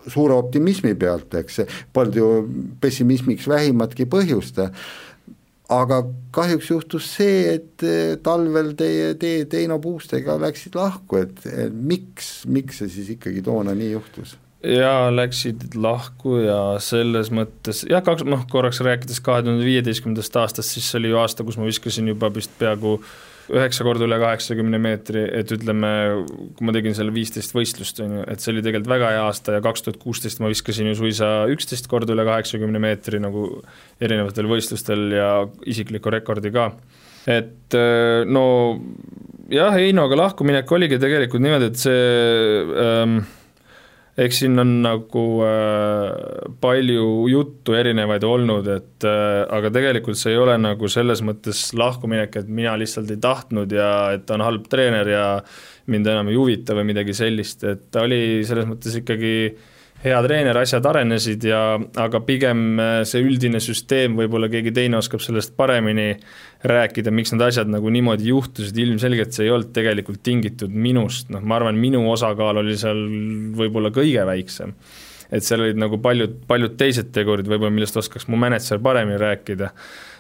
suure 0.08 0.34
optimismi 0.34 0.96
pealt, 0.96 1.34
eks, 1.36 1.62
polnud 1.94 2.16
ju 2.16 2.32
pessimismiks 2.82 3.48
vähimatki 3.48 4.08
põhjust 4.10 4.64
aga 5.70 6.02
kahjuks 6.34 6.70
juhtus 6.72 7.12
see, 7.14 7.56
et 7.60 7.86
eh, 7.86 8.18
talvel 8.24 8.74
teie, 8.80 9.14
teie 9.20 9.46
Teino 9.50 9.80
Puustega 9.84 10.40
läksid 10.42 10.78
lahku, 10.80 11.20
et 11.22 11.44
miks, 11.74 12.46
miks 12.50 12.82
see 12.82 12.94
siis 13.00 13.18
ikkagi 13.18 13.44
toona 13.46 13.76
nii 13.78 13.98
juhtus? 13.98 14.38
Jaa, 14.64 15.08
läksid 15.14 15.76
lahku 15.80 16.40
ja 16.44 16.60
selles 16.84 17.32
mõttes 17.32 17.86
jah, 17.88 18.04
kaks, 18.04 18.26
noh 18.28 18.44
korraks 18.52 18.82
rääkides 18.84 19.22
kahe 19.24 19.44
tuhande 19.46 19.66
viieteistkümnendast 19.68 20.36
aastast, 20.42 20.76
siis 20.76 20.90
see 20.90 21.00
oli 21.00 21.14
ju 21.14 21.20
aasta, 21.22 21.46
kus 21.48 21.60
ma 21.60 21.68
viskasin 21.70 22.10
juba 22.12 22.32
vist 22.36 22.52
peaaegu 22.60 22.98
üheksa 23.50 23.86
korda 23.88 24.06
üle 24.06 24.20
kaheksakümne 24.22 24.78
meetri, 24.82 25.24
et 25.40 25.50
ütleme, 25.56 25.90
kui 26.58 26.68
ma 26.68 26.76
tegin 26.76 26.94
selle 26.98 27.14
viisteist 27.16 27.56
võistlust, 27.56 28.02
on 28.04 28.20
ju, 28.20 28.26
et 28.30 28.44
see 28.44 28.52
oli 28.54 28.62
tegelikult 28.66 28.92
väga 28.92 29.14
hea 29.16 29.24
aasta 29.26 29.56
ja 29.56 29.64
kaks 29.66 29.86
tuhat 29.86 29.98
kuusteist 30.04 30.44
ma 30.44 30.52
viskasin 30.52 30.92
ju 30.92 31.00
suisa 31.00 31.32
üksteist 31.50 31.90
korda 31.90 32.14
üle 32.14 32.28
kaheksakümne 32.28 32.82
meetri 32.84 33.22
nagu 33.24 33.48
erinevatel 34.04 34.52
võistlustel 34.52 35.08
ja 35.18 35.32
isikliku 35.66 36.14
rekordi 36.14 36.54
ka. 36.54 36.70
Et 37.30 37.76
no 38.30 38.46
jah, 39.50 39.74
Heinoga 39.74 40.18
lahkuminek 40.20 40.72
oligi 40.78 41.02
tegelikult 41.02 41.44
niimoodi, 41.44 41.72
et 41.72 41.82
see 41.82 42.06
ähm, 42.86 43.20
eks 44.18 44.42
siin 44.42 44.60
on 44.60 44.72
nagu 44.84 45.24
äh, 45.46 46.54
palju 46.62 47.06
juttu 47.32 47.76
erinevaid 47.78 48.26
olnud, 48.28 48.68
et 48.74 49.08
äh, 49.08 49.44
aga 49.46 49.72
tegelikult 49.76 50.20
see 50.20 50.34
ei 50.34 50.42
ole 50.42 50.58
nagu 50.62 50.90
selles 50.92 51.24
mõttes 51.26 51.70
lahkuminek, 51.78 52.40
et 52.42 52.50
mina 52.50 52.76
lihtsalt 52.80 53.12
ei 53.14 53.22
tahtnud 53.22 53.76
ja 53.76 53.90
et 54.16 54.26
ta 54.28 54.38
on 54.38 54.46
halb 54.48 54.70
treener 54.72 55.14
ja 55.14 55.26
mind 55.90 56.10
enam 56.10 56.32
ei 56.32 56.40
huvita 56.40 56.78
või 56.78 56.90
midagi 56.92 57.16
sellist, 57.18 57.64
et 57.68 57.88
ta 57.94 58.06
oli 58.08 58.42
selles 58.48 58.68
mõttes 58.70 58.98
ikkagi 59.02 59.36
hea 60.04 60.20
treener, 60.24 60.58
asjad 60.62 60.86
arenesid 60.88 61.44
ja 61.50 61.62
aga 62.00 62.22
pigem 62.24 62.80
äh, 62.80 62.92
see 63.08 63.24
üldine 63.26 63.60
süsteem, 63.64 64.16
võib-olla 64.20 64.48
keegi 64.52 64.72
teine 64.76 65.00
oskab 65.00 65.24
sellest 65.24 65.56
paremini 65.60 66.14
rääkida, 66.70 67.12
miks 67.16 67.34
need 67.34 67.44
asjad 67.50 67.72
nagu 67.72 67.92
niimoodi 67.92 68.32
juhtusid, 68.32 68.80
ilmselgelt 68.80 69.36
see 69.36 69.48
ei 69.48 69.54
olnud 69.56 69.74
tegelikult 69.76 70.24
tingitud 70.24 70.72
minust, 70.72 71.32
noh, 71.34 71.44
ma 71.44 71.60
arvan, 71.60 71.80
minu 71.80 72.06
osakaal 72.14 72.62
oli 72.64 72.78
seal 72.80 73.02
võib-olla 73.60 73.92
kõige 73.96 74.24
väiksem. 74.30 74.76
et 75.30 75.46
seal 75.46 75.62
olid 75.62 75.78
nagu 75.78 76.00
paljud, 76.02 76.40
paljud 76.50 76.78
teised 76.80 77.12
tegurid 77.14 77.50
võib-olla, 77.50 77.76
millest 77.76 78.00
oskaks 78.00 78.28
mu 78.32 78.40
mänedžer 78.40 78.80
paremini 78.82 79.20
rääkida 79.22 79.74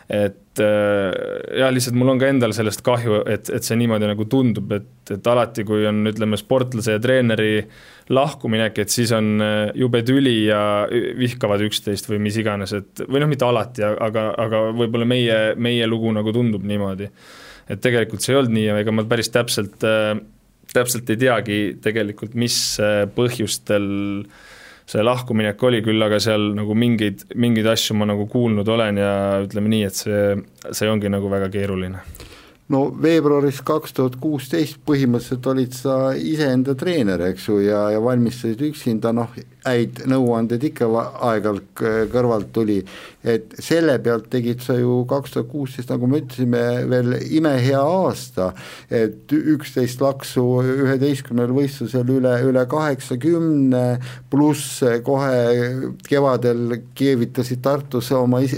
et 0.09 0.59
äh, 0.63 1.59
jah, 1.59 1.69
lihtsalt 1.69 1.97
mul 1.97 2.09
on 2.15 2.19
ka 2.21 2.29
endal 2.31 2.53
sellest 2.55 2.81
kahju, 2.85 3.19
et, 3.29 3.51
et 3.53 3.65
see 3.65 3.77
niimoodi 3.77 4.07
nagu 4.09 4.25
tundub, 4.29 4.71
et, 4.73 4.89
et 5.13 5.29
alati, 5.29 5.65
kui 5.67 5.85
on, 5.85 6.01
ütleme, 6.09 6.39
sportlase 6.41 6.95
ja 6.95 7.01
treeneri 7.03 7.61
lahkuminek, 8.09 8.81
et 8.81 8.93
siis 8.93 9.13
on 9.13 9.29
äh, 9.45 9.59
jube 9.77 10.01
tüli 10.07 10.33
ja 10.47 10.63
vihkavad 10.89 11.61
üksteist 11.67 12.09
või 12.09 12.23
mis 12.25 12.39
iganes, 12.41 12.73
et 12.79 13.05
või 13.05 13.21
noh, 13.21 13.29
mitte 13.29 13.45
alati, 13.45 13.85
aga, 13.85 14.25
aga 14.47 14.65
võib-olla 14.81 15.05
meie, 15.09 15.39
meie 15.61 15.87
lugu 15.89 16.09
nagu 16.15 16.33
tundub 16.33 16.65
niimoodi. 16.65 17.11
et 17.69 17.81
tegelikult 17.81 18.25
see 18.25 18.33
ei 18.33 18.41
olnud 18.41 18.55
nii 18.55 18.65
ja 18.65 18.81
ega 18.81 18.91
ma 18.97 19.05
päris 19.05 19.29
täpselt, 19.29 19.77
äh, 19.85 20.15
täpselt 20.73 21.09
ei 21.13 21.21
teagi 21.21 21.59
tegelikult, 21.85 22.33
mis 22.33 22.55
põhjustel 23.13 23.85
äh, 24.25 24.47
see 24.89 25.03
lahkuminek 25.05 25.63
oli 25.63 25.83
küll, 25.85 26.01
aga 26.01 26.17
seal 26.23 26.49
nagu 26.57 26.75
mingeid, 26.77 27.27
mingeid 27.37 27.67
asju 27.69 27.97
ma 27.99 28.07
nagu 28.09 28.25
kuulnud 28.31 28.67
olen 28.73 28.97
ja 28.97 29.11
ütleme 29.43 29.69
nii, 29.75 29.85
et 29.85 29.99
see, 29.99 30.23
see 30.71 30.89
ongi 30.89 31.11
nagu 31.13 31.29
väga 31.31 31.51
keeruline 31.53 32.01
no 32.69 32.81
veebruaris 33.01 33.61
kaks 33.65 33.95
tuhat 33.97 34.17
kuusteist 34.21 34.77
põhimõtteliselt 34.85 35.47
olid 35.49 35.75
sa 35.77 35.95
iseenda 36.13 36.75
treener, 36.77 37.23
eks 37.31 37.47
ju, 37.49 37.59
ja, 37.65 37.87
ja 37.95 38.01
valmistasid 38.03 38.61
üksinda, 38.69 39.13
noh, 39.15 39.33
häid 39.65 40.03
nõuandeid 40.07 40.63
ikka 40.69 40.87
aeg-ajalt 40.87 41.81
kõrvalt 42.13 42.51
tuli, 42.55 42.77
et 43.27 43.51
selle 43.59 43.97
pealt 44.03 44.29
tegid 44.31 44.61
sa 44.63 44.77
ju 44.77 45.01
kaks 45.09 45.33
tuhat 45.33 45.49
kuusteist, 45.51 45.89
nagu 45.91 46.07
me 46.07 46.21
ütlesime, 46.21 46.61
veel 46.89 47.17
imehea 47.39 47.81
aasta, 47.83 48.51
et 48.87 49.33
üksteist 49.35 50.01
laksu 50.03 50.45
üheteistkümnel 50.63 51.51
võistlusel 51.55 52.13
üle, 52.15 52.35
üle 52.47 52.63
kaheksakümne, 52.71 53.83
pluss 54.31 54.83
kohe 55.05 55.41
kevadel 56.07 56.79
keevitasid 56.97 57.63
Tartus 57.65 58.13
oma 58.15 58.39
is, 58.45 58.55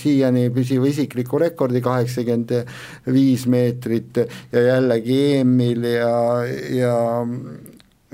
siiani 0.00 0.48
püsiva 0.54 0.88
isikliku 0.90 1.38
rekordi 1.42 1.82
kaheksakümmend 1.84 2.56
viis 3.12 3.41
meetrit 3.50 4.24
ja 4.52 4.66
jällegi 4.66 5.20
EM-il 5.38 5.86
ja, 5.92 6.16
ja 6.70 6.96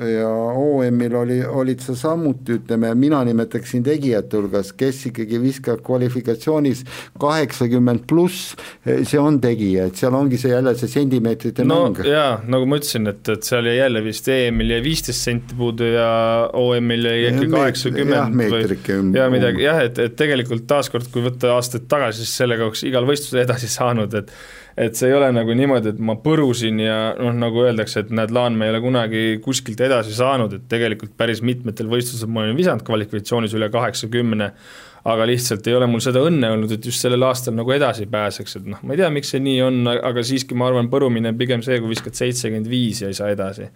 ja 0.07 0.29
OM-il 0.29 1.15
oli, 1.15 1.39
olid 1.47 1.81
sa 1.83 1.95
samuti, 1.99 2.59
ütleme, 2.61 2.93
mina 2.99 3.21
nimetaksin 3.27 3.83
tegijate 3.87 4.39
hulgas, 4.39 4.71
kes 4.79 5.01
ikkagi 5.11 5.41
viskab 5.43 5.83
kvalifikatsioonis 5.87 6.85
kaheksakümmend 7.21 8.05
pluss, 8.11 8.55
see 8.85 9.19
on 9.19 9.41
tegija, 9.43 9.89
et 9.89 9.99
seal 9.99 10.15
ongi 10.15 10.39
see 10.41 10.53
jälle 10.53 10.75
see 10.79 10.93
sentimeetrite 10.93 11.67
no, 11.67 11.81
mäng. 11.89 12.03
jaa, 12.07 12.39
nagu 12.47 12.69
ma 12.71 12.79
ütlesin, 12.79 13.11
et, 13.11 13.23
et 13.35 13.49
seal 13.49 13.71
jäi 13.71 13.79
jälle 13.81 14.05
vist 14.07 14.31
EM-il 14.33 14.77
jäi 14.77 14.85
viisteist 14.87 15.27
senti 15.31 15.59
puudu 15.59 15.91
ja 15.91 16.13
OM-il 16.59 17.11
jäi 17.11 17.33
äkki 17.33 17.51
kaheksakümmend 17.57 18.39
või 18.55 19.19
ja 19.19 19.27
midagi, 19.33 19.67
jah, 19.67 19.83
et, 19.89 19.99
et 20.05 20.15
tegelikult 20.19 20.69
taaskord, 20.71 21.11
kui 21.13 21.27
võtta 21.27 21.57
aastaid 21.57 21.91
tagasi, 21.91 22.23
siis 22.23 22.45
sellega 22.45 22.69
oleks 22.69 22.87
igal 22.87 23.09
võistlusel 23.09 23.43
edasi 23.43 23.71
saanud, 23.73 24.15
et 24.23 24.33
et 24.79 24.99
see 24.99 25.09
ei 25.11 25.17
ole 25.17 25.29
nagu 25.35 25.55
niimoodi, 25.59 25.93
et 25.95 26.03
ma 26.03 26.15
põrusin 26.23 26.79
ja 26.83 26.99
noh, 27.19 27.35
nagu 27.35 27.65
öeldakse, 27.65 28.05
et 28.05 28.13
näed, 28.15 28.31
Laan, 28.35 28.55
me 28.59 28.69
ei 28.69 28.73
ole 28.75 28.81
kunagi 28.85 29.23
kuskilt 29.43 29.81
edasi 29.85 30.15
saanud, 30.15 30.55
et 30.55 30.69
tegelikult 30.71 31.17
päris 31.19 31.43
mitmetel 31.43 31.91
võistlustel 31.91 32.31
ma 32.31 32.45
olen 32.45 32.59
visanud 32.59 32.85
kvalifikatsioonis 32.87 33.57
üle 33.59 33.71
kaheksakümne, 33.75 34.51
aga 35.09 35.29
lihtsalt 35.31 35.67
ei 35.67 35.77
ole 35.79 35.89
mul 35.91 36.03
seda 36.05 36.23
õnne 36.27 36.53
olnud, 36.55 36.75
et 36.75 36.87
just 36.87 37.03
sellel 37.03 37.27
aastal 37.27 37.57
nagu 37.59 37.75
edasi 37.75 38.07
pääseks, 38.11 38.59
et 38.61 38.69
noh, 38.71 38.83
ma 38.87 38.95
ei 38.95 39.03
tea, 39.03 39.11
miks 39.15 39.35
see 39.35 39.43
nii 39.43 39.63
on, 39.67 39.81
aga 39.97 40.27
siiski 40.27 40.59
ma 40.59 40.71
arvan, 40.71 40.91
põrumine 40.93 41.33
on 41.33 41.41
pigem 41.41 41.65
see, 41.67 41.81
kui 41.83 41.95
viskad 41.97 42.19
seitsekümmend 42.19 42.71
viis 42.71 43.03
ja 43.03 43.11
ei 43.11 43.19
saa 43.19 43.33
edasi. 43.35 43.71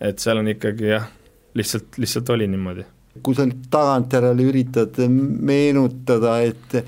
et 0.00 0.22
seal 0.22 0.38
on 0.38 0.48
ikkagi 0.48 0.94
jah, 0.94 1.10
lihtsalt, 1.58 1.98
lihtsalt 1.98 2.30
oli 2.36 2.46
niimoodi 2.48 2.86
kui 3.24 3.36
sa 3.36 3.46
nüüd 3.48 3.68
tagantjärele 3.72 4.46
üritad 4.50 4.98
meenutada, 5.08 6.38
et, 6.46 6.78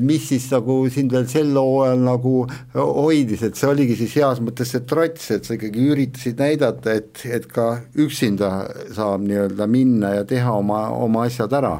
mis 0.00 0.26
siis 0.30 0.48
nagu 0.54 0.82
sind 0.92 1.14
veel 1.14 1.28
sel 1.30 1.52
hooajal 1.56 2.02
nagu 2.06 2.34
hoidis, 2.74 3.44
et 3.46 3.58
see 3.58 3.70
oligi 3.70 3.98
siis 4.00 4.18
heas 4.20 4.42
mõttes 4.44 4.74
see 4.74 4.84
trots, 4.88 5.30
et 5.34 5.46
sa 5.46 5.56
ikkagi 5.56 5.86
üritasid 5.92 6.40
näidata, 6.40 6.98
et, 7.00 7.24
et 7.28 7.48
ka 7.50 7.70
üksinda 8.00 8.50
saab 8.96 9.24
nii-öelda 9.26 9.70
minna 9.70 10.16
ja 10.18 10.26
teha 10.28 10.58
oma, 10.60 10.86
oma 10.96 11.26
asjad 11.28 11.54
ära. 11.60 11.78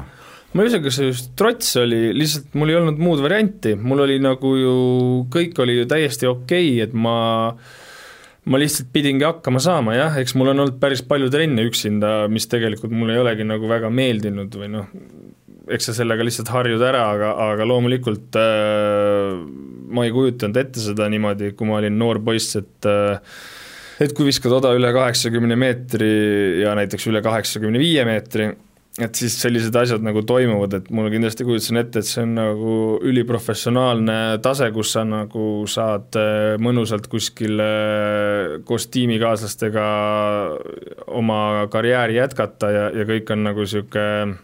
Ma 0.51 0.65
ei 0.65 0.67
usu, 0.67 0.81
kas 0.83 0.97
see 0.99 1.07
just 1.07 1.29
trots 1.39 1.77
oli, 1.79 2.09
lihtsalt 2.17 2.57
mul 2.59 2.73
ei 2.73 2.75
olnud 2.81 2.97
muud 2.99 3.21
varianti, 3.23 3.77
mul 3.79 4.03
oli 4.03 4.17
nagu 4.19 4.57
ju, 4.59 4.73
kõik 5.31 5.61
oli 5.63 5.77
ju 5.79 5.87
täiesti 5.87 6.27
okei 6.27 6.73
okay,, 6.73 6.89
et 6.89 6.97
ma 6.97 7.15
äh, 7.53 7.79
ma 8.49 8.57
lihtsalt 8.61 8.89
pidingi 8.93 9.25
hakkama 9.27 9.61
saama 9.61 9.95
jah, 9.97 10.15
eks 10.21 10.33
mul 10.37 10.53
on 10.53 10.63
olnud 10.63 10.79
päris 10.81 11.03
palju 11.05 11.29
trenne 11.33 11.65
üksinda, 11.69 12.25
mis 12.31 12.49
tegelikult 12.49 12.93
mulle 12.93 13.17
ei 13.17 13.21
olegi 13.21 13.45
nagu 13.45 13.69
väga 13.69 13.91
meeldinud 13.93 14.55
või 14.57 14.71
noh, 14.73 14.87
eks 15.71 15.91
sa 15.91 15.97
sellega 16.01 16.25
lihtsalt 16.25 16.49
harjud 16.51 16.81
ära, 16.83 17.05
aga, 17.13 17.31
aga 17.51 17.67
loomulikult 17.69 18.37
äh, 18.41 19.37
ma 19.93 20.07
ei 20.07 20.13
kujutanud 20.15 20.57
ette 20.57 20.81
seda 20.81 21.09
niimoodi, 21.11 21.53
kui 21.57 21.69
ma 21.69 21.77
olin 21.79 21.97
noor 22.01 22.21
poiss, 22.25 22.57
et 22.59 22.89
äh, 22.89 23.21
et 24.01 24.15
kui 24.17 24.25
viskad 24.25 24.53
oda 24.55 24.71
üle 24.73 24.89
kaheksakümne 24.95 25.55
meetri 25.59 26.11
ja 26.63 26.73
näiteks 26.77 27.05
üle 27.11 27.21
kaheksakümne 27.21 27.77
viie 27.81 28.05
meetri, 28.07 28.49
et 28.99 29.15
siis 29.15 29.37
sellised 29.39 29.75
asjad 29.79 30.03
nagu 30.03 30.19
toimuvad, 30.27 30.73
et 30.75 30.89
mul 30.91 31.07
kindlasti 31.13 31.45
kujutasin 31.47 31.79
ette, 31.79 32.01
et 32.01 32.07
see 32.09 32.25
on 32.25 32.33
nagu 32.35 32.73
üliprofessionaalne 33.07 34.17
tase, 34.43 34.67
kus 34.75 34.91
sa 34.97 35.05
nagu 35.07 35.63
saad 35.71 36.19
äh, 36.19 36.57
mõnusalt 36.59 37.07
kuskil 37.11 37.63
äh, 37.63 38.57
koos 38.67 38.89
tiimikaaslastega 38.91 39.87
oma 41.21 41.39
karjääri 41.71 42.19
jätkata 42.19 42.73
ja, 42.75 42.85
ja 42.91 43.07
kõik 43.07 43.31
on 43.31 43.47
nagu 43.47 43.63
niisugune 43.63 44.35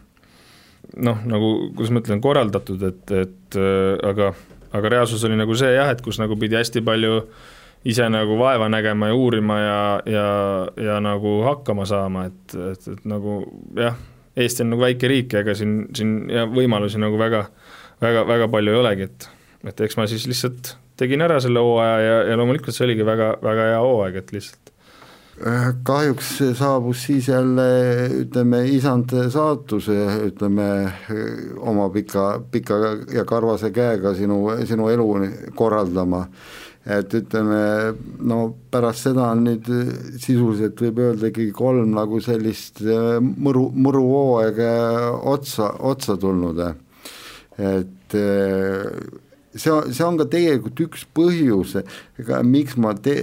noh, 0.96 1.22
nagu 1.28 1.54
kuidas 1.76 1.92
ma 1.92 2.00
ütlen, 2.00 2.24
korraldatud, 2.24 2.88
et, 2.88 3.04
et 3.12 3.60
äh, 3.60 3.94
aga, 4.08 4.32
aga 4.72 4.96
reaalsus 4.96 5.28
oli 5.28 5.36
nagu 5.36 5.60
see 5.60 5.76
jah, 5.76 5.92
et 5.92 6.04
kus 6.04 6.22
nagu 6.22 6.40
pidi 6.40 6.56
hästi 6.56 6.86
palju 6.88 7.20
ise 7.88 8.08
nagu 8.10 8.40
vaeva 8.40 8.72
nägema 8.72 9.12
ja 9.12 9.16
uurima 9.16 9.60
ja, 9.60 9.80
ja, 10.08 10.28
ja 10.88 11.02
nagu 11.04 11.42
hakkama 11.44 11.84
saama, 11.86 12.30
et, 12.32 12.62
et, 12.72 12.94
et 12.96 13.04
nagu 13.12 13.42
jah 13.76 13.98
Eesti 14.38 14.64
on 14.64 14.72
nagu 14.74 14.84
väike 14.84 15.10
riik 15.10 15.34
ja 15.34 15.42
ega 15.44 15.54
siin, 15.58 15.80
siin 15.96 16.14
ja 16.32 16.46
võimalusi 16.50 17.00
nagu 17.02 17.18
väga, 17.20 17.44
väga, 18.04 18.24
väga 18.28 18.48
palju 18.52 18.74
ei 18.74 18.80
olegi, 18.82 19.10
et 19.10 19.28
et 19.66 19.80
eks 19.82 19.96
ma 19.98 20.06
siis 20.06 20.26
lihtsalt 20.30 20.76
tegin 20.98 21.22
ära 21.24 21.38
selle 21.42 21.62
hooaja 21.62 22.00
ja, 22.02 22.18
ja 22.30 22.38
loomulikult 22.38 22.74
see 22.74 22.86
oligi 22.86 23.06
väga, 23.06 23.32
väga 23.42 23.70
hea 23.72 23.80
hooaeg, 23.82 24.18
et 24.20 24.30
lihtsalt 24.34 24.70
äh, 25.42 25.66
kahjuks 25.86 26.30
saabus 26.58 27.02
siis 27.08 27.30
jälle 27.30 27.66
ütleme, 28.22 28.62
isand 28.74 29.14
saatus, 29.34 29.90
ütleme 30.28 30.68
oma 31.58 31.88
pika, 31.94 32.28
pika 32.52 32.78
ja 33.14 33.26
karvase 33.28 33.72
käega 33.74 34.14
sinu, 34.18 34.44
sinu 34.68 34.90
elu 34.94 35.08
korraldama 35.58 36.26
et 36.86 37.14
ütleme, 37.18 37.60
no 38.24 38.40
pärast 38.72 39.08
seda 39.08 39.30
on 39.32 39.44
nüüd 39.48 39.68
sisuliselt 40.22 40.80
võib 40.80 41.00
öelda 41.04 41.30
ikkagi 41.30 41.52
kolm 41.56 41.92
nagu 41.96 42.20
sellist 42.24 42.82
äh, 42.84 43.18
mõru, 43.20 43.68
mõruhooaega 43.74 44.70
otsa, 45.32 45.72
otsa 45.90 46.16
tulnud, 46.20 46.62
et 47.58 48.16
äh, 48.16 48.86
see, 49.54 49.74
see 49.90 50.06
on 50.06 50.20
ka 50.20 50.28
tegelikult 50.30 50.84
üks 50.86 51.04
põhjus, 51.16 51.76
miks 52.46 52.78
ma 52.80 52.94
te, 52.94 53.18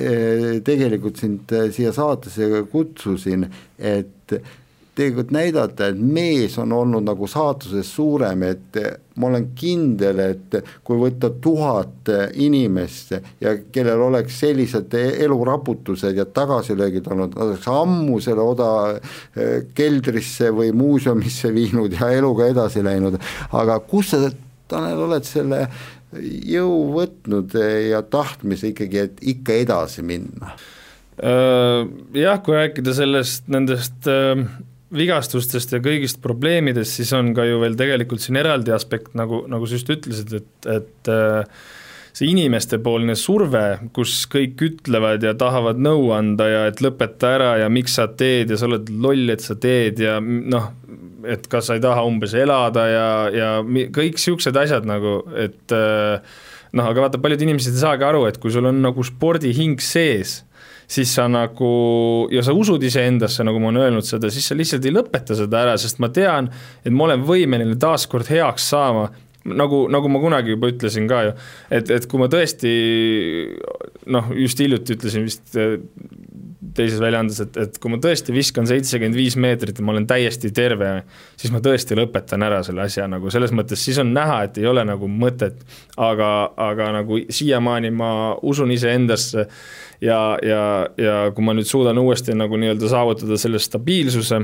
tegelikult 0.66 1.24
sind 1.24 1.56
siia 1.76 1.96
saatesse 1.96 2.66
kutsusin, 2.72 3.50
et 3.80 4.38
tegelikult 4.96 5.32
näidata, 5.36 5.90
et 5.92 6.00
mees 6.00 6.56
on 6.62 6.72
olnud 6.76 7.04
nagu 7.04 7.28
saatuses 7.28 7.90
suurem, 7.98 8.46
et 8.48 8.78
ma 9.20 9.30
olen 9.30 9.50
kindel, 9.58 10.22
et 10.24 10.56
kui 10.88 11.00
võtta 11.00 11.30
tuhat 11.44 12.12
inimest 12.42 13.16
ja 13.44 13.56
kellel 13.76 14.06
oleks 14.08 14.40
sellised 14.44 14.96
eluraputused 14.96 16.16
ja 16.16 16.26
tagasilöögid 16.26 17.10
olnud, 17.12 17.36
nad 17.36 17.50
oleks 17.50 17.68
ammu 17.72 18.22
selle 18.24 18.46
oda 18.46 18.70
eh, 18.96 19.68
keldrisse 19.76 20.52
või 20.56 20.72
muuseumisse 20.76 21.52
viinud 21.56 21.96
ja 22.00 22.12
eluga 22.16 22.48
edasi 22.52 22.84
läinud, 22.86 23.20
aga 23.52 23.80
kus 23.84 24.16
sa 24.16 24.24
Tanel, 24.66 24.98
oled 24.98 25.26
selle 25.28 25.60
jõu 26.50 26.88
võtnud 26.96 27.54
ja 27.86 28.00
tahtmise 28.02 28.72
ikkagi, 28.72 29.04
et 29.04 29.20
ikka 29.36 29.60
edasi 29.62 30.02
minna? 30.06 30.56
Äh, 31.16 31.86
jah, 32.18 32.40
kui 32.44 32.58
rääkida 32.58 32.96
sellest, 32.98 33.46
nendest 33.52 34.10
äh, 34.12 34.42
vigastustest 34.94 35.74
ja 35.74 35.80
kõigist 35.84 36.22
probleemidest, 36.24 37.00
siis 37.00 37.14
on 37.18 37.34
ka 37.38 37.46
ju 37.48 37.58
veel 37.64 37.78
tegelikult 37.80 38.22
siin 38.24 38.38
eraldi 38.42 38.74
aspekt, 38.76 39.16
nagu, 39.18 39.44
nagu 39.50 39.66
sa 39.66 39.80
just 39.80 39.90
ütlesid, 39.90 40.36
et, 40.38 40.70
et 40.70 41.12
äh, 41.12 41.64
see 42.16 42.30
inimestepoolne 42.32 43.18
surve, 43.20 43.64
kus 43.96 44.22
kõik 44.32 44.62
ütlevad 44.70 45.26
ja 45.26 45.34
tahavad 45.38 45.82
nõu 45.82 46.12
anda 46.16 46.48
ja 46.48 46.62
et 46.70 46.80
lõpeta 46.86 47.34
ära 47.36 47.52
ja 47.64 47.70
miks 47.72 47.98
sa 48.00 48.08
teed 48.08 48.54
ja 48.54 48.60
sa 48.60 48.70
oled 48.70 48.92
loll, 48.94 49.28
et 49.34 49.44
sa 49.44 49.58
teed 49.60 50.00
ja 50.06 50.20
noh, 50.24 50.70
et 51.28 51.50
kas 51.52 51.68
sa 51.68 51.76
ei 51.76 51.84
taha 51.84 52.06
umbes 52.08 52.36
elada 52.38 52.86
ja, 52.88 53.08
ja 53.34 53.50
kõik 53.66 54.20
niisugused 54.20 54.62
asjad 54.62 54.88
nagu, 54.88 55.18
et 55.36 55.76
noh, 56.76 56.90
aga 56.92 57.06
vaata, 57.06 57.22
paljud 57.24 57.46
inimesed 57.46 57.76
ei 57.76 57.84
saagi 57.84 58.06
aru, 58.08 58.26
et 58.30 58.40
kui 58.42 58.54
sul 58.54 58.68
on 58.70 58.82
nagu 58.84 59.06
spordihing 59.06 59.82
sees, 59.84 60.42
siis 60.92 61.12
sa 61.18 61.26
nagu, 61.32 61.70
ja 62.34 62.44
sa 62.46 62.54
usud 62.54 62.84
iseendasse, 62.86 63.46
nagu 63.48 63.62
ma 63.62 63.72
olen 63.72 63.88
öelnud 63.88 64.08
seda, 64.08 64.30
siis 64.34 64.48
sa 64.50 64.58
lihtsalt 64.58 64.86
ei 64.86 64.94
lõpeta 64.94 65.38
seda 65.38 65.64
ära, 65.64 65.78
sest 65.82 66.02
ma 66.04 66.12
tean, 66.14 66.52
et 66.86 66.94
ma 66.94 67.08
olen 67.08 67.26
võimeline 67.26 67.78
taaskord 67.82 68.30
heaks 68.30 68.68
saama, 68.74 69.08
nagu, 69.46 69.86
nagu 69.94 70.12
ma 70.12 70.22
kunagi 70.22 70.54
juba 70.54 70.70
ütlesin 70.74 71.10
ka 71.10 71.24
ju, 71.28 71.34
et, 71.80 71.92
et 71.94 72.08
kui 72.10 72.22
ma 72.22 72.30
tõesti 72.32 72.74
noh, 74.14 74.30
just 74.38 74.62
hiljuti 74.62 74.98
ütlesin 74.98 75.26
vist 75.26 75.58
teises 76.76 77.00
väljaandes, 77.02 77.40
et, 77.46 77.58
et 77.62 77.78
kui 77.82 77.92
ma 77.94 78.00
tõesti 78.04 78.34
viskan 78.36 78.68
seitsekümmend 78.70 79.18
viis 79.18 79.38
meetrit 79.40 79.80
ja 79.80 79.86
ma 79.86 79.94
olen 79.96 80.08
täiesti 80.10 80.52
terve, 80.56 80.92
siis 81.40 81.54
ma 81.54 81.62
tõesti 81.64 81.98
lõpetan 81.98 82.44
ära 82.46 82.62
selle 82.68 82.86
asja 82.86 83.08
nagu 83.12 83.32
selles 83.34 83.54
mõttes, 83.56 83.82
siis 83.82 84.00
on 84.02 84.12
näha, 84.16 84.42
et 84.48 84.60
ei 84.62 84.68
ole 84.70 84.86
nagu 84.88 85.10
mõtet, 85.12 85.62
aga, 85.96 86.32
aga 86.68 86.92
nagu 87.00 87.22
siiamaani 87.30 87.94
ma 87.96 88.12
usun 88.44 88.74
iseendasse 88.76 89.48
ja, 90.04 90.20
ja, 90.44 90.62
ja 91.00 91.16
kui 91.36 91.46
ma 91.46 91.56
nüüd 91.56 91.70
suudan 91.70 92.00
uuesti 92.02 92.36
nagu 92.36 92.60
nii-öelda 92.60 92.92
saavutada 92.92 93.40
selle 93.40 93.62
stabiilsuse, 93.64 94.42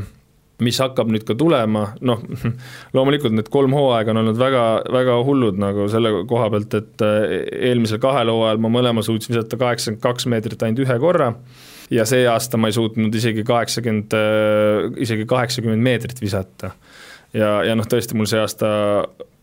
mis 0.62 0.78
hakkab 0.82 1.10
nüüd 1.12 1.26
ka 1.26 1.36
tulema, 1.38 1.88
noh, 2.06 2.22
loomulikult 2.96 3.34
need 3.36 3.50
kolm 3.52 3.74
hooaega 3.76 4.14
on 4.14 4.22
olnud 4.24 4.40
väga, 4.40 4.64
väga 4.94 5.18
hullud 5.26 5.60
nagu 5.62 5.90
selle 5.92 6.14
koha 6.30 6.52
pealt, 6.54 6.78
et 6.78 7.06
eelmisel 7.72 8.02
kahel 8.04 8.32
hooajal 8.34 8.62
ma 8.62 8.72
mõlema 8.80 9.04
suutsin 9.06 9.36
visata 9.36 9.60
kaheksakümmend 9.60 10.04
kaks 10.06 10.30
meetrit 10.32 10.64
ainult 10.68 10.86
ühe 10.86 11.00
korra 11.02 11.34
ja 11.92 12.06
see 12.08 12.24
aasta 12.30 12.60
ma 12.60 12.72
ei 12.72 12.76
suutnud 12.76 13.16
isegi 13.16 13.44
kaheksakümmend, 13.48 14.16
äh, 14.16 14.88
isegi 15.04 15.28
kaheksakümmend 15.30 15.84
meetrit 15.84 16.22
visata. 16.22 16.72
ja, 17.34 17.60
ja 17.68 17.76
noh, 17.76 17.88
tõesti 17.88 18.18
mul 18.18 18.30
see 18.30 18.42
aasta 18.42 18.72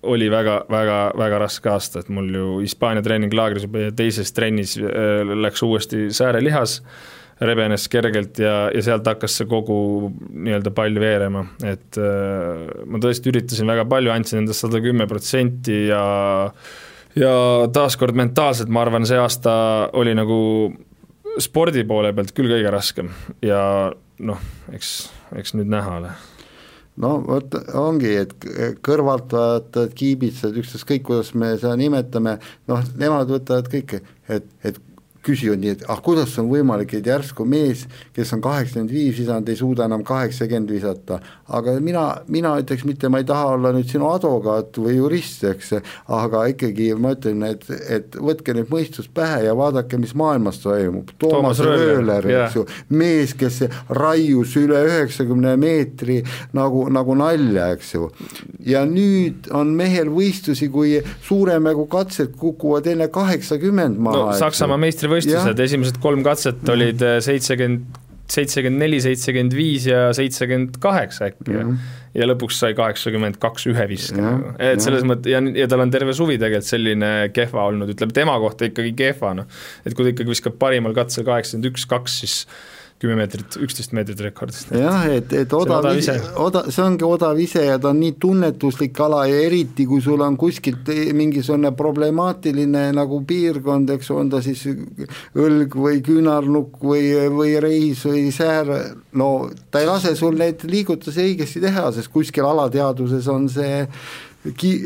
oli 0.08 0.28
väga, 0.30 0.62
väga, 0.70 0.98
väga 1.18 1.38
raske 1.42 1.70
aasta, 1.72 2.02
et 2.02 2.10
mul 2.14 2.28
ju 2.34 2.48
Hispaania 2.62 3.02
treeninglaagris 3.02 3.66
juba 3.66 3.88
teises 3.96 4.32
trennis 4.32 4.76
äh, 4.78 5.22
läks 5.26 5.62
uuesti 5.66 6.08
säärelihas, 6.14 6.80
rebenes 7.40 7.86
kergelt 7.90 8.38
ja, 8.42 8.68
ja 8.74 8.82
sealt 8.82 9.06
hakkas 9.06 9.36
see 9.38 9.46
kogu 9.50 9.78
nii-öelda 10.32 10.72
pall 10.74 10.98
veerema, 10.98 11.44
et 11.66 11.98
äh, 12.00 12.66
ma 12.86 13.02
tõesti 13.02 13.32
üritasin 13.32 13.70
väga 13.70 13.86
palju, 13.90 14.14
andsin 14.14 14.42
endast 14.42 14.64
sada 14.64 14.82
kümme 14.82 15.06
protsenti 15.10 15.86
ja 15.90 16.02
ja 17.18 17.32
taaskord 17.74 18.14
mentaalselt, 18.18 18.70
ma 18.70 18.84
arvan, 18.84 19.06
see 19.08 19.18
aasta 19.18 19.52
oli 19.98 20.14
nagu 20.14 20.38
spordi 21.42 21.84
poole 21.88 22.12
pealt 22.16 22.34
küll 22.36 22.50
kõige 22.50 22.72
raskem 22.72 23.12
ja 23.44 23.60
noh, 24.18 24.42
eks, 24.74 24.96
eks 25.38 25.54
nüüd 25.58 25.70
näha 25.70 26.00
ole. 26.00 26.12
No 26.98 27.12
vot, 27.22 27.54
ongi, 27.78 28.10
et 28.24 28.32
kõrvaltvaatajad, 28.82 29.92
kiibitsejad, 29.98 30.56
ükstaskõik, 30.58 31.04
kuidas 31.06 31.30
me 31.38 31.52
seda 31.54 31.76
nimetame, 31.78 32.38
noh, 32.70 32.82
nemad 32.98 33.30
võtavad 33.30 33.70
kõike, 33.70 34.00
et, 34.26 34.48
et 34.66 34.80
küsivad 35.28 35.62
nii, 35.62 35.76
et 35.76 35.84
ah, 35.92 36.00
kuidas 36.04 36.34
on 36.40 36.48
võimalik, 36.50 36.94
et 36.98 37.06
järsku 37.08 37.46
mees, 37.48 37.84
kes 38.16 38.32
on 38.36 38.42
kaheksakümmend 38.44 38.92
viis 38.92 39.16
visanud, 39.18 39.48
ei 39.48 39.58
suuda 39.58 39.86
enam 39.88 40.04
kaheksakümmend 40.06 40.72
visata. 40.72 41.20
aga 41.48 41.78
mina, 41.80 42.04
mina 42.28 42.54
ütleks 42.60 42.84
mitte, 42.84 43.08
ma 43.08 43.22
ei 43.22 43.26
taha 43.28 43.54
olla 43.54 43.72
nüüd 43.72 43.88
sinu 43.88 44.10
advokaat 44.10 44.76
või 44.80 44.96
jurist, 44.98 45.44
eks, 45.48 45.72
aga 46.18 46.44
ikkagi 46.52 46.90
ma 47.00 47.14
ütlen, 47.16 47.44
et, 47.48 47.64
et 47.88 48.18
võtke 48.20 48.54
nüüd 48.56 48.68
mõistus 48.72 49.08
pähe 49.08 49.44
ja 49.46 49.54
vaadake, 49.56 50.00
mis 50.00 50.14
maailmas 50.18 50.60
toimub. 50.62 51.14
Toomas 51.20 51.60
Rööler, 51.64 52.26
eks 52.28 52.58
ju, 52.58 52.66
mees, 52.96 53.34
kes 53.38 53.62
raius 53.88 54.54
üle 54.60 54.82
üheksakümne 54.88 55.54
meetri 55.60 56.20
nagu, 56.56 56.86
nagu 56.92 57.16
nalja, 57.18 57.70
eks 57.76 57.94
ju. 57.94 58.10
ja 58.68 58.84
nüüd 58.88 59.48
on 59.54 59.72
mehel 59.76 60.12
võistlusi, 60.12 60.70
kui 60.72 60.98
Suuremägu 61.28 61.86
katsed 61.90 62.34
kukuvad 62.38 62.86
enne 62.90 63.08
kaheksakümmend 63.12 63.98
maha 64.02 64.28
no,. 64.32 64.36
Saksamaa 64.38 64.78
meistrivõistlused 64.80 65.17
võistlused, 65.18 65.64
esimesed 65.68 66.02
kolm 66.02 66.24
katset 66.26 66.62
mm. 66.62 66.74
olid 66.74 67.04
äh, 67.04 67.18
seitsekümmend, 67.24 67.98
seitsekümmend 68.28 68.84
neli, 68.84 69.00
seitsekümmend 69.00 69.54
viis 69.56 69.86
ja 69.88 70.08
seitsekümmend 70.16 70.76
kaheksa 70.82 71.30
äkki 71.30 71.50
mm. 71.50 71.60
-hmm. 71.60 71.92
ja 72.20 72.28
lõpuks 72.28 72.58
sai 72.60 72.74
kaheksakümmend 72.78 73.38
kaks 73.40 73.68
ühe 73.70 73.86
viske 73.88 74.20
nagu, 74.20 74.52
et 74.62 74.84
selles 74.84 75.06
mõttes 75.08 75.32
ja, 75.32 75.40
ja 75.62 75.68
tal 75.70 75.84
on 75.84 75.94
terve 75.94 76.16
suvi 76.16 76.36
tegelikult 76.36 76.68
selline 76.68 77.12
kehva 77.36 77.68
olnud, 77.70 77.94
ütleme 77.94 78.16
tema 78.16 78.36
kohta 78.42 78.68
ikkagi 78.68 78.92
kehva 78.98 79.32
noh, 79.40 79.48
et 79.84 79.96
kui 79.96 80.04
ta 80.04 80.12
ikkagi 80.12 80.34
viskab 80.34 80.58
parimal 80.60 80.96
katsel 80.96 81.24
kaheksakümmend 81.28 81.72
üks, 81.72 81.88
kaks, 81.88 82.20
siis 82.24 82.42
kümme 82.98 83.14
meetrit, 83.14 83.56
üksteist 83.62 83.92
meetrit 83.94 84.20
rekordist. 84.26 84.72
jah, 84.74 85.04
et, 85.14 85.32
et 85.32 85.52
odav, 85.54 85.84
odav 85.84 85.98
ise, 86.00 86.16
oda, 86.42 86.64
see 86.74 86.82
ongi 86.82 87.06
odav 87.06 87.38
ise 87.38 87.62
ja 87.62 87.76
ta 87.78 87.92
on 87.92 88.00
nii 88.02 88.16
tunnetuslik 88.18 88.98
ala 89.04 89.22
ja 89.30 89.38
eriti, 89.46 89.86
kui 89.86 90.02
sul 90.02 90.22
on 90.24 90.36
kuskilt 90.40 90.90
mingisugune 91.14 91.70
problemaatiline 91.78 92.88
nagu 92.96 93.20
piirkond, 93.28 93.92
eks 93.94 94.10
on 94.14 94.32
ta 94.32 94.42
siis 94.42 94.64
õlg 94.68 95.78
või 95.78 96.02
küünarnukk 96.06 96.82
või, 96.82 97.12
või 97.34 97.54
reis 97.62 98.02
või 98.08 98.28
säär, 98.34 98.72
no 99.18 99.30
ta 99.70 99.84
ei 99.84 99.90
lase 99.90 100.16
sul 100.18 100.34
neid 100.40 100.66
liigutusi 100.66 101.28
õigesti 101.30 101.62
teha, 101.62 101.92
sest 101.94 102.10
kuskil 102.14 102.50
alateadvuses 102.50 103.30
on 103.30 103.46
see 103.52 103.84
ki-, 104.58 104.80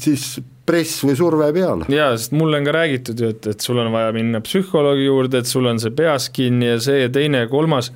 siis 0.00 0.38
press 0.68 1.02
või 1.04 1.16
surve 1.18 1.48
peal. 1.54 1.84
jaa, 1.90 2.12
sest 2.16 2.34
mulle 2.36 2.60
on 2.60 2.68
ka 2.68 2.74
räägitud 2.76 3.22
ju, 3.22 3.32
et, 3.34 3.50
et 3.54 3.64
sul 3.64 3.80
on 3.82 3.92
vaja 3.94 4.12
minna 4.14 4.42
psühholoogi 4.44 5.08
juurde, 5.08 5.42
et 5.42 5.50
sul 5.50 5.66
on 5.70 5.80
see 5.82 5.94
peas 5.96 6.28
kinni 6.34 6.70
ja 6.70 6.78
see 6.82 7.02
ja 7.04 7.10
teine 7.12 7.44
ja 7.44 7.50
kolmas, 7.50 7.90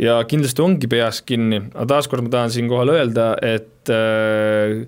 ja 0.00 0.20
kindlasti 0.28 0.64
ongi 0.64 0.90
peas 0.92 1.22
kinni, 1.26 1.64
aga 1.72 1.88
taaskord 1.96 2.26
ma 2.26 2.32
tahan 2.36 2.54
siinkohal 2.54 2.94
öelda, 2.94 3.32
et 3.42 3.92
äh, 3.92 4.82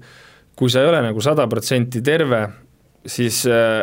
kui 0.58 0.72
sa 0.72 0.82
ei 0.82 0.92
ole 0.92 1.02
nagu 1.08 1.22
sada 1.24 1.48
protsenti 1.50 2.02
terve, 2.06 2.44
siis 3.08 3.44
äh, 3.50 3.82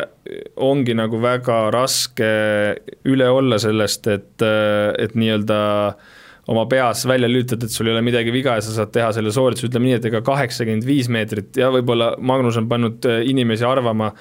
ongi 0.62 0.94
nagu 0.96 1.20
väga 1.22 1.66
raske 1.74 2.30
üle 3.08 3.32
olla 3.32 3.58
sellest, 3.60 4.06
et, 4.12 4.34
äh, 4.44 4.92
et 5.02 5.18
nii-öelda 5.18 5.60
äh, 5.90 6.14
oma 6.52 6.66
peas 6.70 7.02
välja 7.08 7.28
lülitad, 7.30 7.64
et 7.64 7.74
sul 7.74 7.88
ei 7.88 7.94
ole 7.96 8.04
midagi 8.06 8.32
viga 8.34 8.54
ja 8.58 8.64
sa 8.64 8.74
saad 8.76 8.92
teha 8.94 9.10
selle 9.16 9.32
soorituse, 9.34 9.70
ütleme 9.70 9.90
nii, 9.90 9.98
et 9.98 10.08
ega 10.10 10.22
kaheksakümmend 10.26 10.86
viis 10.86 11.08
meetrit 11.12 11.58
ja 11.58 11.72
võib-olla 11.74 12.12
Magnus 12.18 12.58
on 12.60 12.68
pannud 12.70 13.08
äh, 13.10 13.22
inimesi 13.30 13.66
arvama, 13.66 14.12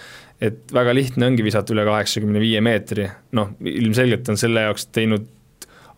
et 0.41 0.73
väga 0.73 0.95
lihtne 0.97 1.29
ongi 1.29 1.45
visata 1.45 1.75
üle 1.75 1.85
kaheksakümne 1.87 2.41
viie 2.41 2.63
meetri, 2.65 3.07
noh, 3.37 3.53
ilmselgelt 3.71 4.33
on 4.33 4.41
selle 4.41 4.65
jaoks 4.67 4.89
teinud 4.95 5.29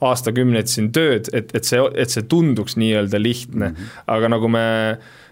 aastakümneid 0.04 0.70
siin 0.70 0.92
tööd, 0.94 1.32
et, 1.34 1.54
et 1.58 1.66
see, 1.66 1.80
et 1.98 2.12
see 2.14 2.28
tunduks 2.30 2.76
nii-öelda 2.78 3.22
lihtne 3.22 3.72
mm, 3.72 3.78
-hmm. 3.78 4.04
aga 4.14 4.30
nagu 4.36 4.52
me 4.52 4.66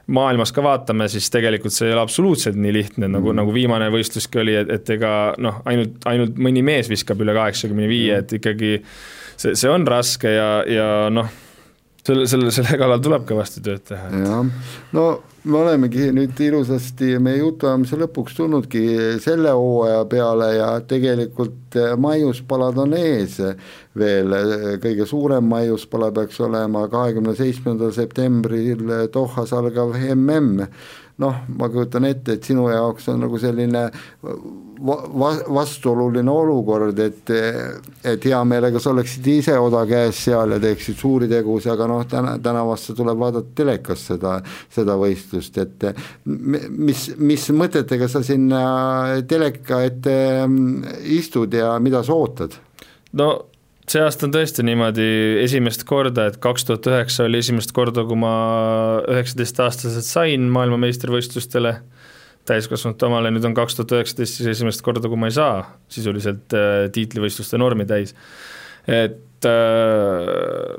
maailmas 0.07 0.51
ka 0.53 0.63
vaatame, 0.63 1.07
siis 1.09 1.29
tegelikult 1.33 1.73
see 1.73 1.89
ei 1.89 1.93
ole 1.93 2.01
absoluutselt 2.05 2.57
nii 2.61 2.73
lihtne, 2.73 3.09
nagu 3.09 3.31
mm., 3.31 3.39
nagu 3.41 3.53
viimane 3.53 3.89
võistluski 3.93 4.41
oli, 4.41 4.55
et, 4.61 4.69
et 4.69 4.89
ega 4.97 5.11
noh, 5.41 5.61
ainult, 5.69 5.97
ainult 6.09 6.37
mõni 6.37 6.61
mees 6.65 6.89
viskab 6.89 7.21
üle 7.25 7.33
kaheksakümne 7.37 7.89
viie, 7.89 8.19
et 8.21 8.35
ikkagi 8.37 8.79
see, 9.37 9.55
see 9.55 9.71
on 9.71 9.87
raske 9.87 10.31
ja, 10.31 10.49
ja 10.69 10.89
noh, 11.13 11.29
selle, 12.05 12.27
selle, 12.29 12.51
selle 12.53 12.77
kallal 12.79 13.01
tuleb 13.03 13.25
kõvasti 13.29 13.63
tööd 13.65 13.85
teha. 13.87 14.09
jah, 14.25 14.51
no 14.95 15.05
me 15.45 15.59
olemegi 15.61 16.09
nüüd 16.13 16.39
ilusasti 16.41 17.15
meie 17.21 17.39
jutuajamise 17.41 17.99
lõpuks 18.01 18.37
tulnudki 18.37 18.83
selle 19.21 19.53
hooaja 19.53 20.03
peale 20.09 20.49
ja 20.55 20.69
tegelikult 20.89 21.77
maiuspalad 22.01 22.79
on 22.81 22.95
ees 22.97 23.37
veel, 23.97 24.35
kõige 24.83 25.05
suurem 25.09 25.45
maiuspala 25.49 26.11
peaks 26.15 26.39
olema 26.45 26.87
kahekümne 26.91 27.35
seitsmendal 27.37 27.93
septembril 27.95 28.85
Dohas 29.13 29.53
algav 29.53 29.93
mm 29.93 30.69
noh, 31.23 31.35
ma 31.55 31.69
kujutan 31.71 32.05
ette, 32.09 32.35
et 32.35 32.43
sinu 32.43 32.65
jaoks 32.67 33.07
on 33.13 33.21
nagu 33.23 33.39
selline 33.39 33.83
va-, 34.25 35.37
vastuoluline 35.55 36.31
olukord, 36.31 36.99
et 36.99 37.31
et 38.05 38.27
hea 38.27 38.41
meelega 38.47 38.81
sa 38.83 38.91
oleksid 38.91 39.29
ise 39.31 39.55
oda 39.59 39.85
käes 39.89 40.19
seal 40.27 40.55
ja 40.55 40.59
teeksid 40.61 40.99
suuri 40.99 41.29
tegusid, 41.31 41.71
aga 41.73 41.87
noh, 41.89 42.03
täna, 42.09 42.35
tänavast 42.43 42.91
tuleb 42.97 43.23
vaadata 43.23 43.55
telekast 43.55 44.11
seda, 44.13 44.35
seda 44.75 44.99
võistlust, 44.99 45.57
et 45.63 45.87
mis, 46.25 47.07
mis 47.17 47.49
mõtetega 47.55 48.11
sa 48.11 48.23
sinna 48.25 48.61
teleka 49.27 49.81
ette 49.87 50.15
istud 51.15 51.53
ja 51.55 51.75
mida 51.79 52.03
sa 52.03 52.17
ootad? 52.17 52.59
no 53.15 53.29
see 53.89 54.01
aasta 54.01 54.27
on 54.27 54.33
tõesti 54.33 54.65
niimoodi 54.65 55.05
esimest 55.43 55.85
korda, 55.87 56.29
et 56.29 56.39
kaks 56.41 56.65
tuhat 56.67 56.87
üheksa 56.89 57.27
oli 57.27 57.41
esimest 57.43 57.73
korda, 57.75 58.05
kui 58.07 58.17
ma 58.19 58.33
üheksateistaastaselt 59.11 60.07
sain 60.07 60.49
maailmameistrivõistlustele, 60.55 61.75
täiskasvanute 62.49 63.07
omale, 63.07 63.31
nüüd 63.33 63.45
on 63.47 63.55
kaks 63.57 63.77
tuhat 63.77 63.95
üheksateist 63.99 64.39
siis 64.39 64.51
esimest 64.55 64.83
korda, 64.85 65.09
kui 65.09 65.21
ma 65.21 65.29
ei 65.29 65.37
saa 65.37 65.63
sisuliselt 65.91 66.53
äh, 66.57 66.85
tiitlivõistluste 66.93 67.61
normi 67.61 67.87
täis. 67.89 68.13
et 68.85 69.49
äh, 69.49 70.75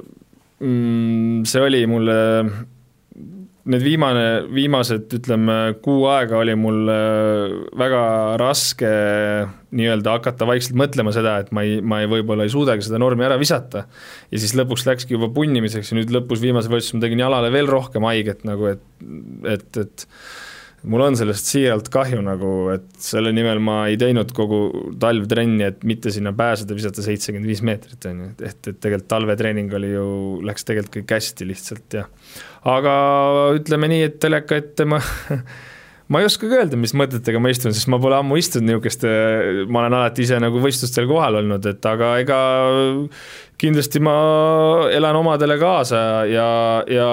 mm, 0.62 1.44
see 1.46 1.62
oli 1.62 1.84
mulle 1.90 2.16
need 3.66 3.82
viimane, 3.82 4.24
viimased 4.54 5.12
ütleme 5.18 5.56
kuu 5.84 6.06
aega 6.10 6.38
oli 6.38 6.54
mul 6.58 6.90
äh, 6.92 7.54
väga 7.78 8.02
raske 8.40 8.90
nii-öelda 9.76 10.16
hakata 10.18 10.48
vaikselt 10.48 10.78
mõtlema 10.78 11.12
seda, 11.14 11.36
et 11.42 11.52
ma 11.56 11.64
ei, 11.66 11.80
ma 11.82 12.00
ei, 12.02 12.10
võib-olla 12.10 12.46
ei 12.46 12.52
suudagi 12.52 12.86
seda 12.86 13.00
normi 13.02 13.26
ära 13.26 13.38
visata. 13.40 13.86
ja 14.30 14.42
siis 14.42 14.54
lõpuks 14.58 14.86
läkski 14.88 15.16
juba 15.16 15.30
punnimiseks 15.34 15.92
ja 15.92 15.98
nüüd 15.98 16.14
lõpus 16.14 16.42
viimase 16.42 16.70
võistluse 16.72 16.98
ma 16.98 17.06
tegin 17.06 17.24
jalale 17.26 17.50
veel 17.54 17.70
rohkem 17.70 18.06
haiget 18.06 18.46
nagu, 18.48 18.70
et, 18.76 18.84
et, 19.56 19.82
et 19.82 20.06
mul 20.90 21.04
on 21.06 21.16
sellest 21.18 21.50
siiralt 21.50 21.88
kahju 21.92 22.22
nagu, 22.24 22.52
et 22.74 22.86
selle 23.02 23.32
nimel 23.34 23.60
ma 23.62 23.78
ei 23.90 23.98
teinud 24.00 24.32
kogu 24.36 24.60
talv 25.02 25.26
trenni, 25.30 25.64
et 25.66 25.86
mitte 25.88 26.12
sinna 26.14 26.32
pääseda, 26.36 26.76
visata 26.78 27.04
seitsekümmend 27.04 27.50
viis 27.50 27.62
meetrit, 27.66 28.08
on 28.10 28.24
ju, 28.24 28.32
et, 28.38 28.60
et 28.72 28.80
tegelikult 28.80 29.10
talvetreening 29.10 29.72
oli 29.78 29.92
ju, 29.92 30.08
läks 30.46 30.68
tegelikult 30.68 31.00
kõik 31.00 31.16
hästi 31.18 31.48
lihtsalt 31.48 31.98
ja 32.00 32.06
aga 32.66 32.96
ütleme 33.56 33.90
nii, 33.92 34.04
et 34.10 34.20
teleka 34.22 34.60
ette 34.62 34.86
ma 34.88 35.00
ma 36.12 36.20
ei 36.22 36.28
oskagi 36.28 36.54
öelda, 36.54 36.78
mis 36.78 36.94
mõtetega 36.96 37.40
ma 37.42 37.50
istun, 37.50 37.74
sest 37.74 37.88
ma 37.90 37.98
pole 38.02 38.18
ammu 38.20 38.38
istunud 38.38 38.68
niisuguste, 38.68 39.10
ma 39.66 39.82
olen 39.82 39.96
alati 39.98 40.22
ise 40.26 40.38
nagu 40.42 40.60
võistlustel 40.62 41.08
kohal 41.10 41.40
olnud, 41.40 41.66
et 41.66 41.88
aga 41.90 42.12
ega 42.22 42.38
kindlasti 43.60 44.02
ma 44.04 44.16
elan 44.94 45.18
omadele 45.18 45.56
kaasa 45.60 46.00
ja, 46.30 46.48
ja, 46.92 47.08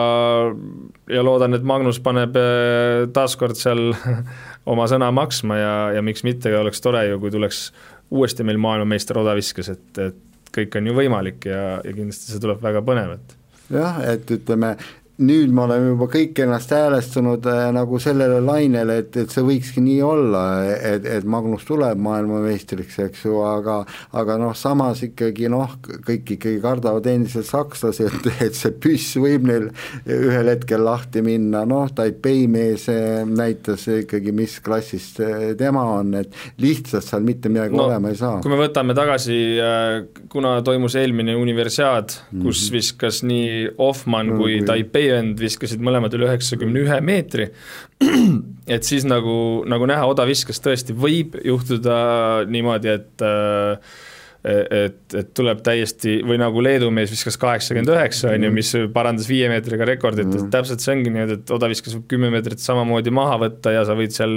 ja 1.10 1.26
loodan, 1.26 1.58
et 1.58 1.66
Magnus 1.66 2.02
paneb 2.04 2.38
eh, 2.40 3.06
taaskord 3.16 3.58
seal 3.60 3.92
oma 4.72 4.88
sõna 4.92 5.10
maksma 5.16 5.60
ja, 5.60 5.76
ja 5.98 6.06
miks 6.06 6.26
mitte, 6.28 6.54
oleks 6.58 6.84
tore 6.84 7.08
ju, 7.10 7.22
kui 7.24 7.34
tuleks 7.34 7.66
uuesti 8.14 8.46
meil 8.46 8.62
maailmameister 8.62 9.18
odaviskes, 9.24 9.74
et, 9.74 9.88
et 10.04 10.52
kõik 10.54 10.78
on 10.78 10.92
ju 10.92 10.98
võimalik 10.98 11.48
ja, 11.50 11.80
ja 11.82 11.96
kindlasti 11.96 12.30
see 12.30 12.44
tuleb 12.44 12.62
väga 12.62 12.84
põnev, 12.86 13.18
et 13.18 13.40
jah, 13.74 14.04
et 14.14 14.38
ütleme, 14.38 14.76
nüüd 15.22 15.52
me 15.54 15.62
oleme 15.68 15.92
juba 15.92 16.08
kõik 16.10 16.40
ennast 16.42 16.72
häälestunud 16.74 17.46
äh, 17.46 17.68
nagu 17.76 18.00
sellele 18.02 18.40
lainele, 18.42 18.96
et, 19.04 19.18
et 19.22 19.30
see 19.30 19.44
võikski 19.46 19.84
nii 19.86 20.00
olla, 20.02 20.42
et, 20.74 21.06
et 21.06 21.28
Magnus 21.30 21.68
tuleb 21.68 22.00
maailmameistriks, 22.02 22.98
eks 23.06 23.28
ju, 23.28 23.36
aga 23.46 23.84
aga 24.18 24.38
noh, 24.42 24.56
samas 24.58 25.04
ikkagi 25.06 25.52
noh, 25.54 25.76
kõik 26.08 26.34
ikkagi 26.38 26.58
kardavad 26.64 27.06
endiselt 27.12 27.46
sakslasi, 27.46 28.08
et, 28.10 28.30
et 28.48 28.58
see 28.58 28.74
püss 28.74 29.20
võib 29.22 29.46
neil 29.52 29.68
ühel 30.10 30.50
hetkel 30.50 30.82
lahti 30.88 31.22
minna, 31.26 31.62
noh, 31.70 31.86
Taipei 31.94 32.48
mees 32.50 32.88
äh, 32.90 33.22
näitas 33.30 33.86
ikkagi, 33.94 34.34
mis 34.34 34.58
klassist 34.66 35.22
äh, 35.22 35.52
tema 35.60 35.86
on, 36.00 36.16
et 36.24 36.34
lihtsalt 36.64 37.06
seal 37.06 37.22
mitte 37.22 37.54
midagi 37.54 37.78
no, 37.78 37.86
olema 37.86 38.10
ei 38.10 38.18
saa. 38.18 38.42
kui 38.42 38.50
me 38.50 38.58
võtame 38.64 38.98
tagasi, 38.98 39.38
kuna 40.34 40.58
toimus 40.66 40.98
eelmine 40.98 41.38
universiaad, 41.38 42.10
kus 42.32 42.34
mm 42.34 42.50
-hmm. 42.50 42.74
viskas 42.80 43.24
nii 43.30 43.78
Hoffmann 43.78 44.34
no, 44.34 44.42
kui, 44.42 44.58
kui 44.58 44.66
Taipei 44.66 45.03
Bayend 45.04 45.42
viskasid 45.42 45.82
mõlemad 45.84 46.14
üle 46.16 46.30
üheksakümne 46.30 46.84
ühe 46.86 47.00
meetri, 47.04 47.50
et 48.76 48.88
siis 48.88 49.04
nagu, 49.08 49.36
nagu 49.70 49.88
näha, 49.90 50.08
odaviskas 50.08 50.62
tõesti 50.64 50.96
võib 50.96 51.36
juhtuda 51.44 51.98
niimoodi, 52.48 52.94
et 52.94 53.26
äh, 53.28 54.00
et, 54.44 55.16
et 55.16 55.30
tuleb 55.36 55.62
täiesti 55.64 56.18
või 56.28 56.36
nagu 56.42 56.62
Leedu 56.64 56.90
mees 56.92 57.12
viskas 57.14 57.38
kaheksakümmend 57.40 57.94
üheksa, 57.94 58.34
on 58.36 58.44
ju, 58.44 58.52
mis 58.56 58.72
parandas 58.96 59.30
viie 59.30 59.48
meetriga 59.52 59.88
rekordit 59.88 60.28
mm, 60.28 60.34
-hmm. 60.36 60.50
täpselt 60.52 60.84
see 60.84 60.96
ongi 60.98 61.14
niimoodi, 61.14 61.38
et 61.40 61.54
odaviskas 61.56 61.96
võib 61.96 62.10
kümme 62.12 62.32
meetrit 62.34 62.60
samamoodi 62.64 63.14
maha 63.16 63.38
võtta 63.46 63.72
ja 63.72 63.86
sa 63.88 63.96
võid 63.96 64.16
seal 64.16 64.34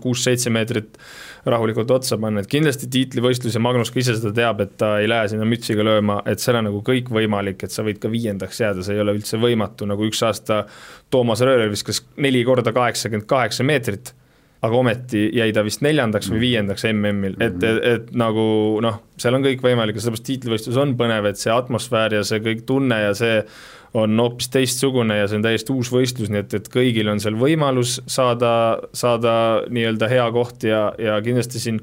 kuus-seitse 0.00 0.52
meetrit 0.54 0.96
rahulikult 1.44 1.90
otsa 1.92 2.16
panna, 2.20 2.40
et 2.40 2.48
kindlasti 2.52 2.88
tiitlivõistlus 2.92 3.56
ja 3.56 3.62
Magnus 3.64 3.92
ka 3.92 4.00
ise 4.00 4.16
seda 4.16 4.32
teab, 4.36 4.60
et 4.64 4.76
ta 4.80 4.94
ei 5.00 5.08
lähe 5.08 5.28
sinna 5.32 5.48
mütsiga 5.48 5.84
lööma, 5.84 6.20
et 6.28 6.40
seal 6.40 6.58
on 6.60 6.68
nagu 6.68 6.80
kõik 6.84 7.12
võimalik, 7.12 7.64
et 7.64 7.72
sa 7.72 7.84
võid 7.84 8.00
ka 8.00 8.12
viiendaks 8.12 8.60
jääda, 8.60 8.84
see 8.84 8.96
ei 8.96 9.04
ole 9.04 9.16
üldse 9.16 9.40
võimatu, 9.40 9.88
nagu 9.88 10.08
üks 10.08 10.24
aasta 10.24 10.64
Toomas 11.12 11.44
Rööler 11.44 11.72
viskas 11.72 12.02
neli 12.20 12.42
korda 12.48 12.72
kaheksakümmend 12.76 13.28
kaheksa 13.28 13.64
meetrit, 13.64 14.14
aga 14.60 14.76
ometi 14.76 15.24
jäi 15.32 15.52
ta 15.56 15.64
vist 15.64 15.80
neljandaks 15.84 16.28
või 16.32 16.42
viiendaks 16.44 16.84
MM-il, 16.90 17.36
et, 17.40 17.56
et, 17.64 17.78
et 17.94 18.10
nagu 18.18 18.44
noh, 18.84 19.00
seal 19.20 19.36
on 19.38 19.44
kõik 19.44 19.64
võimalik 19.64 19.96
ja 19.96 20.04
sellepärast 20.04 20.26
tiitlivõistlus 20.28 20.80
on 20.80 20.92
põnev, 21.00 21.30
et 21.30 21.40
see 21.40 21.52
atmosfäär 21.54 22.18
ja 22.18 22.24
see 22.28 22.42
kõik 22.44 22.66
tunne 22.68 22.98
ja 23.00 23.14
see 23.16 23.40
on 23.96 24.20
hoopis 24.20 24.50
teistsugune 24.52 25.16
ja 25.16 25.26
see 25.26 25.40
on 25.40 25.46
täiesti 25.48 25.72
uus 25.74 25.90
võistlus, 25.92 26.30
nii 26.30 26.44
et, 26.44 26.58
et 26.60 26.70
kõigil 26.70 27.08
on 27.10 27.22
seal 27.22 27.40
võimalus 27.40 27.98
saada, 28.10 28.52
saada 28.92 29.34
nii-öelda 29.72 30.10
hea 30.12 30.28
koht 30.36 30.68
ja, 30.68 30.90
ja 31.00 31.16
kindlasti 31.24 31.62
siin 31.62 31.80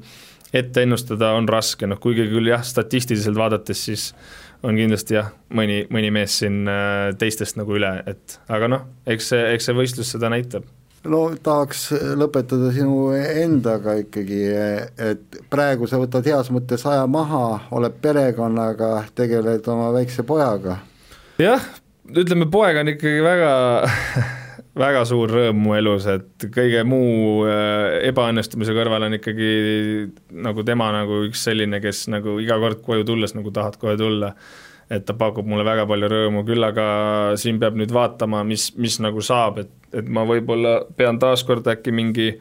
ette 0.54 0.86
ennustada 0.86 1.34
on 1.36 1.50
raske, 1.50 1.86
noh 1.90 1.98
kuigi 2.00 2.30
küll 2.30 2.48
jah, 2.48 2.62
statistiliselt 2.64 3.36
vaadates 3.36 3.84
siis 3.90 4.12
on 4.62 4.78
kindlasti 4.78 5.18
jah, 5.18 5.34
mõni, 5.54 5.82
mõni 5.92 6.14
mees 6.14 6.38
siin 6.40 6.62
äh, 6.70 7.10
teistest 7.18 7.58
nagu 7.58 7.74
üle, 7.74 7.90
et 8.06 8.38
aga 8.48 8.70
noh, 8.70 8.88
eks 9.06 9.34
see, 9.34 9.44
eks 9.58 9.68
see 9.68 9.76
võistlus 9.82 10.14
seda 10.14 10.30
näitab 10.32 10.66
no 11.06 11.20
tahaks 11.42 11.88
lõpetada 12.18 12.72
sinu 12.74 13.12
endaga 13.14 13.98
ikkagi, 14.02 14.40
et 15.10 15.40
praegu 15.50 15.86
sa 15.90 16.00
võtad 16.00 16.26
heas 16.26 16.50
mõttes 16.54 16.84
aja 16.88 17.06
maha, 17.10 17.60
oled 17.70 18.00
perekonnaga, 18.02 19.04
tegeled 19.14 19.68
oma 19.70 19.92
väikse 19.94 20.26
pojaga. 20.26 20.80
jah, 21.38 21.70
ütleme, 22.10 22.50
poeg 22.50 22.82
on 22.82 22.94
ikkagi 22.96 23.22
väga 23.24 23.54
väga 24.78 25.02
suur 25.08 25.30
rõõm 25.32 25.58
mu 25.64 25.74
elus, 25.78 26.06
et 26.10 26.46
kõige 26.54 26.84
muu 26.86 27.44
äh, 27.48 27.98
ebaõnnestumise 28.10 28.74
kõrval 28.76 29.08
on 29.08 29.18
ikkagi 29.18 29.50
nagu 30.44 30.64
tema 30.66 30.90
nagu 30.94 31.24
üks 31.26 31.42
selline, 31.48 31.80
kes 31.84 32.06
nagu 32.12 32.38
iga 32.42 32.58
kord 32.62 32.82
koju 32.86 33.06
tulles 33.08 33.34
nagu 33.38 33.52
tahad 33.54 33.78
kohe 33.80 33.96
tulla. 33.98 34.34
Et 34.90 35.04
ta 35.04 35.14
pakub 35.16 35.46
mulle 35.48 35.66
väga 35.66 35.84
palju 35.88 36.08
rõõmu, 36.12 36.44
küll 36.48 36.64
aga 36.64 36.86
siin 37.40 37.60
peab 37.60 37.76
nüüd 37.76 37.92
vaatama, 37.92 38.42
mis, 38.48 38.70
mis 38.80 38.98
nagu 39.04 39.22
saab, 39.24 39.60
et, 39.64 39.70
et 39.92 40.08
ma 40.08 40.24
võib-olla 40.28 40.80
pean 40.96 41.20
taaskord 41.20 41.68
äkki 41.68 41.94
mingi 41.94 42.32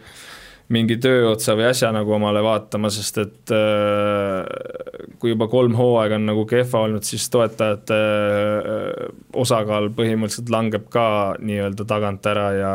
mingi 0.67 0.97
tööotsa 0.99 1.53
või 1.55 1.69
asja 1.69 1.93
nagu 1.95 2.11
omale 2.11 2.41
vaatama, 2.43 2.89
sest 2.91 3.21
et 3.21 3.51
äh, 3.55 5.13
kui 5.19 5.31
juba 5.31 5.47
kolm 5.47 5.77
hooaega 5.79 6.17
on 6.19 6.27
nagu 6.27 6.43
kehva 6.49 6.81
olnud, 6.83 7.07
siis 7.07 7.29
toetajate 7.31 7.99
äh, 8.01 9.05
osakaal 9.39 9.87
põhimõtteliselt 9.95 10.51
langeb 10.51 10.89
ka 10.91 11.07
nii-öelda 11.39 11.87
tagant 11.87 12.27
ära 12.27 12.49
ja, 12.57 12.73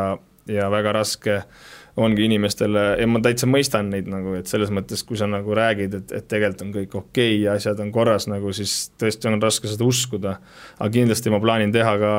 ja 0.49 0.71
väga 0.73 0.95
raske 0.97 1.37
äh, 1.37 1.71
ongi 1.95 2.25
inimestele 2.25 2.83
ja 2.97 3.07
ma 3.09 3.19
täitsa 3.21 3.45
mõistan 3.49 3.91
neid 3.93 4.07
nagu, 4.09 4.33
et 4.37 4.49
selles 4.49 4.71
mõttes, 4.73 5.03
kui 5.05 5.17
sa 5.19 5.27
nagu 5.29 5.53
räägid, 5.57 5.93
et, 5.99 6.13
et 6.17 6.27
tegelikult 6.29 6.63
on 6.65 6.71
kõik 6.73 6.95
okei 6.97 7.35
okay 7.35 7.41
ja 7.43 7.57
asjad 7.59 7.81
on 7.83 7.91
korras 7.93 8.25
nagu, 8.31 8.53
siis 8.55 8.91
tõesti 9.01 9.29
on 9.29 9.37
raske 9.41 9.69
seda 9.69 9.85
uskuda. 9.85 10.37
aga 10.79 10.89
kindlasti 10.93 11.33
ma 11.33 11.41
plaanin 11.43 11.73
teha 11.75 11.93
ka 12.01 12.13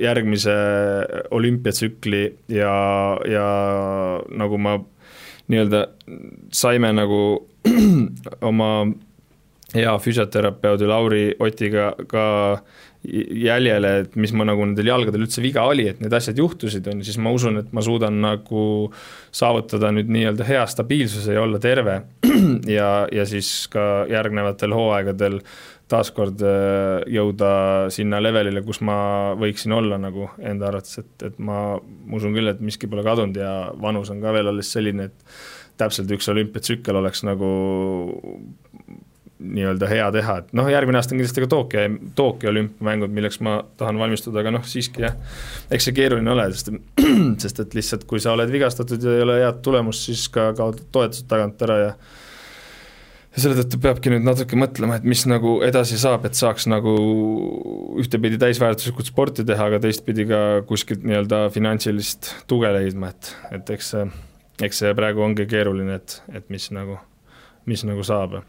järgmise 0.00 0.56
olümpiatsükli 1.30 2.24
ja, 2.56 2.74
ja 3.30 3.46
nagu 4.42 4.58
ma 4.58 4.80
nii-öelda 5.50 5.86
saime 6.54 6.90
nagu 6.96 7.22
oma 8.50 8.72
hea 9.74 9.98
füsioterapeudi 9.98 10.86
Lauri 10.86 11.24
Otiga 11.38 11.92
ka 12.10 12.24
jäljele, 13.02 13.92
et 14.02 14.16
mis 14.20 14.32
ma 14.36 14.44
nagu 14.44 14.64
nendel 14.66 14.90
jalgadel 14.90 15.24
üldse 15.24 15.40
viga 15.40 15.64
oli, 15.68 15.86
et 15.88 16.02
need 16.02 16.12
asjad 16.12 16.38
juhtusid, 16.40 16.86
on 16.92 17.00
ju, 17.00 17.08
siis 17.08 17.18
ma 17.22 17.32
usun, 17.32 17.56
et 17.62 17.72
ma 17.76 17.84
suudan 17.84 18.18
nagu 18.20 18.64
saavutada 19.32 19.92
nüüd 19.96 20.10
nii-öelda 20.12 20.46
hea 20.48 20.64
stabiilsuse 20.68 21.36
ja 21.36 21.44
olla 21.44 21.60
terve. 21.62 22.00
ja, 22.78 22.90
ja 23.12 23.26
siis 23.28 23.70
ka 23.72 24.04
järgnevatel 24.10 24.76
hooaegadel 24.76 25.40
taaskord 25.90 26.42
äh, 26.46 27.00
jõuda 27.10 27.52
sinna 27.94 28.20
levelile, 28.22 28.62
kus 28.66 28.82
ma 28.86 28.98
võiksin 29.40 29.74
olla 29.74 29.98
nagu 30.00 30.28
enda 30.38 30.68
arvates, 30.68 31.00
et, 31.02 31.14
et 31.30 31.40
ma, 31.42 31.78
usun 32.12 32.36
küll, 32.36 32.52
et 32.52 32.60
miski 32.62 32.90
pole 32.90 33.04
kadunud 33.06 33.40
ja 33.40 33.54
vanus 33.80 34.12
on 34.12 34.20
ka 34.22 34.34
veel 34.36 34.52
alles 34.52 34.70
selline, 34.70 35.08
et 35.10 35.40
täpselt 35.80 36.10
üks 36.12 36.28
olümpiatsükkel 36.28 37.00
oleks 37.00 37.24
nagu 37.24 37.48
nii-öelda 39.40 39.88
hea 39.88 40.06
teha, 40.14 40.36
et 40.42 40.54
noh, 40.56 40.68
järgmine 40.70 41.00
aasta 41.00 41.14
on 41.14 41.20
kindlasti 41.20 41.44
ka 41.44 41.50
Tokyo, 41.50 41.84
Tokyo 42.16 42.52
olümpiamängud, 42.52 43.12
milleks 43.16 43.40
ma 43.44 43.60
tahan 43.80 43.98
valmistuda, 44.00 44.42
aga 44.42 44.52
noh, 44.54 44.64
siiski 44.68 45.04
jah, 45.06 45.16
eks 45.72 45.88
see 45.88 45.96
keeruline 45.96 46.32
ole, 46.32 46.46
sest 46.52 46.72
sest 47.44 47.62
et 47.64 47.76
lihtsalt, 47.78 48.04
kui 48.10 48.22
sa 48.22 48.34
oled 48.36 48.52
vigastatud 48.52 49.02
ja 49.04 49.16
ei 49.16 49.24
ole 49.24 49.38
head 49.40 49.62
tulemust, 49.64 50.08
siis 50.10 50.26
ka 50.32 50.50
kaotad 50.58 50.90
toetused 50.92 51.30
tagant 51.30 51.64
ära 51.66 51.78
ja 51.80 51.94
ja 53.30 53.42
selle 53.44 53.60
tõttu 53.60 53.78
peabki 53.82 54.10
nüüd 54.10 54.24
natuke 54.26 54.58
mõtlema, 54.58 54.98
et 54.98 55.06
mis 55.06 55.22
nagu 55.30 55.58
edasi 55.62 55.98
saab, 56.02 56.26
et 56.26 56.38
saaks 56.38 56.66
nagu 56.70 56.94
ühtepidi 58.02 58.40
täisväärtuslikult 58.42 59.06
sporti 59.06 59.46
teha, 59.46 59.68
aga 59.70 59.78
teistpidi 59.82 60.26
ka 60.30 60.40
kuskilt 60.68 61.06
nii-öelda 61.06 61.44
finantsilist 61.54 62.32
tuge 62.50 62.72
leidma, 62.74 63.12
et, 63.14 63.34
et 63.54 63.76
eks 63.76 63.92
see, 63.94 64.06
eks 64.66 64.82
see 64.82 64.96
praegu 64.98 65.22
ongi 65.24 65.46
keeruline, 65.50 66.00
et, 66.00 66.18
et 66.34 66.50
mis 66.50 66.70
nagu, 66.74 66.98
mis 67.70 67.86
nagu 67.86 68.02
saab 68.06 68.40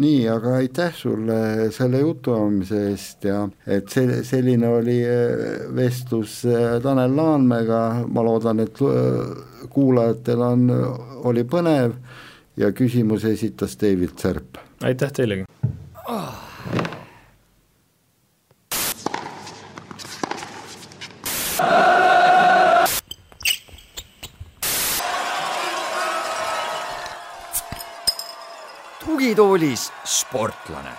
nii, 0.00 0.28
aga 0.28 0.56
aitäh 0.60 0.94
sulle 0.96 1.70
selle 1.74 2.00
jutuajamise 2.02 2.80
eest 2.90 3.26
ja 3.28 3.44
et 3.66 3.90
see, 3.92 4.22
selline 4.26 4.68
oli 4.68 4.98
äh, 5.06 5.68
vestlus 5.76 6.40
äh, 6.48 6.80
Tanel 6.82 7.14
Laanmäega, 7.16 7.82
ma 8.08 8.24
loodan, 8.26 8.64
et 8.64 8.82
äh, 8.82 9.68
kuulajatel 9.74 10.42
on, 10.44 10.66
oli 11.30 11.46
põnev 11.48 11.94
ja 12.60 12.72
küsimuse 12.74 13.34
esitas 13.34 13.78
David 13.80 14.18
Serp. 14.18 14.60
aitäh 14.82 15.14
teilegi 15.14 15.46
oh.! 16.08 16.93
Tugitoolis 29.24 29.92
sportlane 30.04 30.92